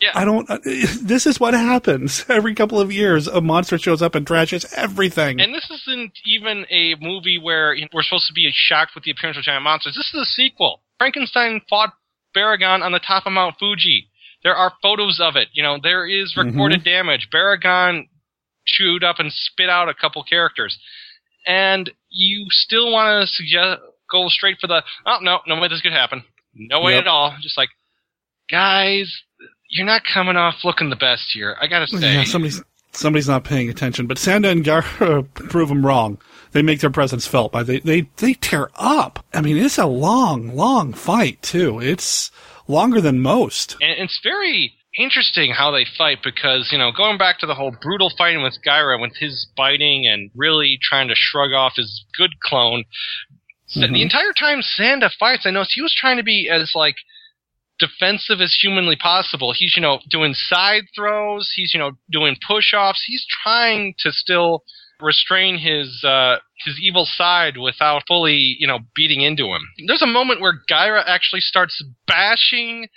Yeah. 0.01 0.11
I 0.13 0.25
don't, 0.25 0.47
uh, 0.49 0.59
this 1.01 1.25
is 1.25 1.39
what 1.39 1.53
happens 1.53 2.25
every 2.29 2.53
couple 2.53 2.81
of 2.81 2.91
years. 2.91 3.27
A 3.27 3.39
monster 3.39 3.77
shows 3.77 4.01
up 4.01 4.13
and 4.13 4.25
trashes 4.25 4.71
everything. 4.75 5.39
And 5.39 5.55
this 5.55 5.71
isn't 5.71 6.11
even 6.25 6.65
a 6.69 6.95
movie 6.99 7.39
where 7.41 7.75
we're 7.93 8.03
supposed 8.03 8.27
to 8.27 8.33
be 8.33 8.51
shocked 8.53 8.91
with 8.93 9.05
the 9.05 9.11
appearance 9.11 9.37
of 9.37 9.43
giant 9.45 9.63
monsters. 9.63 9.95
This 9.95 10.11
is 10.13 10.21
a 10.21 10.25
sequel. 10.25 10.81
Frankenstein 10.97 11.61
fought 11.69 11.93
Baragon 12.35 12.81
on 12.81 12.91
the 12.91 12.99
top 12.99 13.25
of 13.25 13.31
Mount 13.31 13.55
Fuji. 13.57 14.09
There 14.43 14.53
are 14.53 14.73
photos 14.81 15.19
of 15.19 15.37
it. 15.37 15.47
You 15.53 15.63
know, 15.63 15.79
there 15.81 16.05
is 16.05 16.35
recorded 16.37 16.81
mm-hmm. 16.81 16.89
damage. 16.89 17.29
Baragon 17.33 18.09
chewed 18.65 19.03
up 19.03 19.19
and 19.19 19.31
spit 19.31 19.69
out 19.69 19.89
a 19.89 19.93
couple 19.93 20.23
characters. 20.23 20.77
And 21.47 21.91
you 22.09 22.47
still 22.49 22.91
want 22.91 23.27
to 23.27 23.33
suggest 23.33 23.81
go 24.11 24.27
straight 24.29 24.57
for 24.59 24.67
the 24.67 24.83
oh 25.05 25.17
no 25.21 25.39
no 25.47 25.59
way 25.59 25.67
this 25.67 25.81
could 25.81 25.91
happen. 25.91 26.23
No 26.55 26.81
way 26.81 26.93
yep. 26.93 27.01
at 27.01 27.07
all. 27.07 27.35
Just 27.41 27.57
like 27.57 27.69
guys 28.49 29.21
you're 29.69 29.85
not 29.85 30.01
coming 30.11 30.35
off 30.35 30.55
looking 30.63 30.89
the 30.89 30.95
best 30.95 31.31
here 31.33 31.55
I 31.59 31.67
gotta 31.67 31.87
say. 31.87 32.13
yeah 32.13 32.23
somebody's 32.23 32.61
somebody's 32.91 33.27
not 33.27 33.43
paying 33.43 33.69
attention 33.69 34.05
but 34.05 34.17
Sanda 34.17 34.51
and 34.51 34.63
Gaira 34.63 35.27
prove 35.33 35.69
them 35.69 35.85
wrong. 35.85 36.19
They 36.51 36.61
make 36.61 36.79
their 36.79 36.91
presence 36.91 37.27
felt 37.27 37.51
by 37.51 37.63
they 37.63 37.79
they 37.79 38.07
they 38.17 38.33
tear 38.33 38.69
up. 38.75 39.25
I 39.33 39.41
mean 39.41 39.57
it's 39.57 39.77
a 39.77 39.85
long 39.85 40.55
long 40.55 40.93
fight 40.93 41.41
too. 41.41 41.79
It's 41.79 42.31
longer 42.67 43.01
than 43.01 43.19
most. 43.21 43.75
And 43.81 43.91
it's 43.99 44.19
very 44.23 44.73
interesting 44.97 45.51
how 45.51 45.71
they 45.71 45.85
fight 45.97 46.19
because, 46.23 46.69
you 46.71 46.77
know, 46.77 46.91
going 46.91 47.17
back 47.17 47.39
to 47.39 47.45
the 47.45 47.55
whole 47.55 47.75
brutal 47.81 48.11
fighting 48.17 48.43
with 48.43 48.57
Gaira 48.65 48.99
with 48.99 49.17
his 49.17 49.47
biting 49.55 50.07
and 50.07 50.31
really 50.35 50.77
trying 50.81 51.07
to 51.07 51.15
shrug 51.15 51.51
off 51.51 51.73
his 51.75 52.05
good 52.17 52.39
clone. 52.43 52.85
Mm-hmm. 53.75 53.93
The 53.93 54.01
entire 54.01 54.33
time 54.37 54.61
Sanda 54.61 55.09
fights, 55.19 55.45
I 55.45 55.51
noticed 55.51 55.73
he 55.75 55.81
was 55.81 55.95
trying 55.95 56.17
to 56.17 56.23
be 56.23 56.49
as 56.51 56.71
like 56.75 56.95
defensive 57.79 58.39
as 58.39 58.57
humanly 58.61 58.95
possible. 58.95 59.53
He's, 59.57 59.73
you 59.75 59.81
know, 59.81 59.99
doing 60.09 60.33
side 60.33 60.83
throws, 60.95 61.51
he's, 61.55 61.73
you 61.73 61.79
know, 61.79 61.91
doing 62.11 62.37
push 62.47 62.73
offs, 62.73 63.03
he's 63.05 63.25
trying 63.43 63.95
to 63.99 64.11
still 64.11 64.63
restrain 65.01 65.57
his 65.57 66.03
uh, 66.05 66.37
his 66.63 66.79
evil 66.81 67.05
side 67.05 67.57
without 67.57 68.03
fully, 68.07 68.55
you 68.59 68.67
know, 68.67 68.79
beating 68.95 69.21
into 69.21 69.45
him. 69.45 69.61
There's 69.87 70.01
a 70.01 70.07
moment 70.07 70.41
where 70.41 70.61
Gaira 70.71 71.03
actually 71.05 71.41
starts 71.41 71.83
bashing 72.07 72.87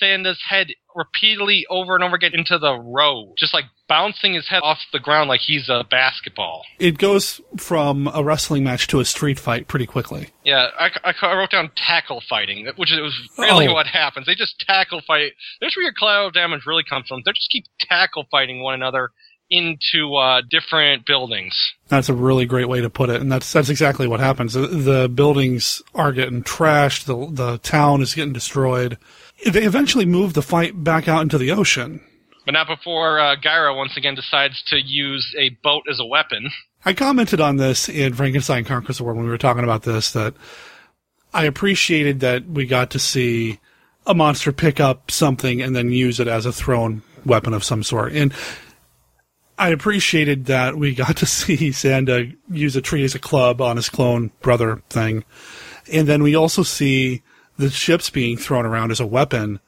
Sanda's 0.00 0.40
head 0.48 0.68
repeatedly 0.94 1.66
over 1.68 1.94
and 1.94 2.04
over 2.04 2.16
again 2.16 2.32
into 2.34 2.58
the 2.58 2.78
road, 2.78 3.34
just 3.38 3.52
like 3.52 3.64
bouncing 3.88 4.34
his 4.34 4.48
head 4.48 4.60
off 4.62 4.78
the 4.92 4.98
ground 4.98 5.28
like 5.28 5.40
he's 5.40 5.68
a 5.68 5.84
basketball. 5.90 6.64
It 6.78 6.98
goes 6.98 7.40
from 7.56 8.08
a 8.12 8.22
wrestling 8.22 8.64
match 8.64 8.86
to 8.88 9.00
a 9.00 9.04
street 9.04 9.38
fight 9.38 9.68
pretty 9.68 9.86
quickly. 9.86 10.30
Yeah, 10.44 10.68
I, 10.78 10.90
I 11.04 11.34
wrote 11.34 11.50
down 11.50 11.70
tackle 11.76 12.22
fighting, 12.28 12.66
which 12.76 12.92
is 12.92 13.12
really 13.38 13.68
oh. 13.68 13.74
what 13.74 13.86
happens. 13.86 14.26
They 14.26 14.34
just 14.34 14.58
tackle 14.60 15.02
fight. 15.06 15.32
There's 15.60 15.74
where 15.76 15.84
your 15.84 15.94
collateral 15.96 16.30
damage 16.30 16.62
really 16.66 16.84
comes 16.84 17.08
from. 17.08 17.22
They 17.24 17.32
just 17.32 17.50
keep 17.50 17.64
tackle 17.80 18.26
fighting 18.30 18.60
one 18.60 18.74
another 18.74 19.10
into 19.50 20.14
uh, 20.16 20.40
different 20.50 21.06
buildings. 21.06 21.54
That's 21.88 22.08
a 22.08 22.14
really 22.14 22.46
great 22.46 22.68
way 22.68 22.80
to 22.80 22.88
put 22.88 23.10
it, 23.10 23.20
and 23.20 23.30
that's 23.30 23.52
that's 23.52 23.68
exactly 23.68 24.06
what 24.06 24.20
happens. 24.20 24.54
The, 24.54 24.66
the 24.66 25.08
buildings 25.08 25.82
are 25.94 26.12
getting 26.12 26.42
trashed. 26.42 27.04
The 27.04 27.30
the 27.30 27.58
town 27.58 28.00
is 28.00 28.14
getting 28.14 28.32
destroyed 28.32 28.96
they 29.46 29.64
eventually 29.64 30.06
move 30.06 30.34
the 30.34 30.42
fight 30.42 30.82
back 30.82 31.08
out 31.08 31.22
into 31.22 31.38
the 31.38 31.50
ocean. 31.50 32.00
But 32.44 32.52
not 32.52 32.66
before 32.66 33.18
uh, 33.18 33.36
Gaira 33.36 33.76
once 33.76 33.96
again 33.96 34.14
decides 34.14 34.62
to 34.64 34.76
use 34.76 35.34
a 35.38 35.50
boat 35.62 35.84
as 35.90 35.98
a 35.98 36.04
weapon. 36.04 36.50
I 36.84 36.92
commented 36.92 37.40
on 37.40 37.56
this 37.56 37.88
in 37.88 38.12
Frankenstein 38.14 38.64
Conquers 38.64 38.98
the 38.98 39.04
World 39.04 39.16
when 39.16 39.24
we 39.24 39.30
were 39.30 39.38
talking 39.38 39.64
about 39.64 39.82
this 39.82 40.12
that 40.12 40.34
I 41.32 41.44
appreciated 41.44 42.20
that 42.20 42.46
we 42.46 42.66
got 42.66 42.90
to 42.90 42.98
see 42.98 43.58
a 44.06 44.14
monster 44.14 44.52
pick 44.52 44.80
up 44.80 45.10
something 45.10 45.62
and 45.62 45.74
then 45.74 45.90
use 45.90 46.20
it 46.20 46.28
as 46.28 46.44
a 46.44 46.52
thrown 46.52 47.02
weapon 47.24 47.54
of 47.54 47.64
some 47.64 47.82
sort. 47.82 48.12
And 48.12 48.34
I 49.58 49.70
appreciated 49.70 50.46
that 50.46 50.76
we 50.76 50.94
got 50.94 51.16
to 51.18 51.26
see 51.26 51.70
Sanda 51.70 52.36
use 52.50 52.76
a 52.76 52.82
tree 52.82 53.04
as 53.04 53.14
a 53.14 53.18
club 53.18 53.62
on 53.62 53.76
his 53.76 53.88
clone 53.88 54.30
brother 54.42 54.82
thing. 54.90 55.24
And 55.90 56.06
then 56.06 56.22
we 56.22 56.34
also 56.34 56.62
see 56.62 57.22
the 57.56 57.70
ships 57.70 58.10
being 58.10 58.36
thrown 58.36 58.66
around 58.66 58.90
as 58.90 59.00
a 59.00 59.06
weapon. 59.06 59.60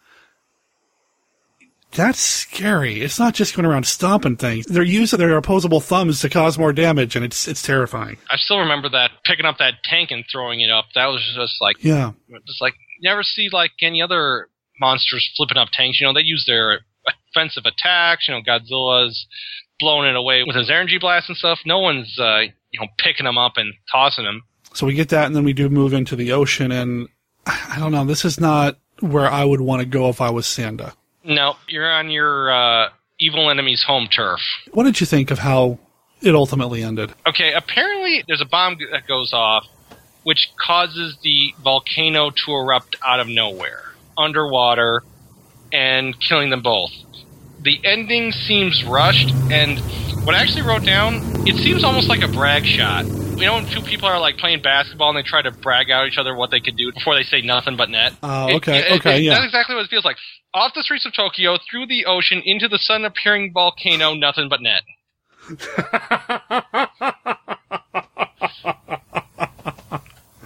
That's 1.93 2.21
scary. 2.21 3.01
It's 3.01 3.19
not 3.19 3.35
just 3.35 3.55
going 3.55 3.65
around 3.65 3.87
stomping 3.87 4.37
things. 4.37 4.67
They're 4.67 4.83
using 4.83 5.19
their 5.19 5.37
opposable 5.37 5.81
thumbs 5.81 6.21
to 6.21 6.29
cause 6.29 6.59
more 6.59 6.73
damage, 6.73 7.17
and 7.17 7.25
it's 7.25 7.49
it's 7.49 7.63
terrifying. 7.63 8.19
I 8.31 8.37
still 8.37 8.59
remember 8.59 8.89
that 8.91 9.13
picking 9.25 9.47
up 9.47 9.59
that 9.59 9.75
tank 9.85 10.11
and 10.11 10.25
throwing 10.31 10.61
it 10.61 10.71
up. 10.71 10.87
That 10.95 11.07
was 11.07 11.23
just 11.35 11.61
like 11.61 11.83
yeah, 11.83 12.13
just 12.47 12.61
like 12.61 12.75
never 13.03 13.23
see 13.23 13.49
like 13.51 13.71
any 13.81 14.03
other 14.03 14.49
monsters 14.79 15.31
flipping 15.37 15.57
up 15.57 15.69
tanks. 15.73 16.01
You 16.01 16.07
know, 16.07 16.13
they 16.13 16.21
use 16.21 16.45
their 16.47 16.81
offensive 17.35 17.65
attacks. 17.65 18.29
You 18.29 18.35
know, 18.35 18.43
Godzilla's 18.43 19.27
blowing 19.79 20.09
it 20.09 20.17
away 20.17 20.43
with 20.47 20.57
his 20.57 20.71
energy 20.71 20.99
blast 20.99 21.29
and 21.29 21.39
stuff. 21.39 21.61
No 21.65 21.79
one's 21.79 22.19
uh, 22.19 22.41
you 22.73 22.81
know 22.81 22.89
picking 22.99 23.25
them 23.25 23.39
up 23.39 23.55
and 23.57 23.73
tossing 23.91 24.25
them. 24.25 24.43
So 24.75 24.87
we 24.87 24.93
get 24.93 25.09
that, 25.11 25.27
and 25.27 25.35
then 25.35 25.45
we 25.45 25.55
do 25.55 25.71
move 25.71 25.95
into 25.95 26.17
the 26.17 26.33
ocean, 26.33 26.71
and 26.73 27.09
I 27.47 27.77
don't 27.79 27.93
know. 27.93 28.05
This 28.05 28.25
is 28.25 28.41
not 28.41 28.79
where 29.01 29.31
I 29.31 29.45
would 29.45 29.61
want 29.61 29.81
to 29.81 29.87
go 29.87 30.09
if 30.09 30.21
I 30.21 30.31
was 30.31 30.47
Sanda. 30.47 30.95
No, 31.25 31.57
you're 31.69 31.91
on 31.91 32.11
your 32.11 32.51
uh, 32.51 32.89
evil 33.19 33.51
enemy's 33.51 33.83
home 33.83 34.09
turf. 34.09 34.41
What 34.73 34.85
did 34.85 35.01
you 35.01 35.07
think 35.07 35.31
of 35.31 35.39
how 35.39 35.79
it 36.23 36.35
ultimately 36.35 36.83
ended? 36.83 37.13
Okay, 37.27 37.53
apparently 37.53 38.25
there's 38.27 38.41
a 38.41 38.47
bomb 38.47 38.79
that 38.93 39.07
goes 39.07 39.33
off, 39.33 39.65
which 40.23 40.51
causes 40.57 41.17
the 41.23 41.55
volcano 41.63 42.31
to 42.31 42.53
erupt 42.53 42.97
out 43.05 43.21
of 43.21 43.29
nowhere, 43.29 43.83
underwater, 44.17 45.03
and 45.73 46.19
killing 46.21 46.51
them 46.51 46.63
both. 46.63 46.91
The 47.61 47.81
ending 47.85 48.33
seems 48.33 48.85
rushed, 48.85 49.31
and 49.51 49.79
what 50.25 50.35
I 50.35 50.41
actually 50.41 50.63
wrote 50.63 50.85
down, 50.85 51.47
it 51.47 51.57
seems 51.57 51.85
almost 51.85 52.09
like 52.09 52.23
a 52.23 52.29
brag 52.29 52.65
shot 52.65 53.05
you 53.37 53.45
know 53.45 53.55
when 53.55 53.67
two 53.67 53.83
people 53.83 54.09
are 54.09 54.19
like 54.19 54.39
playing 54.39 54.63
basketball 54.63 55.11
and 55.11 55.19
they 55.19 55.23
try 55.23 55.43
to 55.43 55.51
brag 55.51 55.91
out 55.91 56.07
each 56.07 56.17
other 56.19 56.35
what 56.35 56.51
they 56.51 56.61
could 56.61 56.77
do 56.77 56.91
before 56.93 57.15
they 57.15 57.23
say 57.23 57.43
nothing 57.43 57.77
but 57.77 57.91
net. 57.91 58.13
Oh, 58.23 58.29
uh, 58.29 58.57
okay, 58.57 58.79
it, 58.79 58.87
it, 58.87 59.01
okay, 59.01 59.17
it, 59.19 59.23
yeah. 59.23 59.35
That's 59.35 59.45
exactly 59.45 59.75
what 59.77 59.85
it 59.85 59.91
feels 59.91 60.05
like. 60.05 60.17
Off 60.55 60.73
the 60.75 60.83
streets 60.83 61.05
of 61.05 61.13
Tokyo, 61.15 61.59
through 61.71 61.87
the 61.87 62.07
ocean, 62.07 62.43
into 62.45 62.67
the 62.69 62.79
sun 62.79 63.05
appearing 63.05 63.53
volcano, 63.53 64.15
nothing 64.15 64.49
but 64.49 64.63
net. 64.63 64.83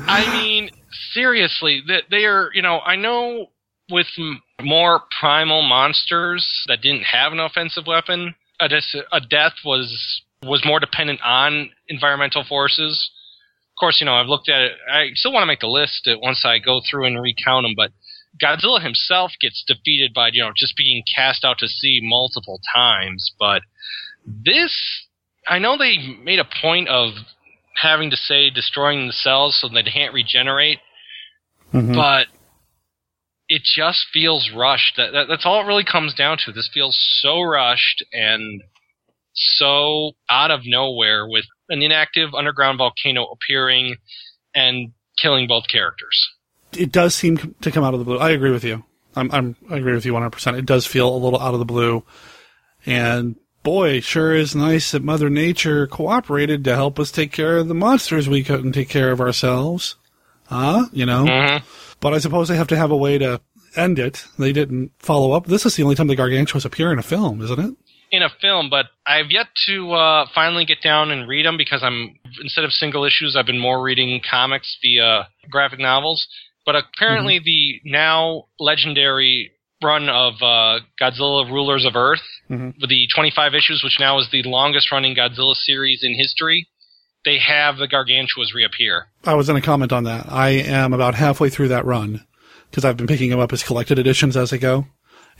I 0.06 0.42
mean, 0.42 0.70
seriously, 1.12 1.82
that 1.86 2.04
they 2.10 2.24
are. 2.24 2.50
You 2.52 2.62
know, 2.62 2.80
I 2.80 2.96
know 2.96 3.50
with 3.90 4.08
more 4.62 5.02
primal 5.20 5.62
monsters 5.62 6.64
that 6.66 6.80
didn't 6.82 7.04
have 7.04 7.32
an 7.32 7.40
offensive 7.40 7.86
weapon, 7.86 8.34
a, 8.60 8.68
a 9.12 9.20
death 9.20 9.54
was 9.64 10.22
was 10.42 10.62
more 10.64 10.80
dependent 10.80 11.20
on 11.24 11.70
environmental 11.88 12.44
forces. 12.48 13.10
Of 13.76 13.80
course, 13.80 14.00
you 14.00 14.06
know, 14.06 14.14
I've 14.14 14.26
looked 14.26 14.48
at 14.48 14.62
it. 14.62 14.72
I 14.90 15.10
still 15.14 15.32
want 15.32 15.42
to 15.42 15.46
make 15.46 15.60
the 15.60 15.66
list 15.66 16.08
once 16.22 16.44
I 16.44 16.58
go 16.58 16.80
through 16.88 17.06
and 17.06 17.20
recount 17.20 17.64
them, 17.64 17.74
but 17.76 17.92
Godzilla 18.42 18.82
himself 18.82 19.32
gets 19.40 19.64
defeated 19.66 20.14
by, 20.14 20.30
you 20.32 20.42
know, 20.42 20.52
just 20.54 20.76
being 20.76 21.02
cast 21.14 21.44
out 21.44 21.58
to 21.58 21.68
sea 21.68 22.00
multiple 22.02 22.60
times. 22.74 23.32
But 23.38 23.62
this, 24.26 25.06
I 25.46 25.58
know 25.58 25.76
they 25.76 25.98
made 26.22 26.38
a 26.38 26.48
point 26.62 26.88
of 26.88 27.10
having 27.80 28.10
to 28.10 28.16
say 28.16 28.50
destroying 28.50 29.06
the 29.06 29.12
cells 29.12 29.58
so 29.60 29.68
they 29.68 29.82
can't 29.82 30.14
regenerate, 30.14 30.78
mm-hmm. 31.72 31.94
but 31.94 32.26
it 33.48 33.62
just 33.64 34.06
feels 34.12 34.50
rushed. 34.54 34.94
That, 34.96 35.12
that, 35.12 35.26
that's 35.28 35.44
all 35.44 35.62
it 35.62 35.66
really 35.66 35.84
comes 35.84 36.14
down 36.14 36.38
to. 36.44 36.52
This 36.52 36.70
feels 36.72 36.96
so 37.20 37.42
rushed 37.42 38.04
and 38.12 38.62
so 39.34 40.12
out 40.28 40.50
of 40.50 40.60
nowhere 40.64 41.26
with 41.26 41.44
an 41.68 41.82
inactive 41.82 42.34
underground 42.34 42.78
volcano 42.78 43.26
appearing 43.26 43.96
and 44.54 44.92
killing 45.20 45.46
both 45.46 45.64
characters. 45.68 46.28
It 46.76 46.92
does 46.92 47.14
seem 47.14 47.54
to 47.60 47.70
come 47.70 47.84
out 47.84 47.94
of 47.94 48.00
the 48.00 48.04
blue. 48.04 48.18
I 48.18 48.30
agree 48.30 48.50
with 48.50 48.64
you. 48.64 48.84
I'm, 49.16 49.30
I'm 49.32 49.56
I 49.68 49.76
agree 49.76 49.94
with 49.94 50.06
you 50.06 50.12
100%. 50.12 50.58
It 50.58 50.66
does 50.66 50.86
feel 50.86 51.14
a 51.14 51.18
little 51.18 51.40
out 51.40 51.54
of 51.54 51.58
the 51.58 51.64
blue. 51.64 52.04
And 52.86 53.36
boy, 53.62 54.00
sure 54.00 54.34
is 54.34 54.54
nice 54.54 54.92
that 54.92 55.02
Mother 55.02 55.28
Nature 55.28 55.86
cooperated 55.86 56.64
to 56.64 56.74
help 56.74 56.98
us 56.98 57.10
take 57.10 57.32
care 57.32 57.58
of 57.58 57.68
the 57.68 57.74
monsters 57.74 58.28
we 58.28 58.44
couldn't 58.44 58.72
take 58.72 58.88
care 58.88 59.10
of 59.10 59.20
ourselves. 59.20 59.96
Huh? 60.46 60.86
You 60.92 61.06
know? 61.06 61.24
Mm-hmm. 61.24 61.66
But 62.00 62.14
I 62.14 62.18
suppose 62.18 62.48
they 62.48 62.56
have 62.56 62.68
to 62.68 62.76
have 62.76 62.90
a 62.90 62.96
way 62.96 63.18
to 63.18 63.40
end 63.76 63.98
it. 63.98 64.24
They 64.38 64.52
didn't 64.52 64.92
follow 64.98 65.32
up. 65.32 65.46
This 65.46 65.66
is 65.66 65.76
the 65.76 65.82
only 65.82 65.94
time 65.94 66.06
the 66.06 66.16
Gargantuas 66.16 66.64
appear 66.64 66.92
in 66.92 66.98
a 66.98 67.02
film, 67.02 67.42
isn't 67.42 67.58
it? 67.58 67.74
In 68.10 68.22
a 68.22 68.28
film, 68.40 68.68
but 68.70 68.86
I've 69.06 69.30
yet 69.30 69.46
to 69.66 69.92
uh, 69.92 70.26
finally 70.34 70.64
get 70.64 70.82
down 70.82 71.10
and 71.10 71.28
read 71.28 71.46
them 71.46 71.56
because 71.56 71.82
I'm 71.82 72.16
instead 72.42 72.64
of 72.64 72.72
single 72.72 73.04
issues, 73.04 73.36
I've 73.36 73.46
been 73.46 73.58
more 73.60 73.80
reading 73.82 74.20
comics 74.28 74.76
via 74.82 75.28
graphic 75.50 75.78
novels. 75.78 76.26
But 76.66 76.74
apparently, 76.76 77.36
Mm-hmm. 77.38 77.44
the 77.44 77.80
now 77.90 78.44
legendary 78.58 79.52
run 79.82 80.08
of 80.08 80.34
uh, 80.42 80.80
Godzilla 81.00 81.50
Rulers 81.50 81.84
of 81.86 81.96
Earth, 81.96 82.20
Mhm. 82.50 82.74
with 82.80 82.90
the 82.90 83.06
25 83.14 83.54
issues, 83.54 83.82
which 83.82 83.98
now 83.98 84.18
is 84.18 84.28
the 84.30 84.42
longest 84.42 84.90
running 84.92 85.14
Godzilla 85.14 85.54
series 85.54 86.00
in 86.02 86.14
history, 86.14 86.68
they 87.24 87.38
have 87.38 87.76
the 87.78 87.86
Gargantuas 87.88 88.52
reappear. 88.54 89.06
I 89.24 89.34
was 89.34 89.46
going 89.48 89.60
to 89.60 89.64
comment 89.64 89.92
on 89.92 90.04
that. 90.04 90.26
I 90.30 90.50
am 90.50 90.92
about 90.92 91.14
halfway 91.14 91.48
through 91.48 91.68
that 91.68 91.84
run 91.86 92.26
because 92.70 92.84
I've 92.84 92.96
been 92.96 93.06
picking 93.06 93.30
them 93.30 93.40
up 93.40 93.52
as 93.52 93.62
collected 93.62 93.98
editions 93.98 94.36
as 94.36 94.50
they 94.50 94.58
go, 94.58 94.86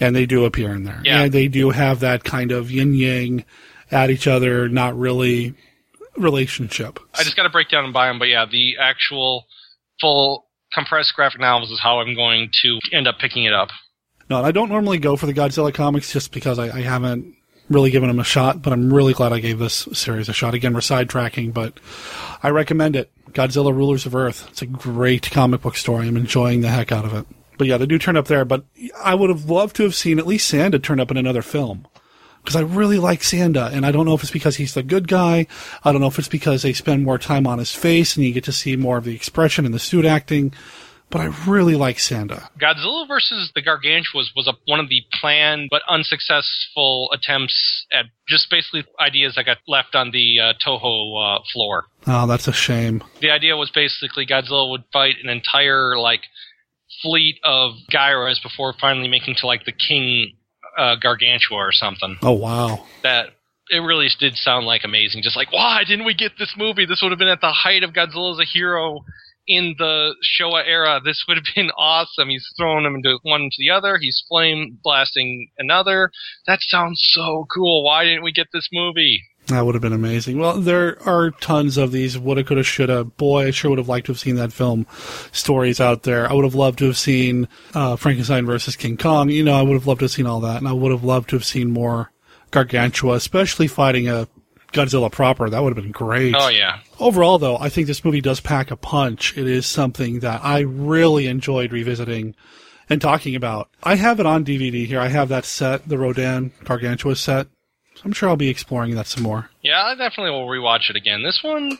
and 0.00 0.16
they 0.16 0.26
do 0.26 0.44
appear 0.44 0.74
in 0.74 0.84
there. 0.84 1.00
Yeah. 1.04 1.22
And 1.22 1.32
they 1.32 1.46
do 1.46 1.70
have 1.70 2.00
that 2.00 2.24
kind 2.24 2.50
of 2.50 2.70
yin 2.70 2.94
yang 2.94 3.44
at 3.90 4.10
each 4.10 4.26
other, 4.26 4.68
not 4.68 4.98
really 4.98 5.54
relationship. 6.16 6.98
I 7.14 7.22
just 7.22 7.36
got 7.36 7.44
to 7.44 7.50
break 7.50 7.68
down 7.68 7.84
and 7.84 7.92
buy 7.92 8.08
them, 8.08 8.18
but 8.18 8.28
yeah, 8.28 8.46
the 8.50 8.76
actual 8.80 9.46
full 10.00 10.46
compressed 10.72 11.14
graphic 11.14 11.40
novels 11.40 11.70
is 11.70 11.80
how 11.80 12.00
I'm 12.00 12.14
going 12.14 12.50
to 12.62 12.78
end 12.92 13.06
up 13.06 13.18
picking 13.18 13.44
it 13.44 13.52
up. 13.52 13.68
No, 14.28 14.42
I 14.42 14.52
don't 14.52 14.68
normally 14.68 14.98
go 14.98 15.16
for 15.16 15.26
the 15.26 15.34
Godzilla 15.34 15.74
comics 15.74 16.12
just 16.12 16.32
because 16.32 16.58
I, 16.58 16.66
I 16.66 16.82
haven't 16.82 17.34
really 17.68 17.90
given 17.90 18.08
them 18.08 18.20
a 18.20 18.24
shot, 18.24 18.62
but 18.62 18.72
I'm 18.72 18.92
really 18.92 19.12
glad 19.12 19.32
I 19.32 19.40
gave 19.40 19.58
this 19.58 19.88
series 19.92 20.28
a 20.28 20.32
shot. 20.32 20.54
Again, 20.54 20.72
we're 20.72 20.80
sidetracking, 20.80 21.52
but 21.52 21.78
I 22.42 22.50
recommend 22.50 22.96
it. 22.96 23.10
Godzilla 23.32 23.74
Rulers 23.74 24.06
of 24.06 24.14
Earth. 24.14 24.48
It's 24.50 24.62
a 24.62 24.66
great 24.66 25.30
comic 25.30 25.62
book 25.62 25.76
story. 25.76 26.06
I'm 26.06 26.16
enjoying 26.16 26.60
the 26.60 26.68
heck 26.68 26.90
out 26.92 27.04
of 27.04 27.14
it. 27.14 27.26
But 27.60 27.66
yeah, 27.66 27.76
they 27.76 27.84
do 27.84 27.98
turn 27.98 28.16
up 28.16 28.26
there, 28.26 28.46
but 28.46 28.64
I 29.04 29.14
would 29.14 29.28
have 29.28 29.50
loved 29.50 29.76
to 29.76 29.82
have 29.82 29.94
seen 29.94 30.18
at 30.18 30.26
least 30.26 30.50
Sanda 30.50 30.82
turn 30.82 30.98
up 30.98 31.10
in 31.10 31.18
another 31.18 31.42
film. 31.42 31.86
Because 32.42 32.56
I 32.56 32.62
really 32.62 32.96
like 32.96 33.20
Sanda, 33.20 33.70
and 33.70 33.84
I 33.84 33.92
don't 33.92 34.06
know 34.06 34.14
if 34.14 34.22
it's 34.22 34.32
because 34.32 34.56
he's 34.56 34.72
the 34.72 34.82
good 34.82 35.06
guy. 35.06 35.46
I 35.84 35.92
don't 35.92 36.00
know 36.00 36.06
if 36.06 36.18
it's 36.18 36.26
because 36.26 36.62
they 36.62 36.72
spend 36.72 37.04
more 37.04 37.18
time 37.18 37.46
on 37.46 37.58
his 37.58 37.74
face 37.74 38.16
and 38.16 38.24
you 38.24 38.32
get 38.32 38.44
to 38.44 38.52
see 38.52 38.76
more 38.76 38.96
of 38.96 39.04
the 39.04 39.14
expression 39.14 39.66
and 39.66 39.74
the 39.74 39.78
suit 39.78 40.06
acting. 40.06 40.54
But 41.10 41.20
I 41.20 41.24
really 41.46 41.74
like 41.74 41.98
Sanda. 41.98 42.48
Godzilla 42.58 43.06
versus 43.06 43.50
the 43.54 43.60
Gargantuas 43.60 44.28
was 44.34 44.46
a, 44.46 44.54
one 44.66 44.80
of 44.80 44.88
the 44.88 45.02
planned 45.20 45.68
but 45.70 45.82
unsuccessful 45.88 47.10
attempts 47.12 47.84
at 47.92 48.06
just 48.26 48.48
basically 48.48 48.84
ideas 48.98 49.34
that 49.34 49.44
got 49.44 49.58
left 49.68 49.94
on 49.94 50.12
the 50.12 50.40
uh, 50.40 50.52
Toho 50.64 51.38
uh, 51.38 51.42
floor. 51.52 51.84
Oh, 52.06 52.26
that's 52.26 52.48
a 52.48 52.52
shame. 52.52 53.02
The 53.20 53.30
idea 53.30 53.56
was 53.56 53.70
basically 53.70 54.24
Godzilla 54.24 54.70
would 54.70 54.84
fight 54.92 55.16
an 55.22 55.28
entire 55.28 55.98
like 55.98 56.22
fleet 57.02 57.38
of 57.44 57.72
Gairas 57.92 58.42
before 58.42 58.74
finally 58.80 59.08
making 59.08 59.36
to 59.40 59.46
like 59.46 59.64
the 59.64 59.72
King 59.72 60.32
uh, 60.78 60.96
Gargantua 60.96 61.56
or 61.56 61.72
something. 61.72 62.16
Oh, 62.22 62.32
wow. 62.32 62.86
That 63.02 63.30
it 63.70 63.78
really 63.78 64.08
did 64.18 64.34
sound 64.34 64.66
like 64.66 64.82
amazing. 64.84 65.22
Just 65.22 65.36
like 65.36 65.52
why 65.52 65.84
didn't 65.86 66.04
we 66.04 66.14
get 66.14 66.32
this 66.38 66.54
movie? 66.56 66.86
This 66.86 67.00
would 67.02 67.12
have 67.12 67.18
been 67.18 67.28
at 67.28 67.40
the 67.40 67.52
height 67.52 67.82
of 67.82 67.92
Godzilla 67.92 68.32
as 68.32 68.40
a 68.40 68.44
hero 68.44 69.00
in 69.46 69.74
the 69.78 70.14
Showa 70.22 70.62
era. 70.66 71.00
This 71.04 71.24
would 71.26 71.36
have 71.36 71.46
been 71.54 71.70
awesome. 71.78 72.28
He's 72.28 72.48
throwing 72.56 72.84
them 72.84 72.96
into 72.96 73.18
one 73.22 73.42
into 73.42 73.56
the 73.58 73.70
other. 73.70 73.98
He's 74.00 74.22
flame 74.28 74.78
blasting 74.82 75.50
another. 75.58 76.10
That 76.46 76.58
sounds 76.62 77.00
so 77.12 77.46
cool. 77.52 77.84
Why 77.84 78.04
didn't 78.04 78.22
we 78.22 78.32
get 78.32 78.48
this 78.52 78.68
movie? 78.72 79.22
That 79.50 79.64
would 79.64 79.74
have 79.74 79.82
been 79.82 79.92
amazing. 79.92 80.38
Well, 80.38 80.60
there 80.60 81.00
are 81.06 81.30
tons 81.30 81.76
of 81.76 81.92
these 81.92 82.18
woulda, 82.18 82.44
coulda, 82.44 82.62
shoulda. 82.62 83.04
Boy, 83.04 83.48
I 83.48 83.50
sure 83.50 83.70
would 83.70 83.78
have 83.78 83.88
liked 83.88 84.06
to 84.06 84.12
have 84.12 84.18
seen 84.18 84.36
that 84.36 84.52
film 84.52 84.86
stories 85.32 85.80
out 85.80 86.04
there. 86.04 86.30
I 86.30 86.34
would 86.34 86.44
have 86.44 86.54
loved 86.54 86.78
to 86.80 86.86
have 86.86 86.96
seen 86.96 87.48
uh, 87.74 87.96
Frankenstein 87.96 88.46
versus 88.46 88.76
King 88.76 88.96
Kong. 88.96 89.30
You 89.30 89.44
know, 89.44 89.54
I 89.54 89.62
would 89.62 89.74
have 89.74 89.86
loved 89.86 90.00
to 90.00 90.04
have 90.04 90.12
seen 90.12 90.26
all 90.26 90.40
that, 90.40 90.58
and 90.58 90.68
I 90.68 90.72
would 90.72 90.92
have 90.92 91.04
loved 91.04 91.30
to 91.30 91.36
have 91.36 91.44
seen 91.44 91.70
more 91.70 92.10
Gargantua, 92.50 93.14
especially 93.14 93.66
fighting 93.66 94.08
a 94.08 94.28
Godzilla 94.72 95.10
proper. 95.10 95.50
That 95.50 95.62
would 95.62 95.76
have 95.76 95.82
been 95.82 95.92
great. 95.92 96.34
Oh 96.36 96.48
yeah. 96.48 96.80
Overall, 96.98 97.38
though, 97.38 97.56
I 97.58 97.68
think 97.68 97.86
this 97.86 98.04
movie 98.04 98.20
does 98.20 98.40
pack 98.40 98.70
a 98.70 98.76
punch. 98.76 99.36
It 99.36 99.46
is 99.46 99.66
something 99.66 100.20
that 100.20 100.44
I 100.44 100.60
really 100.60 101.26
enjoyed 101.26 101.72
revisiting 101.72 102.34
and 102.88 103.00
talking 103.00 103.34
about. 103.34 103.70
I 103.82 103.96
have 103.96 104.20
it 104.20 104.26
on 104.26 104.44
DVD 104.44 104.86
here. 104.86 105.00
I 105.00 105.08
have 105.08 105.28
that 105.28 105.44
set, 105.44 105.88
the 105.88 105.98
Rodan 105.98 106.52
Gargantua 106.64 107.16
set. 107.16 107.48
So 108.00 108.06
I'm 108.06 108.12
sure 108.12 108.30
I'll 108.30 108.36
be 108.36 108.48
exploring 108.48 108.94
that 108.94 109.06
some 109.06 109.22
more. 109.22 109.50
Yeah, 109.60 109.82
I 109.82 109.94
definitely 109.94 110.30
will 110.30 110.46
rewatch 110.46 110.88
it 110.88 110.96
again. 110.96 111.22
This 111.22 111.40
one, 111.44 111.76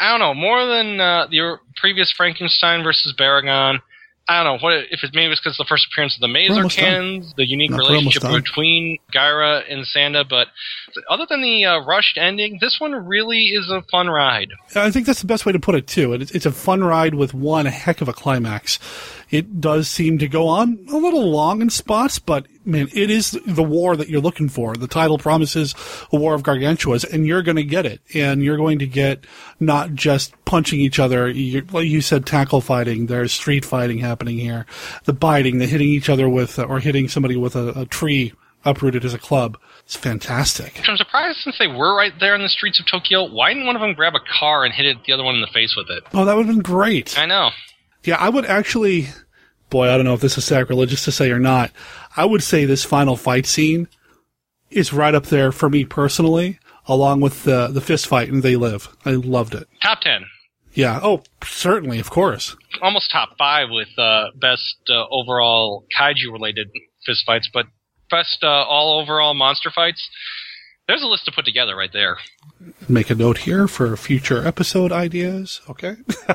I 0.00 0.08
don't 0.08 0.20
know, 0.20 0.32
more 0.32 0.64
than 0.64 0.98
uh, 0.98 1.26
the 1.30 1.58
previous 1.76 2.10
Frankenstein 2.10 2.82
versus 2.82 3.14
Baragon. 3.20 3.80
I 4.26 4.42
don't 4.42 4.56
know 4.56 4.62
what 4.62 4.72
if 4.90 5.02
it 5.02 5.10
maybe 5.12 5.30
it's 5.30 5.42
because 5.42 5.58
the 5.58 5.66
first 5.68 5.88
appearance 5.92 6.16
of 6.16 6.20
the 6.22 6.26
almost 6.48 6.78
maser 6.78 6.80
cans, 6.80 7.34
the 7.36 7.46
unique 7.46 7.72
No, 7.72 7.76
relationship 7.76 8.22
between 8.22 8.96
Gaira 9.14 9.62
and 9.68 9.84
Sanda, 9.84 10.26
but 10.26 10.46
other 11.10 11.26
than 11.28 11.42
the 11.42 11.66
uh, 11.66 11.80
rushed 11.80 12.16
ending, 12.16 12.56
this 12.60 12.78
one 12.80 12.92
really 12.92 13.48
is 13.48 13.68
a 13.68 13.82
fun 13.90 14.08
ride. 14.08 14.48
I 14.74 14.90
think 14.90 15.04
that's 15.04 15.20
the 15.20 15.26
best 15.26 15.44
way 15.44 15.52
to 15.52 15.58
put 15.58 15.74
it 15.74 15.86
too. 15.86 16.14
It's, 16.14 16.30
it's 16.30 16.46
a 16.46 16.52
fun 16.52 16.82
ride 16.82 17.14
with 17.14 17.34
one 17.34 17.66
heck 17.66 18.00
of 18.00 18.08
a 18.08 18.14
climax. 18.14 18.78
It 19.30 19.60
does 19.60 19.88
seem 19.88 20.16
to 20.18 20.28
go 20.28 20.46
on 20.46 20.86
a 20.90 20.96
little 20.96 21.28
long 21.28 21.60
in 21.60 21.68
spots, 21.68 22.18
but 22.18 22.46
man, 22.64 22.88
it 22.94 23.10
is 23.10 23.32
the 23.46 23.62
war 23.62 23.96
that 23.96 24.08
you're 24.08 24.20
looking 24.20 24.48
for. 24.48 24.74
The 24.74 24.86
title 24.86 25.18
promises 25.18 25.74
a 26.12 26.16
war 26.16 26.34
of 26.34 26.42
gargantuas, 26.42 27.04
and 27.04 27.26
you're 27.26 27.42
going 27.42 27.56
to 27.56 27.64
get 27.64 27.86
it. 27.86 28.00
And 28.14 28.42
you're 28.42 28.56
going 28.56 28.78
to 28.80 28.86
get 28.86 29.24
not 29.60 29.94
just 29.94 30.32
punching 30.44 30.80
each 30.80 30.98
other. 30.98 31.28
You, 31.28 31.66
like 31.72 31.88
you 31.88 32.00
said, 32.00 32.26
tackle 32.26 32.60
fighting. 32.60 33.06
There's 33.06 33.32
street 33.32 33.64
fighting 33.64 33.98
happening 33.98 34.38
here. 34.38 34.66
The 35.04 35.12
biting, 35.12 35.58
the 35.58 35.66
hitting 35.66 35.88
each 35.88 36.08
other 36.08 36.28
with, 36.28 36.58
or 36.58 36.80
hitting 36.80 37.08
somebody 37.08 37.36
with 37.36 37.56
a, 37.56 37.80
a 37.80 37.86
tree 37.86 38.32
uprooted 38.64 39.04
as 39.04 39.14
a 39.14 39.18
club. 39.18 39.58
It's 39.84 39.96
fantastic. 39.96 40.80
I'm 40.88 40.96
surprised 40.96 41.38
since 41.38 41.58
they 41.58 41.66
were 41.66 41.96
right 41.96 42.12
there 42.20 42.34
in 42.34 42.42
the 42.42 42.48
streets 42.48 42.78
of 42.78 42.86
Tokyo. 42.86 43.28
Why 43.28 43.52
didn't 43.52 43.66
one 43.66 43.76
of 43.76 43.82
them 43.82 43.94
grab 43.94 44.14
a 44.14 44.20
car 44.38 44.64
and 44.64 44.72
hit 44.72 44.86
it 44.86 44.98
the 45.04 45.12
other 45.12 45.24
one 45.24 45.34
in 45.34 45.40
the 45.40 45.48
face 45.48 45.74
with 45.76 45.90
it? 45.90 46.04
Oh, 46.14 46.24
that 46.24 46.36
would 46.36 46.46
have 46.46 46.54
been 46.54 46.62
great. 46.62 47.18
I 47.18 47.26
know. 47.26 47.50
Yeah, 48.04 48.16
I 48.16 48.28
would 48.28 48.44
actually, 48.44 49.08
boy, 49.72 49.88
I 49.90 49.96
don't 49.96 50.04
know 50.04 50.14
if 50.14 50.20
this 50.20 50.38
is 50.38 50.44
sacrilegious 50.44 51.04
to 51.06 51.12
say 51.12 51.30
or 51.32 51.40
not. 51.40 51.72
I 52.16 52.24
would 52.24 52.42
say 52.44 52.64
this 52.64 52.84
final 52.84 53.16
fight 53.16 53.46
scene 53.46 53.88
is 54.70 54.92
right 54.92 55.14
up 55.14 55.26
there 55.26 55.50
for 55.50 55.68
me 55.68 55.84
personally, 55.84 56.60
along 56.86 57.20
with 57.20 57.42
the 57.42 57.66
the 57.68 57.80
fist 57.80 58.06
fight 58.06 58.28
in 58.28 58.42
They 58.42 58.54
Live. 58.54 58.88
I 59.04 59.10
loved 59.12 59.54
it. 59.54 59.66
Top 59.82 60.00
ten. 60.02 60.26
Yeah. 60.74 61.00
Oh, 61.02 61.22
certainly, 61.44 61.98
of 61.98 62.08
course. 62.10 62.56
almost 62.80 63.10
top 63.10 63.30
five 63.36 63.68
with 63.70 63.88
uh, 63.98 64.28
best 64.36 64.76
uh, 64.88 65.04
overall 65.10 65.84
kaiju 65.98 66.30
related 66.32 66.68
fist 67.04 67.24
fights, 67.26 67.50
but 67.52 67.66
best 68.10 68.38
uh, 68.42 68.46
all 68.46 69.00
overall 69.00 69.34
monster 69.34 69.70
fights. 69.74 70.08
There's 70.88 71.02
a 71.02 71.06
list 71.06 71.24
to 71.26 71.32
put 71.32 71.44
together 71.44 71.76
right 71.76 71.92
there. 71.92 72.16
Make 72.88 73.10
a 73.10 73.14
note 73.14 73.38
here 73.38 73.68
for 73.68 73.96
future 73.96 74.46
episode 74.46 74.92
ideas. 74.92 75.60
Okay. 75.68 75.94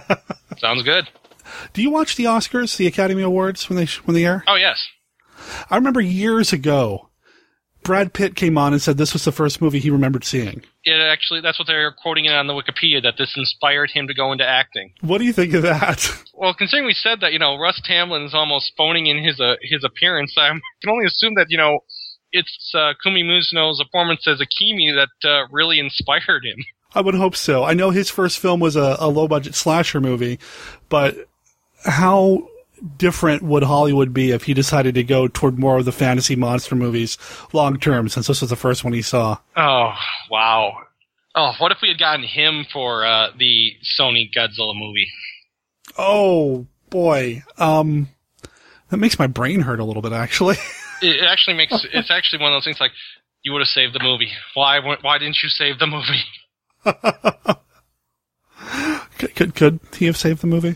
Sounds 0.58 0.84
good. 0.84 1.08
Do 1.74 1.82
you 1.82 1.89
watch 1.89 2.16
the 2.16 2.26
Oscars, 2.26 2.78
the 2.78 2.88
Academy 2.88 3.22
Awards 3.22 3.70
when 3.70 3.78
they 3.78 3.86
when 4.06 4.16
they 4.16 4.26
air? 4.26 4.43
Oh 4.48 4.56
yes, 4.56 4.88
I 5.70 5.76
remember 5.76 6.02
years 6.02 6.54
ago, 6.54 7.10
Brad 7.84 8.14
Pitt 8.14 8.36
came 8.36 8.58
on 8.58 8.74
and 8.74 8.82
said 8.82 8.98
this 8.98 9.14
was 9.14 9.24
the 9.26 9.32
first 9.32 9.62
movie 9.62 9.80
he 9.80 9.89
remembered 9.89 10.24
seeing. 10.24 10.64
it 10.84 11.00
actually 11.02 11.41
that's 11.41 11.58
what 11.60 11.68
they're 11.68 11.91
quoting 11.93 12.26
it 12.26 12.32
on 12.34 12.48
the 12.48 12.54
Wikipedia 12.54 13.02
that 13.04 13.16
this 13.18 13.34
inspired 13.38 13.91
him 13.91 14.08
to 14.08 14.14
go 14.14 14.32
into 14.32 14.45
acting. 14.45 14.93
What 15.02 15.20
do 15.20 15.26
you 15.26 15.34
think 15.34 15.54
of 15.54 15.64
that? 15.64 16.10
Well, 16.39 16.54
considering 16.54 16.86
we 16.86 16.93
said 16.93 17.22
that 17.22 17.34
you 17.34 17.39
know 17.39 17.58
Russ 17.58 17.82
Tamblyn 17.84 18.24
is 18.24 18.36
almost 18.36 18.74
phoning 18.78 19.08
in 19.08 19.24
his 19.24 19.39
uh, 19.41 19.56
his 19.60 19.84
appearance, 19.84 20.36
I 20.38 20.50
can 20.82 20.91
only 20.91 21.08
assume 21.08 21.34
that 21.34 21.48
you 21.50 21.58
know 21.58 21.80
it's 22.32 22.74
uh, 22.76 22.93
Kumi 23.02 23.24
Mizuno's 23.24 23.84
performance 23.84 24.28
as 24.28 24.39
Akemi 24.39 24.93
that 24.93 25.28
uh, 25.28 25.48
really 25.52 25.80
inspired 25.80 26.45
him. 26.45 26.58
I 26.93 27.02
would 27.02 27.16
hope 27.16 27.36
so. 27.36 27.64
I 27.64 27.74
know 27.74 27.89
his 27.89 28.12
first 28.12 28.38
film 28.38 28.60
was 28.60 28.76
a, 28.76 28.98
a 29.00 29.08
low 29.10 29.28
budget 29.28 29.56
slasher 29.56 30.00
movie, 30.00 30.38
but 30.89 31.28
how 31.84 32.48
different 32.98 33.44
would 33.44 33.64
Hollywood 33.64 34.14
be 34.14 34.32
if 34.32 34.44
he 34.44 34.54
decided 34.54 34.96
to 34.96 35.04
go 35.04 35.28
toward 35.28 35.58
more 35.58 35.78
of 35.78 35.86
the 35.86 35.92
fantasy 35.92 36.36
monster 36.36 36.76
movies 36.76 37.18
long 37.54 37.80
term, 37.80 38.10
since 38.10 38.28
this 38.28 38.42
was 38.42 38.50
the 38.50 38.56
first 38.56 38.84
one 38.84 38.94
he 38.94 39.02
saw? 39.02 39.38
Oh 39.56 39.94
wow! 40.30 40.74
Oh, 41.36 41.54
what 41.60 41.72
if 41.72 41.80
we 41.82 41.90
had 41.90 42.00
gotten 42.00 42.24
him 42.24 42.66
for 42.72 43.06
uh, 43.06 43.30
the 43.38 43.74
Sony 44.00 44.30
Godzilla 44.36 44.76
movie? 44.76 45.08
Oh 45.98 46.68
boy, 46.90 47.44
um, 47.58 48.10
that 48.90 48.98
makes 48.98 49.20
my 49.20 49.28
brain 49.28 49.62
hurt 49.62 49.80
a 49.80 49.84
little 49.84 50.02
bit, 50.02 50.14
actually. 50.14 50.58
It 51.00 51.24
actually 51.24 51.58
makes 51.58 51.86
it's 51.94 52.10
actually 52.10 52.42
one 52.42 52.52
of 52.52 52.56
those 52.56 52.64
things 52.64 52.80
like 52.80 52.90
you 53.44 53.54
would 53.54 53.60
have 53.60 53.68
saved 53.68 53.94
the 53.94 54.02
movie. 54.02 54.32
Why 54.56 54.80
why 54.80 55.20
didn't 55.20 55.38
you 55.44 55.50
save 55.50 55.78
the 55.78 55.86
movie? 55.86 56.24
could, 59.20 59.36
could 59.36 59.54
could 59.54 59.80
he 59.96 60.08
have 60.08 60.18
saved 60.18 60.42
the 60.42 60.48
movie? 60.48 60.76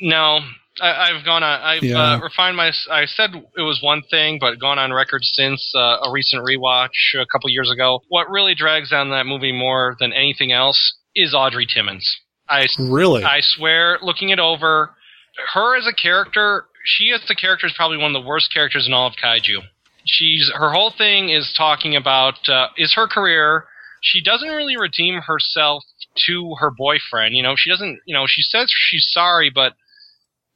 No, 0.00 0.40
I, 0.80 1.10
I've 1.10 1.24
gone 1.24 1.42
on. 1.42 1.60
I've 1.60 1.82
Yeah. 1.82 1.98
uh, 2.14 2.18
refined 2.20 2.56
my. 2.56 2.72
I 2.90 3.06
said 3.06 3.30
it 3.34 3.62
was 3.62 3.80
one 3.82 4.02
thing, 4.10 4.38
but 4.40 4.58
gone 4.58 4.78
on 4.78 4.92
record 4.92 5.22
since 5.24 5.72
uh, 5.74 5.98
a 6.04 6.10
recent 6.12 6.44
rewatch 6.44 6.88
a 7.20 7.26
couple 7.26 7.50
years 7.50 7.70
ago. 7.70 8.00
What 8.08 8.30
really 8.30 8.54
drags 8.54 8.90
down 8.90 9.10
that 9.10 9.26
movie 9.26 9.52
more 9.52 9.96
than 10.00 10.12
anything 10.12 10.52
else 10.52 10.96
is 11.14 11.34
Audrey 11.34 11.66
Timmons. 11.66 12.06
I 12.48 12.66
Really? 12.78 13.24
I 13.24 13.40
swear, 13.40 13.98
looking 14.02 14.30
it 14.30 14.38
over, 14.38 14.94
her 15.52 15.76
as 15.76 15.86
a 15.86 15.92
character, 15.92 16.66
she 16.84 17.12
as 17.12 17.20
the 17.28 17.34
character 17.34 17.66
is 17.66 17.72
probably 17.76 17.98
one 17.98 18.14
of 18.14 18.22
the 18.22 18.26
worst 18.26 18.52
characters 18.52 18.86
in 18.86 18.92
all 18.92 19.06
of 19.06 19.14
kaiju. 19.22 19.60
She's 20.06 20.50
her 20.54 20.72
whole 20.72 20.92
thing 20.96 21.28
is 21.28 21.52
talking 21.56 21.94
about 21.94 22.48
uh, 22.48 22.68
is 22.76 22.94
her 22.94 23.06
career. 23.06 23.64
She 24.00 24.22
doesn't 24.22 24.48
really 24.48 24.76
redeem 24.76 25.20
herself 25.22 25.82
to 26.26 26.54
her 26.60 26.70
boyfriend. 26.70 27.34
You 27.36 27.42
know, 27.42 27.54
she 27.56 27.68
doesn't. 27.68 27.98
You 28.06 28.14
know, 28.14 28.24
she 28.26 28.42
says 28.42 28.68
she's 28.70 29.06
sorry, 29.10 29.50
but 29.50 29.74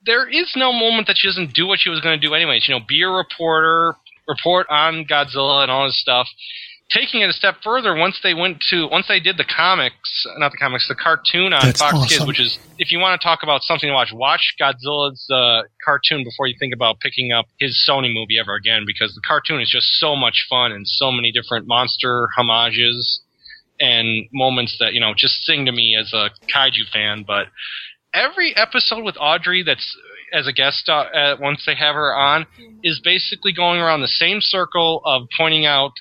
there 0.05 0.29
is 0.29 0.53
no 0.57 0.73
moment 0.73 1.07
that 1.07 1.17
she 1.19 1.29
doesn't 1.29 1.55
do 1.55 1.67
what 1.67 1.79
she 1.79 1.91
was 1.91 2.01
going 2.01 2.21
to 2.21 2.27
do 2.27 2.35
anyways. 2.35 2.69
You 2.69 2.75
know, 2.75 2.85
be 2.87 3.03
a 3.03 3.09
reporter, 3.09 3.95
report 4.27 4.67
on 4.71 5.05
Godzilla 5.05 5.63
and 5.63 5.71
all 5.71 5.87
this 5.87 6.01
stuff. 6.01 6.29
Taking 6.91 7.23
it 7.23 7.31
a 7.31 7.33
step 7.33 7.57
further, 7.65 7.95
once 7.95 8.21
they 8.23 8.35
went 8.35 8.63
to 8.69 8.87
once 8.87 9.09
they 9.09 9.19
did 9.19 9.39
the 9.39 9.45
comics, 9.45 10.27
not 10.37 10.53
the 10.53 10.59
comics, 10.59 10.89
the 10.89 10.95
cartoon 10.95 11.55
on 11.55 11.65
That's 11.65 11.81
Fox 11.81 12.07
Kids, 12.07 12.27
which 12.27 12.39
is 12.39 12.59
if 12.79 12.93
you 12.93 12.99
want 12.99 13.19
to 13.19 13.25
talk 13.25 13.43
about 13.43 13.63
something 13.63 13.89
to 13.89 13.95
watch, 13.95 14.13
watch 14.13 14.55
Godzilla's 14.61 15.27
uh, 15.31 15.63
cartoon 15.83 16.23
before 16.23 16.47
you 16.49 16.55
think 16.59 16.75
about 16.75 17.01
picking 17.01 17.33
up 17.33 17.47
his 17.59 17.83
Sony 17.89 18.13
movie 18.13 18.39
ever 18.39 18.55
again, 18.55 18.83
because 18.87 19.15
the 19.15 19.23
cartoon 19.27 19.63
is 19.63 19.71
just 19.71 19.87
so 19.99 20.15
much 20.15 20.45
fun 20.51 20.71
and 20.71 20.87
so 20.87 21.11
many 21.11 21.33
different 21.33 21.67
monster 21.67 22.29
homages 22.37 23.23
and 23.81 24.27
moments 24.31 24.77
that 24.79 24.93
you 24.93 25.01
know 25.01 25.15
just 25.17 25.43
sing 25.45 25.65
to 25.65 25.73
me 25.73 25.97
as 25.99 26.13
a 26.13 26.29
kaiju 26.55 26.91
fan. 26.93 27.25
But 27.27 27.47
every 28.15 28.55
episode 28.57 29.03
with 29.05 29.17
Audrey 29.19 29.63
that's 29.63 29.97
as 30.33 30.47
a 30.47 30.53
guest 30.53 30.89
uh, 30.89 31.37
once 31.39 31.63
they 31.67 31.75
have 31.75 31.95
her 31.95 32.15
on 32.15 32.47
is 32.83 33.01
basically 33.05 33.53
going 33.53 33.81
around 33.81 34.01
the 34.01 34.09
same 34.09 34.39
circle 34.41 35.03
of 35.05 35.29
pointing 35.37 35.67
out 35.67 35.93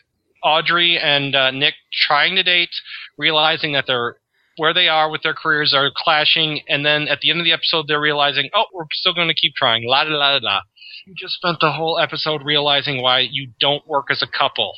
Audrey 0.43 0.97
and 0.97 1.35
uh, 1.35 1.51
Nick 1.51 1.75
trying 2.07 2.35
to 2.35 2.43
date, 2.43 2.69
realizing 3.17 3.73
that 3.73 3.85
they're 3.87 4.15
where 4.57 4.73
they 4.73 4.87
are 4.87 5.09
with 5.09 5.23
their 5.23 5.33
careers 5.33 5.73
are 5.73 5.89
clashing, 5.95 6.61
and 6.67 6.85
then 6.85 7.07
at 7.07 7.21
the 7.21 7.29
end 7.29 7.39
of 7.39 7.45
the 7.45 7.53
episode 7.53 7.87
they're 7.87 8.01
realizing, 8.01 8.49
oh, 8.53 8.65
we're 8.73 8.85
still 8.91 9.13
going 9.13 9.27
to 9.29 9.33
keep 9.33 9.53
trying. 9.55 9.83
La 9.87 10.03
da 10.03 10.11
la 10.11 10.33
da 10.33 10.39
da. 10.39 10.59
You 11.05 11.13
just 11.17 11.35
spent 11.35 11.59
the 11.59 11.71
whole 11.71 11.99
episode 11.99 12.43
realizing 12.43 13.01
why 13.01 13.19
you 13.19 13.49
don't 13.59 13.85
work 13.87 14.07
as 14.11 14.21
a 14.21 14.27
couple. 14.27 14.73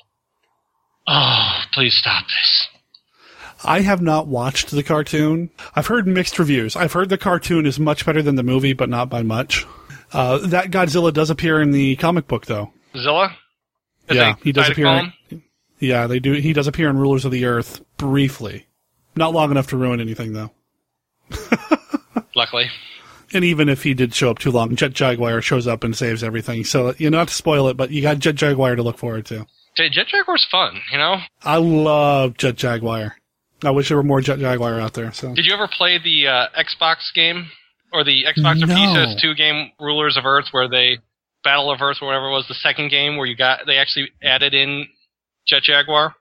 Oh, 1.08 1.64
please 1.74 1.98
stop 1.98 2.26
this. 2.26 2.68
I 3.66 3.82
have 3.82 4.02
not 4.02 4.28
watched 4.28 4.72
the 4.72 4.84
cartoon. 4.84 5.50
I've 5.76 5.88
heard 5.88 6.08
mixed 6.08 6.40
reviews. 6.40 6.76
I've 6.76 6.94
heard 6.94 7.10
the 7.10 7.18
cartoon 7.18 7.66
is 7.66 7.80
much 7.80 8.06
better 8.06 8.22
than 8.22 8.36
the 8.36 8.44
movie, 8.44 8.74
but 8.74 8.90
not 8.90 9.10
by 9.10 9.24
much. 9.24 9.66
Uh, 10.12 10.38
that 10.48 10.70
Godzilla 10.70 11.12
does 11.14 11.30
appear 11.30 11.62
in 11.62 11.72
the 11.72 11.96
comic 11.96 12.28
book, 12.28 12.46
though. 12.46 12.72
Zilla? 12.96 13.36
As 14.10 14.18
yeah, 14.18 14.36
he 14.44 14.52
does 14.52 14.70
appear. 14.70 14.88
In, 14.88 15.44
yeah, 15.80 16.08
they 16.08 16.20
do. 16.20 16.34
He 16.34 16.54
does 16.54 16.68
appear 16.68 16.90
in 16.90 16.98
Rulers 16.98 17.26
of 17.26 17.32
the 17.32 17.46
Earth 17.46 17.82
briefly, 17.98 18.68
not 19.16 19.34
long 19.34 19.50
enough 19.50 19.68
to 19.68 19.78
ruin 19.78 20.02
anything, 20.02 20.34
though. 20.34 20.52
Luckily. 22.36 22.70
And 23.34 23.44
even 23.44 23.70
if 23.70 23.82
he 23.82 23.96
did 23.96 24.14
show 24.14 24.30
up 24.30 24.40
too 24.40 24.52
long, 24.52 24.76
Jet 24.76 24.94
Jaguar 24.94 25.42
shows 25.42 25.68
up 25.68 25.84
and 25.84 25.96
saves 25.96 26.24
everything. 26.24 26.64
So 26.66 26.94
you 26.98 27.10
know, 27.10 27.20
not 27.20 27.30
to 27.30 27.34
spoil 27.34 27.68
it, 27.70 27.78
but 27.78 27.90
you 27.90 28.02
got 28.02 28.20
Jet 28.20 28.36
Jaguar 28.36 28.76
to 28.76 28.84
look 28.84 28.98
forward 28.98 29.26
to. 29.28 29.48
Jet 29.76 29.92
Jet 29.92 30.08
Jaguar's 30.08 30.46
fun, 30.52 30.80
you 30.92 31.00
know? 31.00 31.18
I 31.44 31.58
love 31.58 32.38
Jet 32.38 32.56
Jaguar. 32.56 33.16
I 33.64 33.72
wish 33.72 33.88
there 33.88 33.98
were 33.98 34.04
more 34.04 34.22
Jet 34.22 34.40
Jaguar 34.40 34.80
out 34.80 34.94
there. 34.94 35.12
So 35.14 35.34
Did 35.34 35.46
you 35.46 35.54
ever 35.54 35.68
play 35.68 36.00
the 36.04 36.28
uh, 36.28 36.48
Xbox 36.58 37.14
game? 37.14 37.48
Or 37.92 38.04
the 38.04 38.24
Xbox 38.24 38.64
or 38.64 38.66
PS2 38.66 39.38
game, 39.38 39.70
Rulers 39.80 40.18
of 40.18 40.26
Earth, 40.26 40.48
where 40.50 40.68
they 40.68 40.98
Battle 41.44 41.72
of 41.72 41.80
Earth 41.80 41.98
or 42.02 42.08
whatever 42.08 42.30
it 42.30 42.32
was, 42.32 42.48
the 42.48 42.56
second 42.56 42.90
game 42.90 43.18
where 43.18 43.28
you 43.28 43.36
got 43.36 43.68
they 43.68 43.78
actually 43.78 44.10
added 44.24 44.56
in 44.56 44.88
Jet 45.48 45.62
Jaguar. 45.62 46.16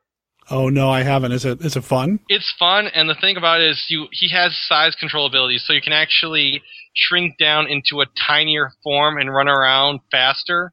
Oh 0.50 0.68
no, 0.68 0.90
I 0.90 1.02
haven't. 1.02 1.32
Is 1.32 1.44
it 1.46 1.62
is 1.64 1.76
it 1.76 1.84
fun? 1.84 2.18
It's 2.28 2.52
fun, 2.58 2.88
and 2.88 3.08
the 3.08 3.14
thing 3.14 3.38
about 3.38 3.60
it 3.60 3.70
is 3.70 3.86
you 3.88 4.06
he 4.10 4.28
has 4.30 4.54
size 4.66 4.94
control 4.96 5.26
abilities, 5.26 5.64
so 5.66 5.72
you 5.72 5.80
can 5.80 5.92
actually 5.94 6.62
shrink 6.94 7.38
down 7.38 7.68
into 7.68 8.02
a 8.02 8.06
tinier 8.28 8.72
form 8.82 9.16
and 9.18 9.32
run 9.32 9.48
around 9.48 10.00
faster 10.10 10.72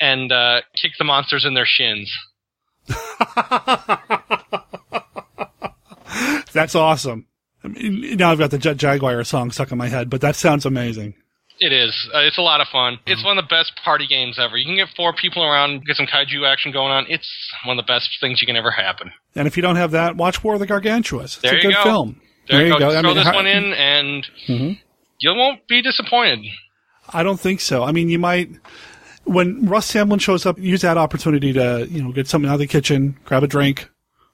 and 0.00 0.32
uh, 0.32 0.62
kick 0.80 0.92
the 0.98 1.04
monsters 1.04 1.44
in 1.44 1.54
their 1.54 1.66
shins. 1.66 2.10
That's 6.52 6.74
awesome. 6.74 7.26
I 7.64 7.68
mean, 7.68 8.16
now 8.16 8.30
I've 8.32 8.38
got 8.38 8.50
the 8.50 8.58
Jet 8.58 8.76
Jaguar 8.76 9.22
song 9.24 9.50
stuck 9.50 9.72
in 9.72 9.78
my 9.78 9.88
head, 9.88 10.08
but 10.10 10.20
that 10.20 10.36
sounds 10.36 10.64
amazing. 10.64 11.14
It 11.60 11.72
is. 11.72 11.92
Uh, 12.14 12.20
it's 12.20 12.38
a 12.38 12.42
lot 12.42 12.60
of 12.60 12.68
fun. 12.68 13.00
It's 13.06 13.24
one 13.24 13.36
of 13.36 13.44
the 13.44 13.48
best 13.48 13.72
party 13.84 14.06
games 14.06 14.38
ever. 14.38 14.56
You 14.56 14.64
can 14.64 14.76
get 14.76 14.88
four 14.96 15.12
people 15.12 15.42
around, 15.42 15.84
get 15.84 15.96
some 15.96 16.06
kaiju 16.06 16.46
action 16.46 16.70
going 16.70 16.92
on. 16.92 17.06
It's 17.08 17.28
one 17.64 17.76
of 17.76 17.84
the 17.84 17.92
best 17.92 18.08
things 18.20 18.40
you 18.40 18.46
can 18.46 18.54
ever 18.54 18.70
happen. 18.70 19.10
And 19.34 19.48
if 19.48 19.56
you 19.56 19.62
don't 19.62 19.74
have 19.74 19.90
that, 19.90 20.14
watch 20.16 20.44
War 20.44 20.54
of 20.54 20.60
the 20.60 20.68
Gargantuas. 20.68 21.24
It's 21.24 21.36
There 21.38 21.56
a 21.58 21.60
good 21.60 21.74
go. 21.74 21.82
film. 21.82 22.20
There, 22.48 22.64
you 22.64 22.78
go. 22.78 22.88
I 22.96 23.00
Throw 23.00 23.10
mean, 23.10 23.16
this 23.16 23.26
how- 23.26 23.34
one 23.34 23.46
in, 23.48 23.72
and 23.74 24.26
Mhm. 24.48 24.78
you 25.18 25.34
won't 25.34 25.66
be 25.66 25.82
disappointed. 25.82 26.44
I 27.12 27.22
don't 27.24 27.40
think 27.40 27.60
so. 27.60 27.82
I 27.82 27.90
mean, 27.92 28.08
you 28.08 28.18
might 28.20 28.50
when 29.24 29.66
Russ 29.66 29.92
Tamblyn 29.92 30.20
shows 30.20 30.46
up, 30.46 30.58
use 30.58 30.80
that 30.82 30.96
opportunity 30.96 31.52
to 31.54 31.86
you 31.90 32.02
know 32.02 32.12
get 32.12 32.28
something 32.28 32.48
out 32.48 32.54
of 32.54 32.60
the 32.60 32.66
kitchen, 32.68 33.16
grab 33.24 33.42
a 33.42 33.46
drink, 33.48 33.88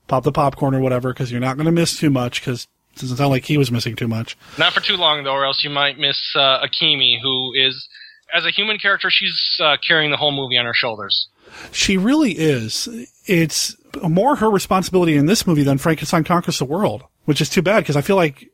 pop 0.08 0.24
the 0.24 0.32
popcorn 0.32 0.74
or 0.74 0.80
whatever, 0.80 1.12
because 1.12 1.30
you're 1.30 1.40
not 1.40 1.56
going 1.56 1.66
to 1.66 1.72
miss 1.72 1.98
too 1.98 2.10
much. 2.10 2.40
Because 2.40 2.66
it 2.94 3.00
doesn't 3.00 3.16
sound 3.16 3.30
like 3.30 3.44
he 3.44 3.58
was 3.58 3.70
missing 3.70 3.96
too 3.96 4.08
much. 4.08 4.36
Not 4.58 4.72
for 4.72 4.80
too 4.80 4.96
long, 4.96 5.24
though, 5.24 5.32
or 5.32 5.44
else 5.44 5.64
you 5.64 5.70
might 5.70 5.98
miss 5.98 6.20
uh, 6.36 6.60
Akemi, 6.60 7.20
who 7.20 7.52
is, 7.54 7.88
as 8.32 8.44
a 8.44 8.50
human 8.50 8.78
character, 8.78 9.10
she's 9.10 9.56
uh, 9.60 9.76
carrying 9.86 10.10
the 10.10 10.16
whole 10.16 10.32
movie 10.32 10.56
on 10.58 10.66
her 10.66 10.74
shoulders. 10.74 11.28
She 11.72 11.96
really 11.96 12.32
is. 12.32 12.88
It's 13.26 13.76
more 14.02 14.36
her 14.36 14.50
responsibility 14.50 15.16
in 15.16 15.26
this 15.26 15.46
movie 15.46 15.62
than 15.62 15.78
Frankenstein 15.78 16.24
conquers 16.24 16.58
the 16.58 16.64
world, 16.64 17.04
which 17.24 17.40
is 17.40 17.48
too 17.48 17.62
bad 17.62 17.80
because 17.80 17.96
I 17.96 18.00
feel 18.00 18.16
like 18.16 18.50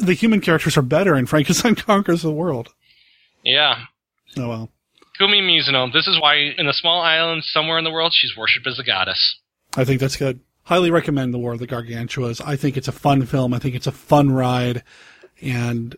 the 0.00 0.14
human 0.14 0.40
characters 0.40 0.76
are 0.76 0.82
better 0.82 1.16
in 1.16 1.26
Frankenstein 1.26 1.74
conquers 1.74 2.22
the 2.22 2.32
world. 2.32 2.70
Yeah. 3.42 3.84
Oh 4.36 4.48
well. 4.48 4.70
Kumi 5.18 5.40
Mizuno. 5.42 5.92
This 5.92 6.08
is 6.08 6.20
why, 6.20 6.54
in 6.58 6.66
the 6.66 6.72
small 6.72 7.00
island 7.00 7.44
somewhere 7.44 7.78
in 7.78 7.84
the 7.84 7.92
world, 7.92 8.12
she's 8.12 8.36
worshipped 8.36 8.66
as 8.66 8.80
a 8.80 8.84
goddess. 8.84 9.38
I 9.76 9.84
think 9.84 10.00
that's 10.00 10.16
good. 10.16 10.40
Highly 10.64 10.90
recommend 10.90 11.34
The 11.34 11.38
War 11.38 11.52
of 11.52 11.58
the 11.58 11.66
Gargantuas. 11.66 12.40
I 12.44 12.56
think 12.56 12.76
it's 12.76 12.88
a 12.88 12.92
fun 12.92 13.26
film. 13.26 13.52
I 13.52 13.58
think 13.58 13.74
it's 13.74 13.86
a 13.86 13.92
fun 13.92 14.32
ride. 14.32 14.82
And 15.42 15.96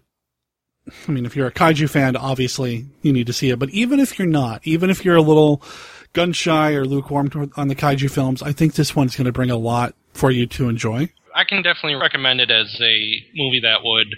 I 1.06 1.12
mean, 1.12 1.26
if 1.26 1.36
you're 1.36 1.46
a 1.46 1.52
kaiju 1.52 1.88
fan, 1.88 2.16
obviously 2.16 2.86
you 3.02 3.12
need 3.12 3.26
to 3.28 3.32
see 3.32 3.50
it. 3.50 3.58
But 3.58 3.70
even 3.70 4.00
if 4.00 4.18
you're 4.18 4.28
not, 4.28 4.66
even 4.66 4.90
if 4.90 5.04
you're 5.04 5.16
a 5.16 5.22
little 5.22 5.62
gun 6.12 6.32
shy 6.32 6.72
or 6.72 6.84
lukewarm 6.84 7.52
on 7.56 7.68
the 7.68 7.74
kaiju 7.76 8.10
films, 8.10 8.42
I 8.42 8.52
think 8.52 8.74
this 8.74 8.96
one's 8.96 9.16
going 9.16 9.26
to 9.26 9.32
bring 9.32 9.50
a 9.50 9.56
lot 9.56 9.94
for 10.12 10.30
you 10.30 10.46
to 10.46 10.68
enjoy. 10.68 11.10
I 11.34 11.44
can 11.44 11.62
definitely 11.62 12.00
recommend 12.00 12.40
it 12.40 12.50
as 12.50 12.78
a 12.80 13.22
movie 13.34 13.60
that 13.62 13.84
would. 13.84 14.08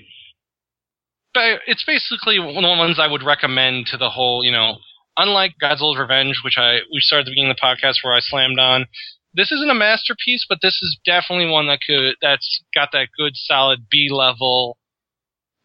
But 1.34 1.60
it's 1.66 1.84
basically 1.84 2.38
one 2.38 2.64
of 2.64 2.70
the 2.70 2.78
ones 2.78 2.98
I 2.98 3.06
would 3.06 3.22
recommend 3.22 3.86
to 3.88 3.96
the 3.96 4.08
whole, 4.08 4.44
you 4.44 4.52
know, 4.52 4.76
unlike 5.16 5.54
Godzilla's 5.60 5.98
Revenge, 5.98 6.36
which 6.44 6.56
I 6.56 6.78
we 6.92 7.00
started 7.00 7.22
at 7.22 7.24
the 7.26 7.32
beginning 7.32 7.50
of 7.50 7.56
the 7.56 7.66
podcast 7.66 8.02
where 8.02 8.14
I 8.14 8.20
slammed 8.20 8.58
on. 8.58 8.86
This 9.34 9.52
isn't 9.52 9.70
a 9.70 9.74
masterpiece, 9.74 10.46
but 10.48 10.58
this 10.62 10.78
is 10.82 10.98
definitely 11.04 11.50
one 11.50 11.66
that 11.68 11.80
could 11.86 12.14
that's 12.20 12.62
got 12.74 12.90
that 12.92 13.08
good 13.16 13.32
solid 13.34 13.86
B 13.90 14.08
level, 14.10 14.76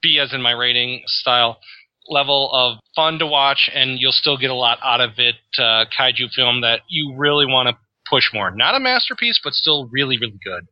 B 0.02 0.20
as 0.22 0.34
in 0.34 0.42
my 0.42 0.52
rating 0.52 1.04
style 1.06 1.60
level 2.10 2.52
of 2.54 2.80
fun 2.96 3.20
to 3.20 3.26
watch, 3.26 3.70
and 3.74 4.00
you'll 4.00 4.12
still 4.12 4.38
get 4.38 4.50
a 4.50 4.56
lot 4.56 4.80
out 4.84 5.02
of 5.02 5.12
it. 5.18 5.36
Uh, 5.58 5.86
kaiju 5.98 6.30
film 6.36 6.62
that 6.62 6.82
you 6.90 7.16
really 7.18 7.46
want 7.46 7.70
to 7.70 7.78
push 8.10 8.26
more. 8.34 8.52
Not 8.52 8.76
a 8.76 8.80
masterpiece, 8.80 9.40
but 9.44 9.54
still 9.54 9.88
really 9.92 10.18
really 10.18 10.40
good. 10.44 10.68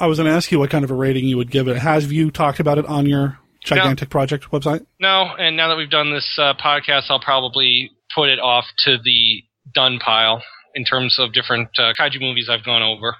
I 0.00 0.06
was 0.06 0.18
going 0.18 0.28
to 0.28 0.34
ask 0.34 0.50
you 0.50 0.58
what 0.58 0.70
kind 0.70 0.84
of 0.84 0.90
a 0.90 0.94
rating 0.94 1.26
you 1.26 1.36
would 1.36 1.50
give 1.50 1.68
it. 1.68 1.76
Have 1.76 2.10
you 2.10 2.30
talked 2.30 2.60
about 2.60 2.78
it 2.78 2.86
on 2.86 3.06
your 3.06 3.38
Gigantic 3.62 4.10
Project 4.10 4.50
website? 4.50 4.84
No, 4.98 5.34
and 5.38 5.56
now 5.56 5.68
that 5.68 5.76
we've 5.76 5.90
done 5.90 6.12
this 6.12 6.36
uh, 6.38 6.54
podcast, 6.54 7.04
I'll 7.10 7.20
probably 7.20 7.92
put 8.14 8.28
it 8.28 8.40
off 8.40 8.64
to 8.84 8.96
the 9.02 9.44
done 9.74 9.98
pile 9.98 10.42
in 10.74 10.84
terms 10.84 11.18
of 11.18 11.32
different 11.32 11.68
uh, 11.78 11.92
kaiju 11.98 12.20
movies 12.20 12.48
I've 12.50 12.64
gone 12.64 12.82
over. 12.82 13.16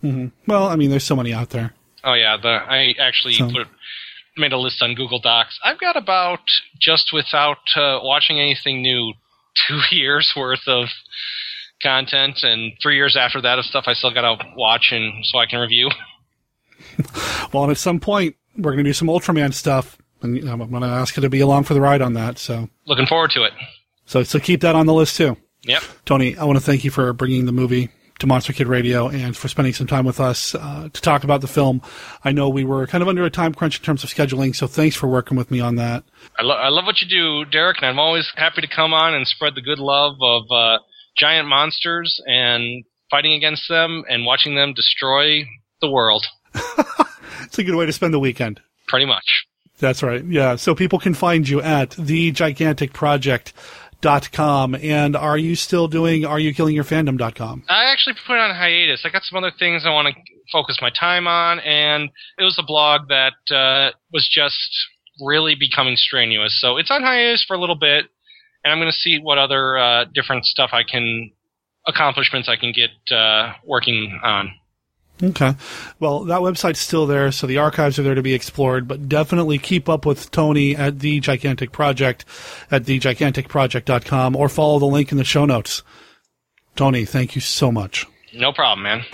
hmm 0.00 0.26
Well, 0.46 0.66
I 0.68 0.76
mean, 0.76 0.90
there's 0.90 1.04
so 1.04 1.16
many 1.16 1.32
out 1.32 1.50
there. 1.50 1.72
Oh 2.04 2.14
yeah, 2.14 2.36
the 2.36 2.48
I 2.48 2.94
actually 3.00 3.34
So- 3.34 3.50
put 3.50 3.66
made 4.36 4.52
a 4.52 4.58
list 4.58 4.80
on 4.82 4.94
Google 4.94 5.18
Docs. 5.20 5.58
I've 5.62 5.78
got 5.78 5.94
about 5.96 6.40
just 6.80 7.10
without 7.12 7.58
uh, 7.76 8.00
watching 8.02 8.40
anything 8.40 8.80
new, 8.80 9.12
two 9.68 9.80
years 9.94 10.32
worth 10.36 10.66
of 10.66 10.88
content, 11.82 12.38
and 12.42 12.72
three 12.82 12.96
years 12.96 13.16
after 13.16 13.40
that 13.42 13.58
of 13.58 13.64
stuff 13.66 13.84
I 13.86 13.92
still 13.92 14.12
got 14.14 14.22
to 14.22 14.44
watch 14.56 14.88
and 14.92 15.24
so 15.26 15.38
I 15.38 15.46
can 15.46 15.60
review. 15.60 15.90
Well, 17.52 17.64
and 17.64 17.70
at 17.70 17.76
some 17.78 18.00
point, 18.00 18.36
we're 18.56 18.72
going 18.72 18.84
to 18.84 18.88
do 18.88 18.92
some 18.94 19.08
Ultraman 19.08 19.52
stuff, 19.52 19.98
and 20.22 20.36
you 20.36 20.42
know, 20.42 20.52
I'm 20.52 20.70
going 20.70 20.82
to 20.82 20.88
ask 20.88 21.16
you 21.16 21.20
to 21.22 21.28
be 21.30 21.40
along 21.40 21.64
for 21.64 21.74
the 21.74 21.80
ride 21.80 22.00
on 22.02 22.14
that. 22.14 22.38
So, 22.38 22.68
Looking 22.86 23.06
forward 23.06 23.30
to 23.32 23.44
it. 23.44 23.52
so, 24.06 24.22
so 24.22 24.38
keep 24.40 24.62
that 24.62 24.74
on 24.74 24.86
the 24.86 24.94
list 24.94 25.16
too. 25.16 25.36
Yep. 25.64 25.82
Tony, 26.04 26.36
I 26.36 26.44
want 26.44 26.58
to 26.58 26.64
thank 26.64 26.84
you 26.84 26.90
for 26.90 27.12
bringing 27.12 27.46
the 27.46 27.52
movie 27.52 27.90
to 28.18 28.26
Monster 28.26 28.52
Kid 28.52 28.68
Radio 28.68 29.08
and 29.08 29.36
for 29.36 29.48
spending 29.48 29.72
some 29.72 29.86
time 29.86 30.04
with 30.04 30.20
us 30.20 30.54
uh, 30.54 30.88
to 30.92 31.00
talk 31.00 31.24
about 31.24 31.40
the 31.40 31.48
film. 31.48 31.82
I 32.24 32.32
know 32.32 32.48
we 32.48 32.64
were 32.64 32.86
kind 32.86 33.02
of 33.02 33.08
under 33.08 33.24
a 33.24 33.30
time 33.30 33.54
crunch 33.54 33.78
in 33.78 33.84
terms 33.84 34.04
of 34.04 34.10
scheduling, 34.10 34.54
so 34.54 34.66
thanks 34.66 34.96
for 34.96 35.06
working 35.08 35.36
with 35.36 35.50
me 35.50 35.60
on 35.60 35.76
that. 35.76 36.04
I, 36.38 36.42
lo- 36.42 36.56
I 36.56 36.68
love 36.68 36.84
what 36.84 37.00
you 37.00 37.08
do, 37.08 37.50
Derek, 37.50 37.78
and 37.78 37.86
I'm 37.86 37.98
always 37.98 38.30
happy 38.36 38.60
to 38.60 38.68
come 38.68 38.92
on 38.92 39.14
and 39.14 39.26
spread 39.26 39.54
the 39.54 39.62
good 39.62 39.78
love 39.78 40.16
of 40.20 40.44
uh, 40.50 40.78
giant 41.16 41.48
monsters 41.48 42.20
and 42.26 42.84
fighting 43.10 43.32
against 43.32 43.68
them 43.68 44.04
and 44.08 44.24
watching 44.24 44.54
them 44.54 44.72
destroy 44.74 45.44
the 45.80 45.90
world. 45.90 46.24
It's 47.52 47.58
a 47.58 47.64
good 47.64 47.74
way 47.74 47.84
to 47.84 47.92
spend 47.92 48.14
the 48.14 48.18
weekend. 48.18 48.62
Pretty 48.88 49.04
much. 49.04 49.44
That's 49.78 50.02
right. 50.02 50.24
Yeah. 50.24 50.56
So 50.56 50.74
people 50.74 50.98
can 50.98 51.12
find 51.12 51.46
you 51.46 51.60
at 51.60 51.90
thegiganticproject.com. 54.02 54.74
And 54.76 55.16
are 55.16 55.38
you 55.38 55.54
still 55.54 55.88
doing 55.88 56.24
Are 56.24 56.38
You 56.38 56.54
Killing 56.54 56.74
Your 56.74 56.84
fandom 56.84 57.18
dot 57.18 57.34
com 57.34 57.64
I 57.68 57.84
actually 57.84 58.16
put 58.26 58.36
on 58.36 58.54
hiatus. 58.54 59.02
I 59.04 59.10
got 59.10 59.22
some 59.22 59.38
other 59.38 59.52
things 59.56 59.82
I 59.86 59.90
want 59.90 60.08
to 60.08 60.14
focus 60.52 60.78
my 60.80 60.90
time 60.90 61.26
on, 61.26 61.60
and 61.60 62.10
it 62.38 62.44
was 62.44 62.58
a 62.58 62.62
blog 62.62 63.08
that 63.08 63.34
uh, 63.54 63.92
was 64.12 64.28
just 64.30 64.70
really 65.20 65.54
becoming 65.54 65.96
strenuous. 65.96 66.60
So 66.60 66.76
it's 66.76 66.90
on 66.90 67.02
hiatus 67.02 67.44
for 67.46 67.54
a 67.54 67.60
little 67.60 67.76
bit, 67.76 68.06
and 68.64 68.72
I'm 68.72 68.78
going 68.78 68.90
to 68.90 68.96
see 68.96 69.18
what 69.18 69.38
other 69.38 69.78
uh, 69.78 70.04
different 70.12 70.44
stuff 70.44 70.70
I 70.72 70.82
can 70.82 71.30
accomplishments 71.86 72.48
I 72.48 72.56
can 72.56 72.72
get 72.72 72.90
uh, 73.14 73.54
working 73.64 74.20
on. 74.22 74.52
Okay. 75.22 75.54
Well, 76.00 76.24
that 76.24 76.40
website's 76.40 76.80
still 76.80 77.06
there, 77.06 77.30
so 77.30 77.46
the 77.46 77.58
archives 77.58 77.96
are 77.98 78.02
there 78.02 78.16
to 78.16 78.22
be 78.22 78.34
explored, 78.34 78.88
but 78.88 79.08
definitely 79.08 79.58
keep 79.58 79.88
up 79.88 80.04
with 80.04 80.32
Tony 80.32 80.74
at 80.74 80.98
The 80.98 81.20
Gigantic 81.20 81.70
Project 81.70 82.24
at 82.70 82.82
thegiganticproject.com 82.84 84.34
or 84.34 84.48
follow 84.48 84.80
the 84.80 84.86
link 84.86 85.12
in 85.12 85.18
the 85.18 85.24
show 85.24 85.44
notes. 85.44 85.84
Tony, 86.74 87.04
thank 87.04 87.34
you 87.36 87.40
so 87.40 87.70
much. 87.70 88.06
No 88.34 88.52
problem, 88.52 88.82
man. 88.82 89.04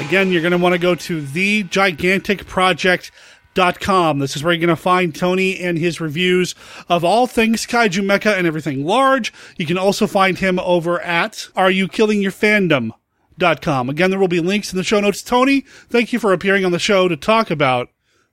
Again, 0.00 0.32
you're 0.32 0.42
going 0.42 0.52
to 0.52 0.58
want 0.58 0.72
to 0.72 0.78
go 0.78 0.94
to 0.94 1.20
thegiganticproject.com. 1.22 3.10
This 3.54 4.36
is 4.36 4.44
where 4.44 4.52
you're 4.52 4.60
going 4.60 4.68
to 4.68 4.76
find 4.76 5.14
Tony 5.14 5.58
and 5.58 5.76
his 5.76 6.00
reviews 6.00 6.54
of 6.88 7.04
all 7.04 7.26
things 7.26 7.66
Kaiju 7.66 8.04
Mecha 8.04 8.36
and 8.36 8.46
everything 8.46 8.84
large. 8.84 9.32
You 9.56 9.66
can 9.66 9.78
also 9.78 10.06
find 10.06 10.38
him 10.38 10.58
over 10.60 11.00
at 11.00 11.48
Are 11.56 11.70
You 11.70 11.88
Killing 11.88 12.22
Your? 12.22 12.32
Com. 12.32 13.88
Again, 13.88 14.10
there 14.10 14.18
will 14.18 14.28
be 14.28 14.40
links 14.40 14.70
in 14.72 14.76
the 14.76 14.84
show 14.84 15.00
notes. 15.00 15.22
Tony, 15.22 15.62
thank 15.88 16.12
you 16.12 16.18
for 16.18 16.32
appearing 16.32 16.64
on 16.64 16.72
the 16.72 16.78
show 16.78 17.08
to 17.08 17.16
talk 17.16 17.50
about 17.50 17.88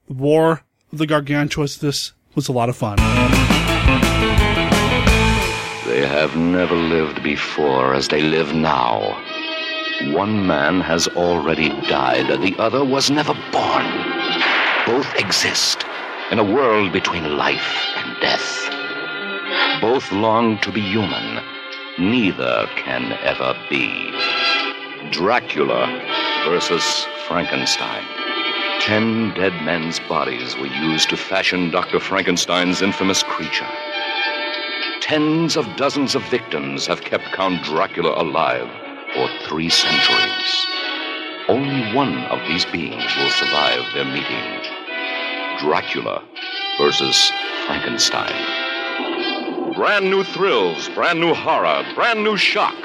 the 0.07 0.13
War 0.13 0.63
of 0.91 0.97
the 0.97 1.07
Gargantuas. 1.07 1.80
This 1.80 2.11
was 2.36 2.49
a 2.49 2.51
lot 2.51 2.68
of 2.70 2.76
fun. 2.76 2.97
They 5.88 6.05
have 6.05 6.36
never 6.36 6.76
lived 6.76 7.24
before 7.24 7.93
as 7.93 8.09
they 8.09 8.22
live 8.22 8.53
now. 8.53 9.18
One 10.13 10.45
man 10.45 10.82
has 10.82 11.07
already 11.07 11.70
died, 11.88 12.30
and 12.30 12.43
the 12.43 12.55
other 12.61 12.84
was 12.84 13.09
never 13.09 13.34
born. 13.51 13.86
Both 14.88 15.16
exist 15.16 15.84
in 16.32 16.40
a 16.40 16.46
world 16.46 16.94
between 16.94 17.36
life 17.36 17.76
and 17.98 18.22
death. 18.22 18.70
Both 19.82 20.14
long 20.14 20.60
to 20.60 20.72
be 20.72 20.80
human. 20.80 21.44
Neither 22.00 22.70
can 22.78 23.12
ever 23.22 23.54
be. 23.70 24.10
Dracula 25.12 25.88
versus 26.46 27.06
Frankenstein. 27.28 28.06
Ten 28.80 29.34
dead 29.34 29.52
men's 29.62 30.00
bodies 30.08 30.56
were 30.56 30.68
used 30.68 31.10
to 31.10 31.18
fashion 31.18 31.70
Dr. 31.70 32.00
Frankenstein's 32.00 32.82
infamous 32.82 33.24
creature. 33.24 33.68
Tens 35.02 35.58
of 35.58 35.68
dozens 35.76 36.16
of 36.16 36.24
victims 36.30 36.88
have 36.88 37.02
kept 37.02 37.34
Count 37.34 37.62
Dracula 37.66 38.24
alive 38.24 38.70
for 39.14 39.28
three 39.50 39.70
centuries. 39.70 40.66
Only 41.50 41.94
one 41.94 42.24
of 42.28 42.40
these 42.48 42.64
beings 42.64 43.14
will 43.18 43.32
survive 43.32 43.84
their 43.94 44.06
meeting 44.06 44.66
Dracula 45.60 46.24
versus 46.78 47.32
Frankenstein. 47.66 48.34
Brand 49.74 50.10
new 50.10 50.24
thrills, 50.24 50.89
brand 50.89 51.20
new 51.20 51.34
horror, 51.34 51.84
brand 51.95 52.24
new 52.24 52.38
shock. 52.38 52.76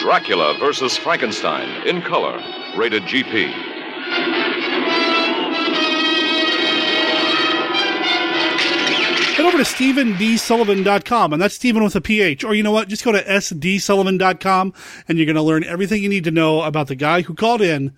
Dracula 0.00 0.56
versus 0.58 0.96
Frankenstein 0.96 1.86
in 1.86 2.02
color, 2.02 2.40
rated 2.76 3.02
GP. 3.04 3.52
Head 9.34 9.46
over 9.46 9.58
to 9.58 9.64
StephenDSullivan.com, 9.64 11.32
and 11.32 11.42
that's 11.42 11.56
Stephen 11.56 11.82
with 11.82 11.96
a 11.96 12.00
PH. 12.00 12.44
Or 12.44 12.54
you 12.54 12.62
know 12.62 12.70
what? 12.70 12.88
Just 12.88 13.04
go 13.04 13.10
to 13.12 13.22
SDSullivan.com, 13.22 14.72
and 15.08 15.18
you're 15.18 15.26
going 15.26 15.34
to 15.36 15.42
learn 15.42 15.64
everything 15.64 16.02
you 16.02 16.08
need 16.08 16.24
to 16.24 16.30
know 16.30 16.62
about 16.62 16.86
the 16.86 16.94
guy 16.94 17.22
who 17.22 17.34
called 17.34 17.60
in 17.60 17.92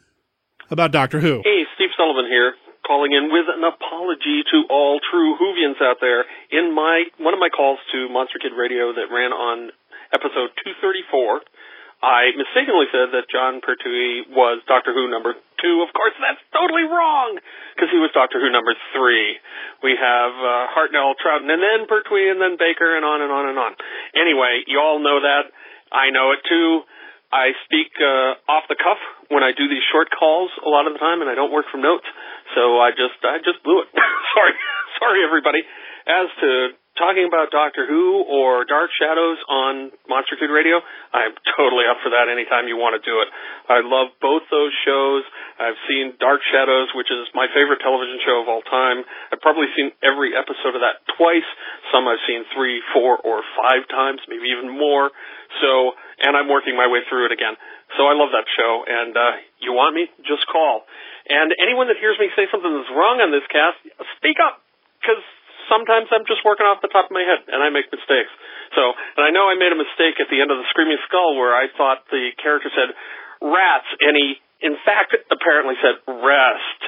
about 0.71 0.93
Doctor 0.93 1.21
Who. 1.21 1.43
Hey, 1.45 1.65
Steve 1.75 1.91
Sullivan 1.97 2.25
here, 2.31 2.55
calling 2.87 3.11
in 3.11 3.35
with 3.35 3.51
an 3.51 3.67
apology 3.67 4.47
to 4.47 4.71
all 4.71 5.03
true 5.03 5.35
Whovians 5.35 5.83
out 5.83 5.99
there. 5.99 6.23
In 6.55 6.71
my 6.71 7.11
one 7.19 7.35
of 7.35 7.43
my 7.43 7.51
calls 7.51 7.83
to 7.93 8.09
Monster 8.09 8.39
Kid 8.39 8.55
Radio 8.55 8.95
that 8.95 9.11
ran 9.11 9.35
on 9.35 9.75
episode 10.15 10.55
234, 10.63 11.43
I 12.07 12.31
mistakenly 12.39 12.87
said 12.95 13.11
that 13.11 13.27
Jon 13.27 13.59
Pertwee 13.59 14.31
was 14.31 14.63
Doctor 14.71 14.95
Who 14.95 15.11
number 15.11 15.35
two. 15.59 15.83
Of 15.83 15.91
course, 15.91 16.15
that's 16.23 16.41
totally 16.55 16.87
wrong 16.87 17.43
because 17.75 17.91
he 17.91 17.99
was 17.99 18.15
Doctor 18.15 18.39
Who 18.39 18.55
number 18.55 18.79
three. 18.95 19.41
We 19.83 19.99
have 19.99 20.33
uh, 20.39 20.71
Hartnell, 20.71 21.19
Troughton, 21.19 21.51
and 21.51 21.59
then 21.59 21.91
Pertwee, 21.91 22.31
and 22.31 22.39
then 22.39 22.55
Baker, 22.61 22.95
and 22.95 23.03
on 23.03 23.25
and 23.25 23.33
on 23.35 23.45
and 23.51 23.59
on. 23.59 23.73
Anyway, 24.15 24.63
you 24.71 24.79
all 24.79 25.03
know 25.03 25.19
that. 25.19 25.51
I 25.91 26.15
know 26.15 26.31
it 26.37 26.45
too. 26.47 26.87
I 27.33 27.51
speak 27.67 27.91
uh, 27.99 28.39
off 28.47 28.71
the 28.71 28.79
cuff 28.79 29.01
when 29.33 29.43
I 29.43 29.51
do 29.51 29.67
these 29.67 29.83
short 29.91 30.13
calls 30.15 30.55
a 30.63 30.71
lot 30.71 30.87
of 30.87 30.95
the 30.95 31.03
time, 31.03 31.25
and 31.25 31.29
I 31.31 31.35
don't 31.35 31.51
work 31.51 31.67
from 31.73 31.83
notes. 31.83 32.07
So 32.55 32.79
I 32.79 32.91
just 32.95 33.19
I 33.25 33.39
just 33.43 33.63
blew 33.65 33.83
it. 33.83 33.89
sorry, 34.35 34.55
sorry 35.01 35.21
everybody. 35.25 35.63
As 36.07 36.31
to 36.39 36.79
talking 36.97 37.29
about 37.29 37.53
Doctor 37.53 37.85
Who 37.85 38.25
or 38.25 38.65
Dark 38.65 38.89
Shadows 38.97 39.37
on 39.51 39.93
Monster 40.09 40.41
Kid 40.41 40.49
Radio, 40.49 40.81
I'm 41.13 41.37
totally 41.59 41.85
up 41.85 42.01
for 42.01 42.11
that 42.11 42.33
anytime 42.33 42.67
you 42.67 42.79
want 42.81 42.97
to 42.97 43.03
do 43.05 43.21
it. 43.21 43.29
I 43.69 43.85
love 43.85 44.17
both 44.19 44.47
those 44.49 44.73
shows. 44.87 45.23
I've 45.61 45.79
seen 45.91 46.17
Dark 46.17 46.41
Shadows, 46.49 46.93
which 46.97 47.13
is 47.13 47.29
my 47.37 47.51
favorite 47.53 47.85
television 47.85 48.23
show 48.25 48.41
of 48.43 48.49
all 48.49 48.65
time. 48.65 49.05
I've 49.33 49.43
probably 49.45 49.69
seen 49.77 49.93
every 50.01 50.33
episode 50.33 50.79
of 50.79 50.83
that 50.83 51.05
twice. 51.19 51.47
Some 51.93 52.09
I've 52.09 52.23
seen 52.25 52.47
three, 52.57 52.81
four, 52.97 53.21
or 53.21 53.45
five 53.61 53.85
times, 53.93 54.25
maybe 54.31 54.49
even 54.53 54.73
more. 54.73 55.13
So, 55.63 55.97
and 56.23 56.37
I'm 56.37 56.49
working 56.49 56.77
my 56.77 56.89
way 56.89 57.05
through 57.09 57.29
it 57.29 57.33
again. 57.33 57.55
So 57.95 58.09
I 58.11 58.19
love 58.19 58.35
that 58.35 58.49
show, 58.51 58.73
and 58.83 59.15
uh, 59.15 59.35
you 59.63 59.73
want 59.73 59.95
me? 59.95 60.11
Just 60.27 60.45
call. 60.51 60.85
And 61.27 61.51
anyone 61.59 61.91
that 61.91 61.99
hears 61.99 62.15
me 62.23 62.31
say 62.39 62.47
something 62.51 62.71
that's 62.71 62.93
wrong 62.95 63.19
on 63.19 63.35
this 63.35 63.47
cast, 63.51 63.83
speak 64.19 64.39
up, 64.39 64.63
because 65.03 65.23
sometimes 65.67 66.07
I'm 66.15 66.27
just 66.27 66.47
working 66.47 66.67
off 66.67 66.79
the 66.83 66.91
top 66.91 67.11
of 67.11 67.15
my 67.15 67.27
head 67.27 67.47
and 67.51 67.63
I 67.63 67.71
make 67.71 67.91
mistakes. 67.91 68.31
So, 68.75 68.95
and 69.19 69.23
I 69.27 69.31
know 69.35 69.51
I 69.51 69.59
made 69.59 69.75
a 69.75 69.79
mistake 69.79 70.19
at 70.23 70.31
the 70.31 70.39
end 70.39 70.51
of 70.55 70.59
the 70.59 70.67
Screaming 70.71 70.99
Skull 71.07 71.35
where 71.35 71.55
I 71.55 71.67
thought 71.75 72.07
the 72.11 72.31
character 72.39 72.71
said 72.71 72.95
rats 73.43 73.91
and 74.01 74.15
he 74.15 74.39
in 74.63 74.79
fact 74.87 75.13
apparently 75.29 75.75
said 75.83 76.01
rest. 76.09 76.81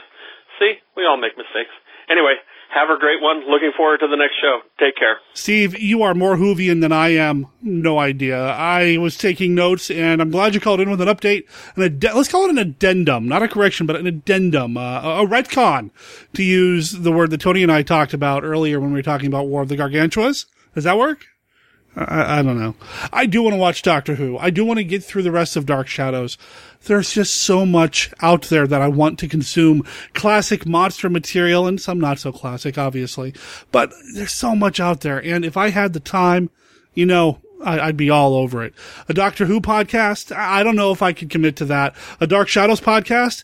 See, 0.59 0.79
we 0.97 1.07
all 1.07 1.21
make 1.21 1.37
mistakes. 1.39 1.75
Anyway, 2.11 2.35
have 2.75 2.91
a 2.91 2.99
great 2.99 3.21
one. 3.21 3.39
Looking 3.49 3.73
forward 3.77 3.99
to 3.99 4.09
the 4.09 4.17
next 4.17 4.35
show. 4.41 4.61
Take 4.79 4.97
care. 4.97 5.19
Steve, 5.35 5.79
you 5.79 6.03
are 6.03 6.15
more 6.15 6.37
Whovian 6.37 6.81
than 6.81 6.93
I 6.93 7.09
am. 7.09 7.47
No 7.63 7.99
idea. 7.99 8.39
I 8.39 8.99
was 8.99 9.17
taking 9.17 9.55
notes, 9.55 9.91
and 9.91 10.21
I'm 10.21 10.31
glad 10.31 10.55
you 10.55 10.61
called 10.61 10.81
in 10.81 10.91
with 10.91 11.01
an 11.01 11.09
update. 11.09 11.45
An 11.77 11.83
ad- 11.83 12.15
let's 12.15 12.29
call 12.29 12.45
it 12.45 12.51
an 12.51 12.59
addendum, 12.59 13.27
not 13.29 13.43
a 13.43 13.49
correction, 13.49 13.87
but 13.87 13.97
an 13.97 14.07
addendum, 14.07 14.77
uh, 14.77 15.23
a 15.23 15.27
retcon, 15.27 15.91
to 16.35 16.43
use 16.43 16.93
the 16.93 17.13
word 17.13 17.31
that 17.31 17.41
Tony 17.41 17.63
and 17.63 17.73
I 17.73 17.83
talked 17.83 18.15
about 18.15 18.45
earlier 18.45 18.81
when 18.81 18.91
we 18.91 18.99
were 18.99 19.03
talking 19.03 19.29
about 19.29 19.49
War 19.49 19.63
of 19.63 19.69
the 19.69 19.77
Gargantuas. 19.77 20.47
Does 20.75 20.85
that 20.85 20.99
work? 20.99 21.27
I, 21.99 22.39
I 22.39 22.43
don't 22.43 22.59
know. 22.59 22.75
I 23.13 23.27
do 23.27 23.43
want 23.43 23.55
to 23.55 23.59
watch 23.59 23.83
Doctor 23.83 24.15
Who. 24.15 24.39
I 24.39 24.51
do 24.51 24.65
want 24.65 24.79
to 24.79 24.85
get 24.85 25.03
through 25.03 25.23
the 25.25 25.33
rest 25.33 25.57
of 25.57 25.67
Dark 25.67 25.89
Shadows. 25.89 26.39
There's 26.85 27.13
just 27.13 27.35
so 27.35 27.67
much 27.67 28.13
out 28.21 28.43
there 28.43 28.67
that 28.67 28.81
I 28.81 28.89
want 28.89 29.19
to 29.19 29.29
consume. 29.29 29.83
Classic 30.15 30.65
monster 30.65 31.11
material 31.11 31.67
and 31.67 31.81
some 31.81 31.99
not 31.99 32.21
so 32.21 32.31
classic, 32.31 32.79
obviously. 32.79 33.35
But 33.73 33.93
there's 34.15 34.33
so 34.33 34.55
much 34.55 34.79
out 34.79 35.01
there. 35.01 35.23
And 35.23 35.45
if 35.45 35.57
I 35.57 35.71
had 35.71 35.93
the 35.93 36.01
time, 36.01 36.51
you 36.95 37.05
know, 37.05 37.41
I, 37.65 37.87
would 37.87 37.97
be 37.97 38.11
all 38.11 38.35
over 38.35 38.63
it. 38.63 38.75
A 39.09 39.15
Doctor 39.15 39.47
Who 39.47 39.61
podcast? 39.61 40.35
I 40.35 40.63
don't 40.63 40.77
know 40.77 40.93
if 40.93 41.03
I 41.03 41.13
could 41.13 41.31
commit 41.31 41.57
to 41.57 41.65
that. 41.67 41.97
A 42.21 42.27
Dark 42.27 42.47
Shadows 42.47 42.81
podcast? 42.81 43.43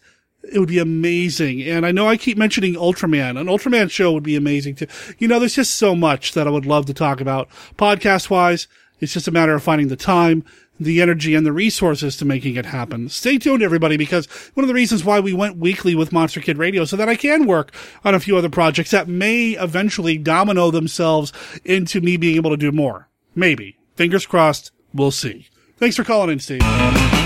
It 0.53 0.59
would 0.59 0.69
be 0.69 0.79
amazing. 0.79 1.63
And 1.63 1.87
I 1.87 1.93
know 1.93 2.09
I 2.09 2.17
keep 2.17 2.39
mentioning 2.39 2.75
Ultraman. 2.75 3.41
An 3.41 3.47
Ultraman 3.47 3.91
show 3.91 4.13
would 4.13 4.23
be 4.23 4.37
amazing 4.37 4.77
too. 4.77 4.87
You 5.19 5.29
know, 5.29 5.39
there's 5.39 5.55
just 5.55 5.77
so 5.77 5.95
much 5.95 6.33
that 6.33 6.47
I 6.47 6.51
would 6.51 6.67
love 6.67 6.87
to 6.87 6.95
talk 6.95 7.21
about 7.21 7.49
podcast 7.77 8.31
wise. 8.31 8.69
It's 9.01 9.13
just 9.13 9.29
a 9.29 9.33
matter 9.33 9.55
of 9.55 9.63
finding 9.63 9.89
the 9.89 9.97
time, 9.97 10.45
the 10.79 11.03
energy, 11.03 11.35
and 11.35 11.45
the 11.45 11.53
resources 11.53 12.17
to 12.17 12.25
making 12.25 12.57
it 12.57 12.67
happen. 12.67 13.09
Stay 13.09 13.39
tuned, 13.39 13.63
everybody, 13.63 13.97
because 13.97 14.27
one 14.55 14.65
of 14.65 14.69
the 14.69 14.75
reasons 14.75 15.05
why 15.05 15.21
we 15.21 15.33
went 15.33 15.57
weekly 15.57 15.95
with 15.95 16.13
Monster 16.13 16.41
Kid 16.41 16.59
Radio 16.59 16.85
so 16.85 16.97
that 16.97 17.09
I 17.09 17.17
can 17.17 17.47
work 17.47 17.75
on 18.05 18.15
a 18.15 18.21
few 18.21 18.37
other 18.37 18.51
projects 18.51 18.91
that 18.91 19.09
may 19.09 19.51
eventually 19.51 20.19
domino 20.19 20.71
themselves 20.71 21.33
into 21.65 22.01
me 22.01 22.17
being 22.17 22.37
able 22.37 22.51
to 22.51 22.57
do 22.57 22.73
more. 22.73 23.09
Maybe. 23.35 23.79
Fingers 23.97 24.27
crossed. 24.27 24.71
We'll 24.93 25.11
see. 25.11 25.49
Thanks 25.77 25.97
for 25.97 26.05
calling 26.05 26.31
in, 26.31 26.39
Steve. 26.39 27.24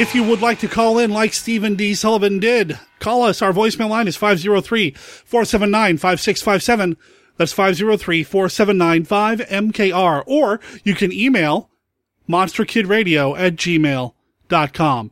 If 0.00 0.14
you 0.14 0.24
would 0.24 0.40
like 0.40 0.60
to 0.60 0.66
call 0.66 0.98
in 0.98 1.10
like 1.10 1.34
Stephen 1.34 1.74
D. 1.74 1.94
Sullivan 1.94 2.38
did, 2.38 2.80
call 3.00 3.22
us. 3.22 3.42
Our 3.42 3.52
voicemail 3.52 3.90
line 3.90 4.08
is 4.08 4.16
503 4.16 4.92
479 4.92 5.98
5657. 5.98 6.96
That's 7.36 7.52
503 7.52 8.24
479 8.24 9.04
5MKR. 9.04 10.24
Or 10.26 10.58
you 10.84 10.94
can 10.94 11.12
email 11.12 11.68
monsterkidradio 12.26 13.38
at 13.38 13.56
gmail.com. 13.56 15.10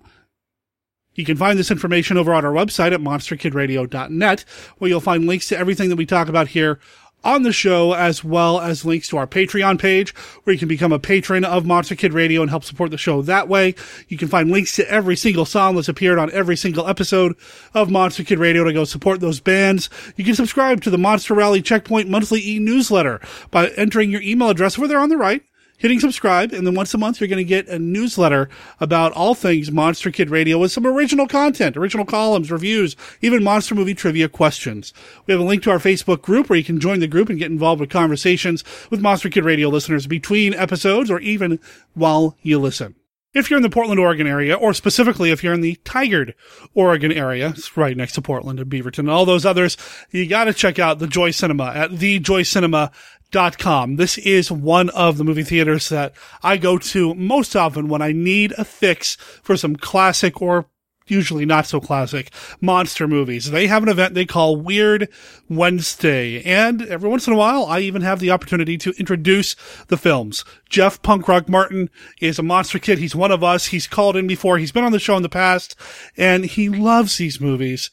You 1.14 1.24
can 1.26 1.36
find 1.36 1.58
this 1.58 1.70
information 1.70 2.16
over 2.16 2.32
on 2.32 2.46
our 2.46 2.52
website 2.52 2.92
at 2.92 3.00
monsterkidradio.net, 3.00 4.44
where 4.78 4.88
you'll 4.88 5.00
find 5.00 5.26
links 5.26 5.48
to 5.48 5.58
everything 5.58 5.90
that 5.90 5.96
we 5.96 6.06
talk 6.06 6.30
about 6.30 6.48
here 6.48 6.80
on 7.24 7.42
the 7.42 7.52
show, 7.52 7.92
as 7.92 8.22
well 8.22 8.60
as 8.60 8.84
links 8.84 9.08
to 9.08 9.16
our 9.16 9.26
Patreon 9.26 9.78
page, 9.78 10.14
where 10.44 10.52
you 10.52 10.58
can 10.58 10.68
become 10.68 10.92
a 10.92 10.98
patron 10.98 11.44
of 11.44 11.66
Monster 11.66 11.94
Kid 11.94 12.12
Radio 12.12 12.40
and 12.42 12.50
help 12.50 12.64
support 12.64 12.90
the 12.90 12.98
show 12.98 13.22
that 13.22 13.48
way. 13.48 13.74
You 14.08 14.16
can 14.16 14.28
find 14.28 14.50
links 14.50 14.76
to 14.76 14.90
every 14.90 15.16
single 15.16 15.44
song 15.44 15.74
that's 15.74 15.88
appeared 15.88 16.18
on 16.18 16.30
every 16.32 16.56
single 16.56 16.86
episode 16.86 17.36
of 17.74 17.90
Monster 17.90 18.24
Kid 18.24 18.38
Radio 18.38 18.64
to 18.64 18.72
go 18.72 18.84
support 18.84 19.20
those 19.20 19.40
bands. 19.40 19.90
You 20.16 20.24
can 20.24 20.34
subscribe 20.34 20.82
to 20.82 20.90
the 20.90 20.98
Monster 20.98 21.34
Rally 21.34 21.62
Checkpoint 21.62 22.08
monthly 22.08 22.46
e-newsletter 22.46 23.20
by 23.50 23.68
entering 23.70 24.10
your 24.10 24.22
email 24.22 24.50
address 24.50 24.78
where 24.78 24.88
they're 24.88 24.98
on 24.98 25.08
the 25.08 25.16
right 25.16 25.42
hitting 25.78 26.00
subscribe, 26.00 26.52
and 26.52 26.66
then 26.66 26.74
once 26.74 26.92
a 26.92 26.98
month 26.98 27.20
you're 27.20 27.28
going 27.28 27.38
to 27.38 27.44
get 27.44 27.68
a 27.68 27.78
newsletter 27.78 28.50
about 28.80 29.12
all 29.12 29.34
things 29.34 29.72
Monster 29.72 30.10
Kid 30.10 30.28
Radio 30.28 30.58
with 30.58 30.72
some 30.72 30.86
original 30.86 31.26
content, 31.26 31.76
original 31.76 32.04
columns, 32.04 32.50
reviews, 32.50 32.96
even 33.22 33.42
monster 33.42 33.74
movie 33.74 33.94
trivia 33.94 34.28
questions. 34.28 34.92
We 35.26 35.32
have 35.32 35.40
a 35.40 35.44
link 35.44 35.62
to 35.62 35.70
our 35.70 35.78
Facebook 35.78 36.20
group 36.20 36.50
where 36.50 36.58
you 36.58 36.64
can 36.64 36.80
join 36.80 37.00
the 37.00 37.06
group 37.06 37.30
and 37.30 37.38
get 37.38 37.50
involved 37.50 37.80
with 37.80 37.90
conversations 37.90 38.64
with 38.90 39.00
Monster 39.00 39.30
Kid 39.30 39.44
Radio 39.44 39.68
listeners 39.68 40.06
between 40.06 40.52
episodes 40.52 41.10
or 41.10 41.20
even 41.20 41.60
while 41.94 42.36
you 42.42 42.58
listen. 42.58 42.96
If 43.34 43.50
you're 43.50 43.58
in 43.58 43.62
the 43.62 43.70
Portland, 43.70 44.00
Oregon 44.00 44.26
area, 44.26 44.54
or 44.54 44.72
specifically 44.72 45.30
if 45.30 45.44
you're 45.44 45.52
in 45.52 45.60
the 45.60 45.76
Tigard, 45.84 46.32
Oregon 46.74 47.12
area, 47.12 47.50
it's 47.50 47.76
right 47.76 47.96
next 47.96 48.14
to 48.14 48.22
Portland 48.22 48.58
and 48.58 48.70
Beaverton 48.70 49.00
and 49.00 49.10
all 49.10 49.26
those 49.26 49.44
others, 49.44 49.76
you 50.10 50.26
gotta 50.26 50.54
check 50.54 50.78
out 50.78 50.98
the 50.98 51.06
Joy 51.06 51.30
Cinema 51.30 51.66
at 51.66 51.90
thejoycinema.com 51.90 52.90
com. 53.32 53.96
This 53.96 54.18
is 54.18 54.50
one 54.50 54.90
of 54.90 55.18
the 55.18 55.24
movie 55.24 55.42
theaters 55.42 55.88
that 55.88 56.14
I 56.42 56.56
go 56.56 56.78
to 56.78 57.14
most 57.14 57.54
often 57.54 57.88
when 57.88 58.02
I 58.02 58.12
need 58.12 58.52
a 58.56 58.64
fix 58.64 59.16
for 59.42 59.56
some 59.56 59.76
classic 59.76 60.40
or 60.40 60.68
usually 61.10 61.46
not 61.46 61.66
so 61.66 61.80
classic 61.80 62.30
monster 62.60 63.08
movies. 63.08 63.50
They 63.50 63.66
have 63.66 63.82
an 63.82 63.88
event 63.88 64.14
they 64.14 64.26
call 64.26 64.56
Weird 64.56 65.08
Wednesday. 65.48 66.42
And 66.42 66.82
every 66.82 67.08
once 67.08 67.26
in 67.26 67.32
a 67.32 67.36
while, 67.36 67.64
I 67.64 67.80
even 67.80 68.02
have 68.02 68.20
the 68.20 68.30
opportunity 68.30 68.76
to 68.78 68.92
introduce 68.98 69.56
the 69.88 69.96
films. 69.96 70.44
Jeff 70.68 71.02
Punk 71.02 71.28
Rock 71.28 71.48
Martin 71.48 71.90
is 72.20 72.38
a 72.38 72.42
monster 72.42 72.78
kid. 72.78 72.98
He's 72.98 73.16
one 73.16 73.32
of 73.32 73.42
us. 73.42 73.66
He's 73.66 73.86
called 73.86 74.16
in 74.16 74.26
before. 74.26 74.58
He's 74.58 74.72
been 74.72 74.84
on 74.84 74.92
the 74.92 74.98
show 74.98 75.16
in 75.16 75.22
the 75.22 75.28
past 75.28 75.74
and 76.16 76.44
he 76.44 76.68
loves 76.68 77.16
these 77.16 77.40
movies. 77.40 77.90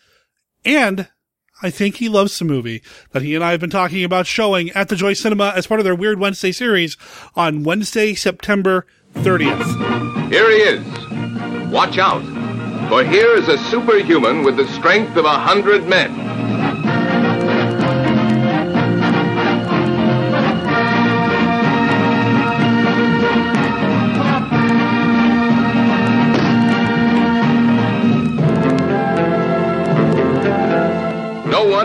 And 0.63 1.07
I 1.66 1.72
think 1.72 1.95
he 1.95 2.09
loves 2.09 2.38
the 2.38 2.45
movie 2.45 2.84
that 3.09 3.24
he 3.24 3.34
and 3.34 3.43
I 3.43 3.49
have 3.49 3.59
been 3.59 3.72
talking 3.72 4.03
about 4.03 4.28
showing 4.28 4.70
at 4.74 4.88
the 4.89 4.95
Joy 4.95 5.13
Cinema 5.13 5.51
as 5.55 5.66
part 5.66 5.80
of 5.80 5.84
their 5.84 5.95
Weird 5.95 6.20
Wednesday 6.20 6.51
series 6.51 6.95
on 7.36 7.63
Wednesday, 7.63 8.13
September 8.13 8.86
30th. 9.16 10.30
Here 10.32 10.51
he 10.51 10.57
is. 10.57 11.72
Watch 11.72 11.97
out, 11.97 12.22
for 12.88 13.03
here 13.03 13.34
is 13.34 13.47
a 13.47 13.57
superhuman 13.57 14.43
with 14.43 14.57
the 14.57 14.68
strength 14.68 15.18
of 15.18 15.26
a 15.26 15.39
hundred 15.39 15.88
men. 15.88 16.13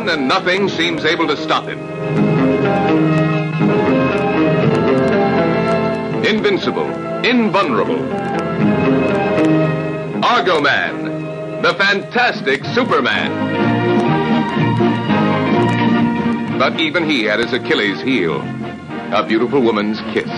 One 0.01 0.09
and 0.09 0.28
nothing 0.28 0.70
seems 0.70 1.05
able 1.05 1.26
to 1.26 1.36
stop 1.36 1.68
him. 1.68 1.78
Invincible, 6.24 6.88
invulnerable. 7.22 8.03
Argo 10.24 10.62
Man, 10.62 11.61
the 11.61 11.74
fantastic 11.74 12.64
Superman. 12.64 13.30
But 16.59 16.80
even 16.80 17.05
he 17.05 17.24
had 17.24 17.40
his 17.40 17.53
Achilles 17.53 18.01
heel, 18.01 18.40
a 19.12 19.22
beautiful 19.28 19.61
woman's 19.61 20.01
kiss. 20.14 20.30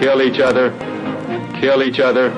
Kill 0.00 0.22
each 0.22 0.40
other 0.40 0.72
kill 1.60 1.82
each 1.82 2.00
other. 2.00 2.30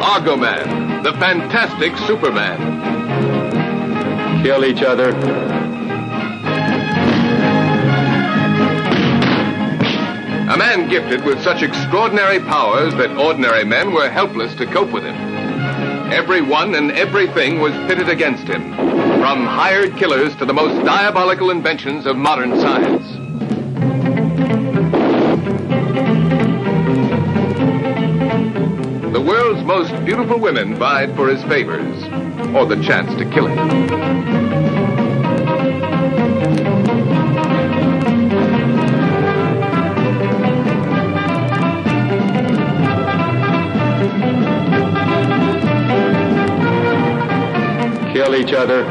Argo 0.00 0.36
Man, 0.36 1.02
the 1.02 1.12
fantastic 1.14 1.96
Superman. 2.06 2.84
Kill 4.44 4.64
each 4.64 4.82
other. 4.82 5.08
A 10.48 10.56
man 10.56 10.88
gifted 10.88 11.24
with 11.24 11.42
such 11.42 11.62
extraordinary 11.62 12.38
powers 12.38 12.94
that 12.94 13.10
ordinary 13.18 13.64
men 13.64 13.92
were 13.92 14.08
helpless 14.08 14.54
to 14.54 14.66
cope 14.66 14.92
with 14.92 15.02
him. 15.02 15.25
Everyone 16.12 16.74
and 16.76 16.92
everything 16.92 17.60
was 17.60 17.72
pitted 17.88 18.08
against 18.08 18.46
him, 18.46 18.72
from 18.74 19.44
hired 19.44 19.96
killers 19.96 20.34
to 20.36 20.44
the 20.44 20.52
most 20.52 20.84
diabolical 20.84 21.50
inventions 21.50 22.06
of 22.06 22.16
modern 22.16 22.58
science. 22.60 23.04
The 29.12 29.20
world's 29.20 29.64
most 29.64 30.04
beautiful 30.04 30.38
women 30.38 30.76
vied 30.76 31.16
for 31.16 31.28
his 31.28 31.42
favors, 31.44 32.02
or 32.54 32.66
the 32.66 32.80
chance 32.82 33.12
to 33.18 33.24
kill 33.28 33.48
him. 33.48 34.45
Each 48.36 48.52
other. 48.52 48.84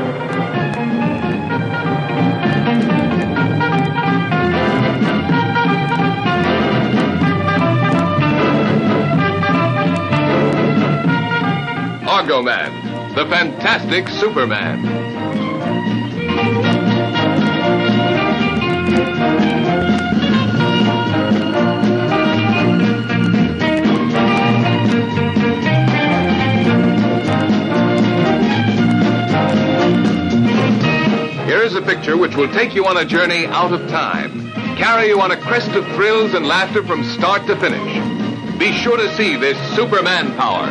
Argo 12.07 12.41
Man, 12.41 13.13
the 13.13 13.25
fantastic 13.27 14.09
Superman. 14.09 15.04
Picture 31.85 32.17
which 32.17 32.35
will 32.35 32.51
take 32.51 32.73
you 32.73 32.85
on 32.87 32.97
a 32.97 33.05
journey 33.05 33.45
out 33.45 33.71
of 33.71 33.87
time, 33.89 34.51
carry 34.75 35.07
you 35.09 35.21
on 35.21 35.31
a 35.31 35.37
crest 35.37 35.69
of 35.69 35.85
thrills 35.93 36.33
and 36.33 36.47
laughter 36.47 36.83
from 36.83 37.03
start 37.03 37.45
to 37.45 37.55
finish. 37.57 38.57
Be 38.57 38.71
sure 38.71 38.97
to 38.97 39.15
see 39.15 39.35
this 39.35 39.57
Superman 39.75 40.35
power. 40.35 40.65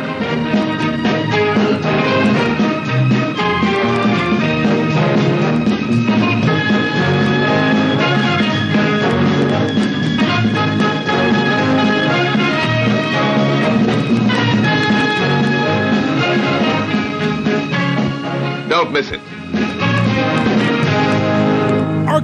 Don't 18.67 18.91
miss 18.91 19.11
it. 19.11 19.21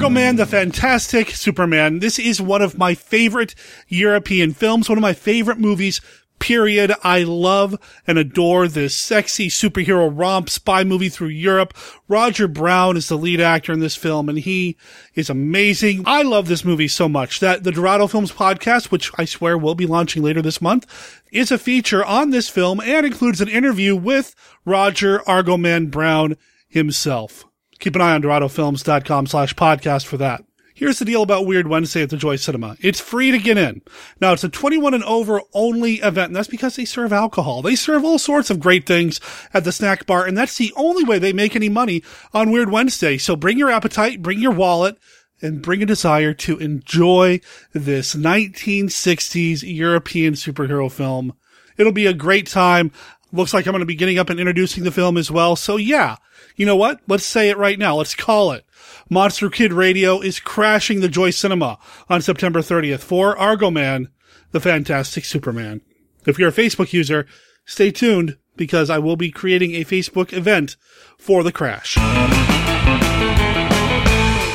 Argo 0.01 0.15
Man, 0.15 0.35
the 0.35 0.47
Fantastic 0.47 1.29
Superman. 1.29 1.99
This 1.99 2.17
is 2.17 2.41
one 2.41 2.63
of 2.63 2.75
my 2.75 2.95
favorite 2.95 3.53
European 3.87 4.51
films, 4.51 4.89
one 4.89 4.97
of 4.97 5.03
my 5.03 5.13
favorite 5.13 5.59
movies, 5.59 6.01
period. 6.39 6.91
I 7.03 7.21
love 7.21 7.79
and 8.07 8.17
adore 8.17 8.67
this 8.67 8.97
sexy 8.97 9.47
superhero 9.47 10.11
romp 10.11 10.49
spy 10.49 10.83
movie 10.83 11.09
through 11.09 11.27
Europe. 11.27 11.75
Roger 12.07 12.47
Browne 12.47 12.97
is 12.97 13.09
the 13.09 13.15
lead 13.15 13.39
actor 13.39 13.73
in 13.73 13.79
this 13.79 13.95
film 13.95 14.27
and 14.27 14.39
he 14.39 14.75
is 15.13 15.29
amazing. 15.29 16.01
I 16.07 16.23
love 16.23 16.47
this 16.47 16.65
movie 16.65 16.87
so 16.87 17.07
much 17.07 17.39
that 17.39 17.63
the 17.63 17.71
Dorado 17.71 18.07
Films 18.07 18.31
podcast, 18.31 18.85
which 18.85 19.11
I 19.19 19.25
swear 19.25 19.55
will 19.55 19.75
be 19.75 19.85
launching 19.85 20.23
later 20.23 20.41
this 20.41 20.63
month, 20.63 21.21
is 21.31 21.51
a 21.51 21.59
feature 21.59 22.03
on 22.03 22.31
this 22.31 22.49
film 22.49 22.81
and 22.81 23.05
includes 23.05 23.39
an 23.39 23.49
interview 23.49 23.95
with 23.95 24.33
Roger 24.65 25.21
Argo 25.29 25.57
Man 25.57 25.91
Browne 25.91 26.37
himself. 26.67 27.45
Keep 27.81 27.95
an 27.95 28.01
eye 28.01 28.13
on 28.13 28.21
DoradoFilms.com 28.21 29.25
slash 29.25 29.55
podcast 29.55 30.05
for 30.05 30.17
that. 30.17 30.45
Here's 30.75 30.99
the 30.99 31.05
deal 31.05 31.23
about 31.23 31.47
Weird 31.47 31.67
Wednesday 31.67 32.03
at 32.03 32.11
the 32.11 32.17
Joy 32.17 32.35
Cinema. 32.35 32.77
It's 32.79 32.99
free 32.99 33.31
to 33.31 33.39
get 33.39 33.57
in. 33.57 33.81
Now, 34.19 34.33
it's 34.33 34.43
a 34.43 34.49
21 34.49 34.93
and 34.93 35.03
over 35.03 35.41
only 35.51 35.95
event, 35.95 36.27
and 36.27 36.35
that's 36.35 36.47
because 36.47 36.75
they 36.75 36.85
serve 36.85 37.11
alcohol. 37.11 37.63
They 37.63 37.75
serve 37.75 38.05
all 38.05 38.19
sorts 38.19 38.51
of 38.51 38.59
great 38.59 38.85
things 38.85 39.19
at 39.51 39.63
the 39.63 39.71
snack 39.71 40.05
bar, 40.05 40.27
and 40.27 40.37
that's 40.37 40.57
the 40.57 40.71
only 40.75 41.03
way 41.03 41.17
they 41.17 41.33
make 41.33 41.55
any 41.55 41.69
money 41.69 42.03
on 42.35 42.51
Weird 42.51 42.71
Wednesday. 42.71 43.17
So 43.17 43.35
bring 43.35 43.57
your 43.57 43.71
appetite, 43.71 44.21
bring 44.21 44.39
your 44.39 44.53
wallet, 44.53 44.97
and 45.41 45.63
bring 45.63 45.81
a 45.81 45.87
desire 45.87 46.35
to 46.35 46.59
enjoy 46.59 47.41
this 47.73 48.15
1960s 48.15 49.63
European 49.63 50.35
superhero 50.35 50.91
film. 50.91 51.33
It'll 51.77 51.91
be 51.91 52.05
a 52.05 52.13
great 52.13 52.45
time. 52.45 52.91
Looks 53.31 53.55
like 53.55 53.65
I'm 53.65 53.71
going 53.71 53.79
to 53.79 53.87
be 53.87 53.95
getting 53.95 54.19
up 54.19 54.29
and 54.29 54.39
introducing 54.39 54.83
the 54.83 54.91
film 54.91 55.17
as 55.17 55.31
well. 55.31 55.55
So 55.55 55.77
yeah, 55.77 56.17
you 56.61 56.67
know 56.67 56.75
what? 56.75 56.99
Let's 57.07 57.25
say 57.25 57.49
it 57.49 57.57
right 57.57 57.79
now. 57.79 57.95
Let's 57.95 58.13
call 58.13 58.51
it. 58.51 58.63
Monster 59.09 59.49
Kid 59.49 59.73
Radio 59.73 60.21
is 60.21 60.39
crashing 60.39 60.99
the 60.99 61.09
Joy 61.09 61.31
Cinema 61.31 61.79
on 62.07 62.21
September 62.21 62.59
30th 62.59 62.99
for 62.99 63.35
Argo 63.35 63.71
Man, 63.71 64.09
the 64.51 64.59
Fantastic 64.59 65.25
Superman. 65.25 65.81
If 66.27 66.37
you're 66.37 66.49
a 66.49 66.53
Facebook 66.53 66.93
user, 66.93 67.25
stay 67.65 67.89
tuned 67.89 68.37
because 68.57 68.91
I 68.91 68.99
will 68.99 69.15
be 69.15 69.31
creating 69.31 69.73
a 69.73 69.83
Facebook 69.83 70.31
event 70.33 70.77
for 71.17 71.41
the 71.41 71.51
crash. 71.51 71.97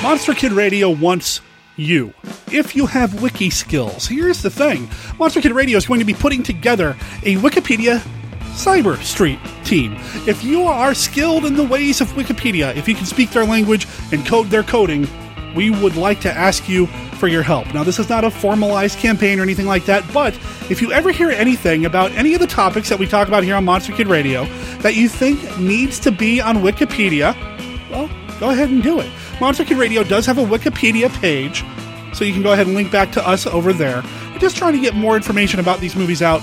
Monster 0.01 0.35
Kid 0.35 0.53
Radio 0.53 0.89
wants 0.89 1.41
you. 1.75 2.15
If 2.53 2.77
you 2.77 2.87
have 2.87 3.21
wiki 3.21 3.51
skills, 3.51 4.07
here's 4.07 4.43
the 4.43 4.51
thing 4.51 4.89
Monster 5.19 5.41
Kid 5.41 5.51
Radio 5.51 5.77
is 5.77 5.87
going 5.87 5.99
to 5.99 6.07
be 6.07 6.15
putting 6.15 6.45
together 6.45 6.91
a 7.25 7.35
Wikipedia 7.39 8.01
Cyber 8.57 9.01
Street 9.03 9.39
team. 9.65 9.95
If 10.27 10.43
you 10.43 10.65
are 10.65 10.95
skilled 10.95 11.45
in 11.45 11.55
the 11.55 11.65
ways 11.65 12.01
of 12.01 12.09
Wikipedia, 12.15 12.75
if 12.75 12.89
you 12.89 12.95
can 12.95 13.05
speak 13.05 13.31
their 13.31 13.45
language 13.45 13.87
and 14.13 14.27
code 14.27 14.49
their 14.49 14.63
coding, 14.63 15.07
we 15.55 15.71
would 15.71 15.97
like 15.97 16.21
to 16.23 16.33
ask 16.33 16.69
you 16.69 16.87
for 17.19 17.29
your 17.29 17.43
help. 17.43 17.73
Now, 17.75 17.85
this 17.85 17.99
is 17.99 18.09
not 18.09 18.25
a 18.25 18.31
formalized 18.31 18.99
campaign 18.99 19.39
or 19.39 19.43
anything 19.43 19.67
like 19.67 19.85
that, 19.87 20.05
but 20.13 20.35
if 20.71 20.81
you 20.81 20.91
ever 20.93 21.13
hear 21.13 21.31
anything 21.31 21.85
about 21.85 22.13
any 22.13 22.35
of 22.35 22.41
the 22.41 22.47
topics 22.47 22.89
that 22.89 22.99
we 22.99 23.07
talk 23.07 23.29
about 23.29 23.45
here 23.45 23.55
on 23.55 23.65
Monster 23.65 23.93
Kid 23.93 24.09
Radio 24.09 24.45
that 24.81 24.97
you 24.97 25.09
think 25.09 25.59
needs 25.59 25.99
to 26.01 26.11
be 26.11 26.41
on 26.41 26.57
Wikipedia, 26.57 27.35
well, 27.91 28.11
go 28.41 28.51
ahead 28.51 28.71
and 28.71 28.83
do 28.83 29.01
it. 29.01 29.11
Monster 29.41 29.65
Kid 29.65 29.77
Radio 29.77 30.03
does 30.03 30.25
have 30.27 30.39
a 30.39 30.45
Wikipedia 30.45 31.13
page, 31.21 31.63
so 32.15 32.25
you 32.25 32.33
can 32.33 32.43
go 32.43 32.53
ahead 32.53 32.67
and 32.67 32.75
link 32.75 32.91
back 32.91 33.13
to 33.13 33.27
us 33.27 33.47
over 33.47 33.73
there. 33.73 34.03
We're 34.33 34.39
just 34.39 34.57
trying 34.57 34.73
to 34.73 34.81
get 34.81 34.95
more 34.95 35.17
information 35.17 35.61
about 35.61 35.81
these 35.81 35.95
movies 35.95 36.23
out 36.23 36.41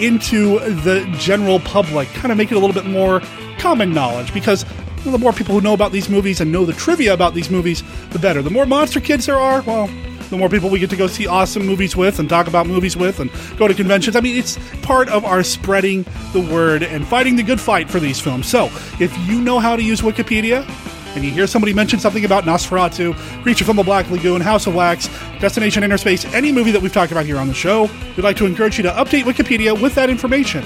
into 0.00 0.58
the 0.58 1.06
general 1.18 1.60
public, 1.60 2.08
kind 2.08 2.32
of 2.32 2.38
make 2.38 2.50
it 2.50 2.56
a 2.56 2.58
little 2.58 2.74
bit 2.74 2.86
more 2.86 3.20
common 3.58 3.92
knowledge 3.92 4.32
because 4.34 4.64
the 5.04 5.18
more 5.18 5.32
people 5.32 5.54
who 5.54 5.60
know 5.60 5.74
about 5.74 5.92
these 5.92 6.08
movies 6.08 6.40
and 6.40 6.50
know 6.50 6.64
the 6.64 6.72
trivia 6.72 7.12
about 7.12 7.34
these 7.34 7.50
movies, 7.50 7.82
the 8.10 8.18
better. 8.18 8.42
The 8.42 8.50
more 8.50 8.66
monster 8.66 9.00
kids 9.00 9.26
there 9.26 9.38
are, 9.38 9.62
well, 9.62 9.88
the 10.30 10.36
more 10.38 10.48
people 10.48 10.70
we 10.70 10.78
get 10.78 10.90
to 10.90 10.96
go 10.96 11.06
see 11.06 11.26
awesome 11.26 11.66
movies 11.66 11.94
with 11.94 12.18
and 12.18 12.28
talk 12.28 12.46
about 12.46 12.66
movies 12.66 12.96
with 12.96 13.20
and 13.20 13.30
go 13.58 13.68
to 13.68 13.74
conventions. 13.74 14.16
I 14.16 14.20
mean, 14.20 14.36
it's 14.36 14.58
part 14.82 15.08
of 15.08 15.24
our 15.24 15.42
spreading 15.42 16.04
the 16.32 16.40
word 16.40 16.82
and 16.82 17.06
fighting 17.06 17.36
the 17.36 17.42
good 17.42 17.60
fight 17.60 17.90
for 17.90 18.00
these 18.00 18.20
films. 18.20 18.48
So, 18.48 18.66
if 18.98 19.16
you 19.28 19.40
know 19.40 19.58
how 19.58 19.76
to 19.76 19.82
use 19.82 20.00
Wikipedia, 20.00 20.66
and 21.14 21.24
you 21.24 21.30
hear 21.30 21.46
somebody 21.46 21.72
mention 21.72 21.98
something 21.98 22.24
about 22.24 22.44
Nosferatu, 22.44 23.14
Creature 23.42 23.64
from 23.64 23.76
the 23.76 23.82
Black 23.82 24.10
Lagoon, 24.10 24.40
House 24.40 24.66
of 24.66 24.74
Wax, 24.74 25.08
Destination 25.40 25.82
Inner 25.84 25.98
Space, 25.98 26.24
any 26.34 26.52
movie 26.52 26.70
that 26.72 26.82
we've 26.82 26.92
talked 26.92 27.12
about 27.12 27.24
here 27.24 27.38
on 27.38 27.48
the 27.48 27.54
show, 27.54 27.82
we'd 28.16 28.22
like 28.22 28.36
to 28.36 28.46
encourage 28.46 28.76
you 28.76 28.82
to 28.82 28.90
update 28.90 29.22
Wikipedia 29.22 29.80
with 29.80 29.94
that 29.94 30.10
information. 30.10 30.64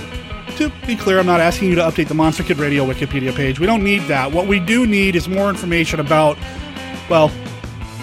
To 0.57 0.72
be 0.86 0.96
clear, 0.96 1.18
I'm 1.18 1.26
not 1.26 1.40
asking 1.40 1.68
you 1.68 1.74
to 1.76 1.82
update 1.82 2.09
the 2.09 2.14
Monster 2.14 2.42
Kid 2.42 2.59
Radio 2.59 2.84
Wikipedia 2.84 3.34
page. 3.34 3.61
We 3.61 3.66
don't 3.66 3.84
need 3.84 4.03
that. 4.03 4.32
What 4.32 4.46
we 4.46 4.59
do 4.59 4.86
need 4.86 5.14
is 5.14 5.28
more 5.28 5.51
information 5.51 6.01
about, 6.01 6.36
well, 7.09 7.28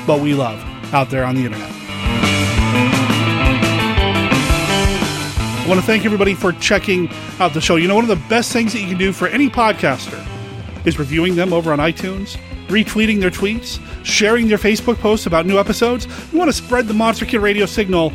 what 0.05 0.21
we 0.21 0.33
love 0.33 0.63
out 0.93 1.09
there 1.09 1.25
on 1.25 1.35
the 1.35 1.43
internet. 1.43 1.71
I 5.57 5.67
want 5.67 5.79
to 5.81 5.85
thank 5.85 6.05
everybody 6.05 6.35
for 6.35 6.53
checking 6.53 7.09
out 7.39 7.53
the 7.53 7.61
show. 7.61 7.75
You 7.75 7.87
know, 7.87 7.95
one 7.95 8.03
of 8.03 8.09
the 8.09 8.29
best 8.29 8.53
things 8.53 8.71
that 8.73 8.81
you 8.81 8.87
can 8.87 8.99
do 8.99 9.11
for 9.11 9.27
any 9.27 9.49
podcaster 9.49 10.23
is 10.85 10.99
reviewing 10.99 11.35
them 11.35 11.53
over 11.53 11.71
on 11.71 11.79
iTunes, 11.79 12.37
retweeting 12.67 13.19
their 13.19 13.31
tweets, 13.31 13.79
sharing 14.05 14.47
their 14.47 14.57
Facebook 14.57 14.97
posts 14.97 15.25
about 15.25 15.45
new 15.45 15.59
episodes. 15.59 16.07
We 16.31 16.39
want 16.39 16.49
to 16.49 16.53
spread 16.53 16.87
the 16.87 16.93
Monster 16.93 17.25
Kid 17.25 17.39
Radio 17.39 17.65
signal 17.65 18.11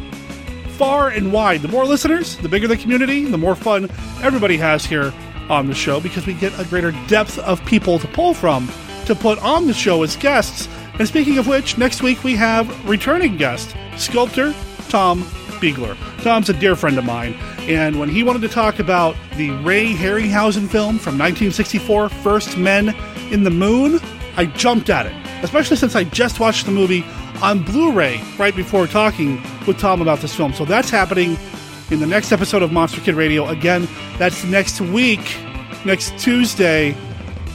far 0.76 1.08
and 1.08 1.32
wide. 1.32 1.60
The 1.62 1.68
more 1.68 1.84
listeners, 1.84 2.36
the 2.38 2.48
bigger 2.48 2.66
the 2.66 2.76
community, 2.76 3.24
the 3.26 3.38
more 3.38 3.54
fun 3.54 3.88
everybody 4.22 4.56
has 4.56 4.84
here 4.84 5.12
on 5.50 5.66
the 5.66 5.74
show 5.74 6.00
because 6.00 6.26
we 6.26 6.34
get 6.34 6.58
a 6.58 6.64
greater 6.64 6.92
depth 7.06 7.38
of 7.40 7.64
people 7.66 7.98
to 7.98 8.06
pull 8.08 8.32
from 8.32 8.68
to 9.06 9.14
put 9.14 9.38
on 9.40 9.66
the 9.66 9.74
show 9.74 10.02
as 10.02 10.16
guests. 10.16 10.68
And 10.98 11.06
speaking 11.06 11.38
of 11.38 11.46
which, 11.46 11.76
next 11.76 12.02
week 12.02 12.22
we 12.24 12.36
have 12.36 12.88
returning 12.88 13.36
guest, 13.36 13.74
sculptor 13.96 14.54
Tom 14.88 15.28
Biegler. 15.60 15.96
Tom's 16.22 16.48
a 16.48 16.52
dear 16.52 16.74
friend 16.74 16.98
of 16.98 17.04
mine, 17.04 17.34
and 17.60 17.98
when 18.00 18.08
he 18.08 18.22
wanted 18.22 18.42
to 18.42 18.48
talk 18.48 18.78
about 18.78 19.14
the 19.36 19.50
Ray 19.50 19.92
Harryhausen 19.92 20.68
film 20.68 20.98
from 20.98 21.18
1964, 21.18 22.08
First 22.08 22.56
Men 22.56 22.94
in 23.30 23.44
the 23.44 23.50
Moon, 23.50 24.00
I 24.36 24.46
jumped 24.46 24.90
at 24.90 25.06
it, 25.06 25.44
especially 25.44 25.76
since 25.76 25.94
I 25.94 26.04
just 26.04 26.40
watched 26.40 26.66
the 26.66 26.72
movie 26.72 27.04
on 27.42 27.62
Blu 27.62 27.92
ray 27.92 28.22
right 28.38 28.54
before 28.54 28.86
talking 28.86 29.42
with 29.66 29.78
Tom 29.78 30.02
about 30.02 30.20
this 30.20 30.34
film. 30.34 30.52
So 30.52 30.64
that's 30.64 30.90
happening 30.90 31.36
in 31.90 32.00
the 32.00 32.06
next 32.06 32.32
episode 32.32 32.62
of 32.62 32.72
Monster 32.72 33.00
Kid 33.00 33.14
Radio. 33.14 33.46
Again, 33.48 33.88
that's 34.18 34.44
next 34.44 34.80
week, 34.80 35.36
next 35.84 36.16
Tuesday. 36.18 36.96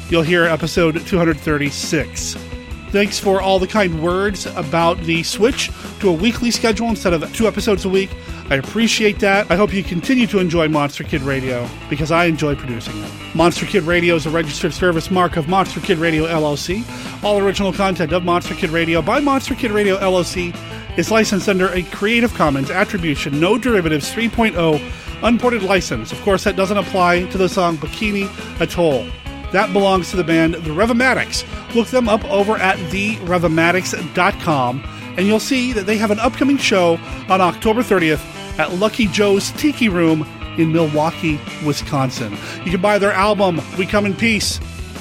You'll 0.09 0.23
hear 0.23 0.45
episode 0.45 0.99
236. 1.07 2.54
Thanks 2.95 3.19
for 3.19 3.41
all 3.41 3.59
the 3.59 3.67
kind 3.67 4.01
words 4.01 4.45
about 4.45 4.97
the 5.01 5.21
switch 5.21 5.69
to 5.99 6.07
a 6.07 6.13
weekly 6.13 6.49
schedule 6.49 6.87
instead 6.87 7.11
of 7.11 7.35
two 7.35 7.45
episodes 7.45 7.83
a 7.83 7.89
week. 7.89 8.09
I 8.49 8.55
appreciate 8.55 9.19
that. 9.19 9.51
I 9.51 9.57
hope 9.57 9.73
you 9.73 9.83
continue 9.83 10.25
to 10.27 10.39
enjoy 10.39 10.69
Monster 10.69 11.03
Kid 11.03 11.21
Radio 11.21 11.67
because 11.89 12.09
I 12.09 12.23
enjoy 12.23 12.55
producing 12.55 12.97
it. 13.03 13.11
Monster 13.35 13.65
Kid 13.65 13.83
Radio 13.83 14.15
is 14.15 14.25
a 14.25 14.29
registered 14.29 14.73
service 14.73 15.11
mark 15.11 15.35
of 15.35 15.49
Monster 15.49 15.81
Kid 15.81 15.97
Radio 15.97 16.25
LLC. 16.25 16.85
All 17.21 17.37
original 17.37 17.73
content 17.73 18.13
of 18.13 18.23
Monster 18.23 18.55
Kid 18.55 18.69
Radio 18.69 19.01
by 19.01 19.19
Monster 19.19 19.55
Kid 19.55 19.71
Radio 19.71 19.97
LLC 19.97 20.55
is 20.97 21.11
licensed 21.11 21.49
under 21.49 21.67
a 21.73 21.83
Creative 21.83 22.33
Commons 22.33 22.71
Attribution 22.71 23.41
No 23.41 23.57
Derivatives 23.57 24.09
3.0 24.09 24.81
unported 25.21 25.63
license. 25.63 26.13
Of 26.13 26.21
course, 26.21 26.45
that 26.45 26.55
doesn't 26.55 26.77
apply 26.77 27.23
to 27.25 27.37
the 27.37 27.49
song 27.49 27.77
Bikini 27.77 28.29
Atoll. 28.61 29.05
That 29.55 29.71
belongs 29.71 30.09
to 30.09 30.17
the 30.17 30.23
band 30.25 30.55
The 30.55 30.71
Revomatics. 30.71 31.45
Look 31.73 31.87
them 31.87 32.09
up 32.09 32.25
over 32.25 32.57
at 32.57 32.77
therevomatics.com 32.89 34.83
and 35.17 35.25
you'll 35.25 35.39
see 35.39 35.71
that 35.71 35.85
they 35.85 35.95
have 35.95 36.11
an 36.11 36.19
upcoming 36.19 36.57
show 36.57 36.99
on 37.29 37.39
October 37.39 37.81
30th 37.81 38.19
at 38.59 38.73
Lucky 38.73 39.07
Joe's 39.07 39.51
Tiki 39.51 39.87
Room 39.87 40.27
in 40.57 40.73
Milwaukee, 40.73 41.39
Wisconsin. 41.65 42.33
You 42.65 42.71
can 42.71 42.81
buy 42.81 42.99
their 42.99 43.13
album, 43.13 43.61
We 43.77 43.85
Come 43.85 44.05
in 44.05 44.13
Peace, 44.13 44.57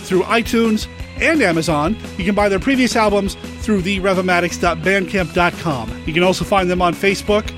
through 0.06 0.22
iTunes 0.22 0.86
and 1.16 1.42
Amazon. 1.42 1.96
You 2.16 2.24
can 2.24 2.36
buy 2.36 2.48
their 2.48 2.60
previous 2.60 2.94
albums 2.94 3.34
through 3.58 3.82
therevomatics.bandcamp.com. 3.82 6.02
You 6.06 6.14
can 6.14 6.22
also 6.22 6.44
find 6.44 6.70
them 6.70 6.80
on 6.80 6.94
Facebook. 6.94 7.50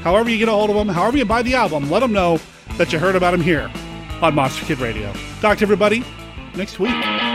However, 0.00 0.30
you 0.30 0.38
get 0.38 0.48
a 0.48 0.52
hold 0.52 0.70
of 0.70 0.76
them, 0.76 0.88
however, 0.88 1.18
you 1.18 1.26
buy 1.26 1.42
the 1.42 1.56
album, 1.56 1.90
let 1.90 2.00
them 2.00 2.14
know 2.14 2.40
that 2.78 2.90
you 2.90 2.98
heard 2.98 3.16
about 3.16 3.32
them 3.32 3.42
here 3.42 3.70
on 4.22 4.34
Monster 4.34 4.64
Kid 4.64 4.78
Radio. 4.78 5.12
Talk 5.42 5.58
to 5.58 5.64
everybody 5.64 6.02
next 6.56 6.78
week. 6.78 7.27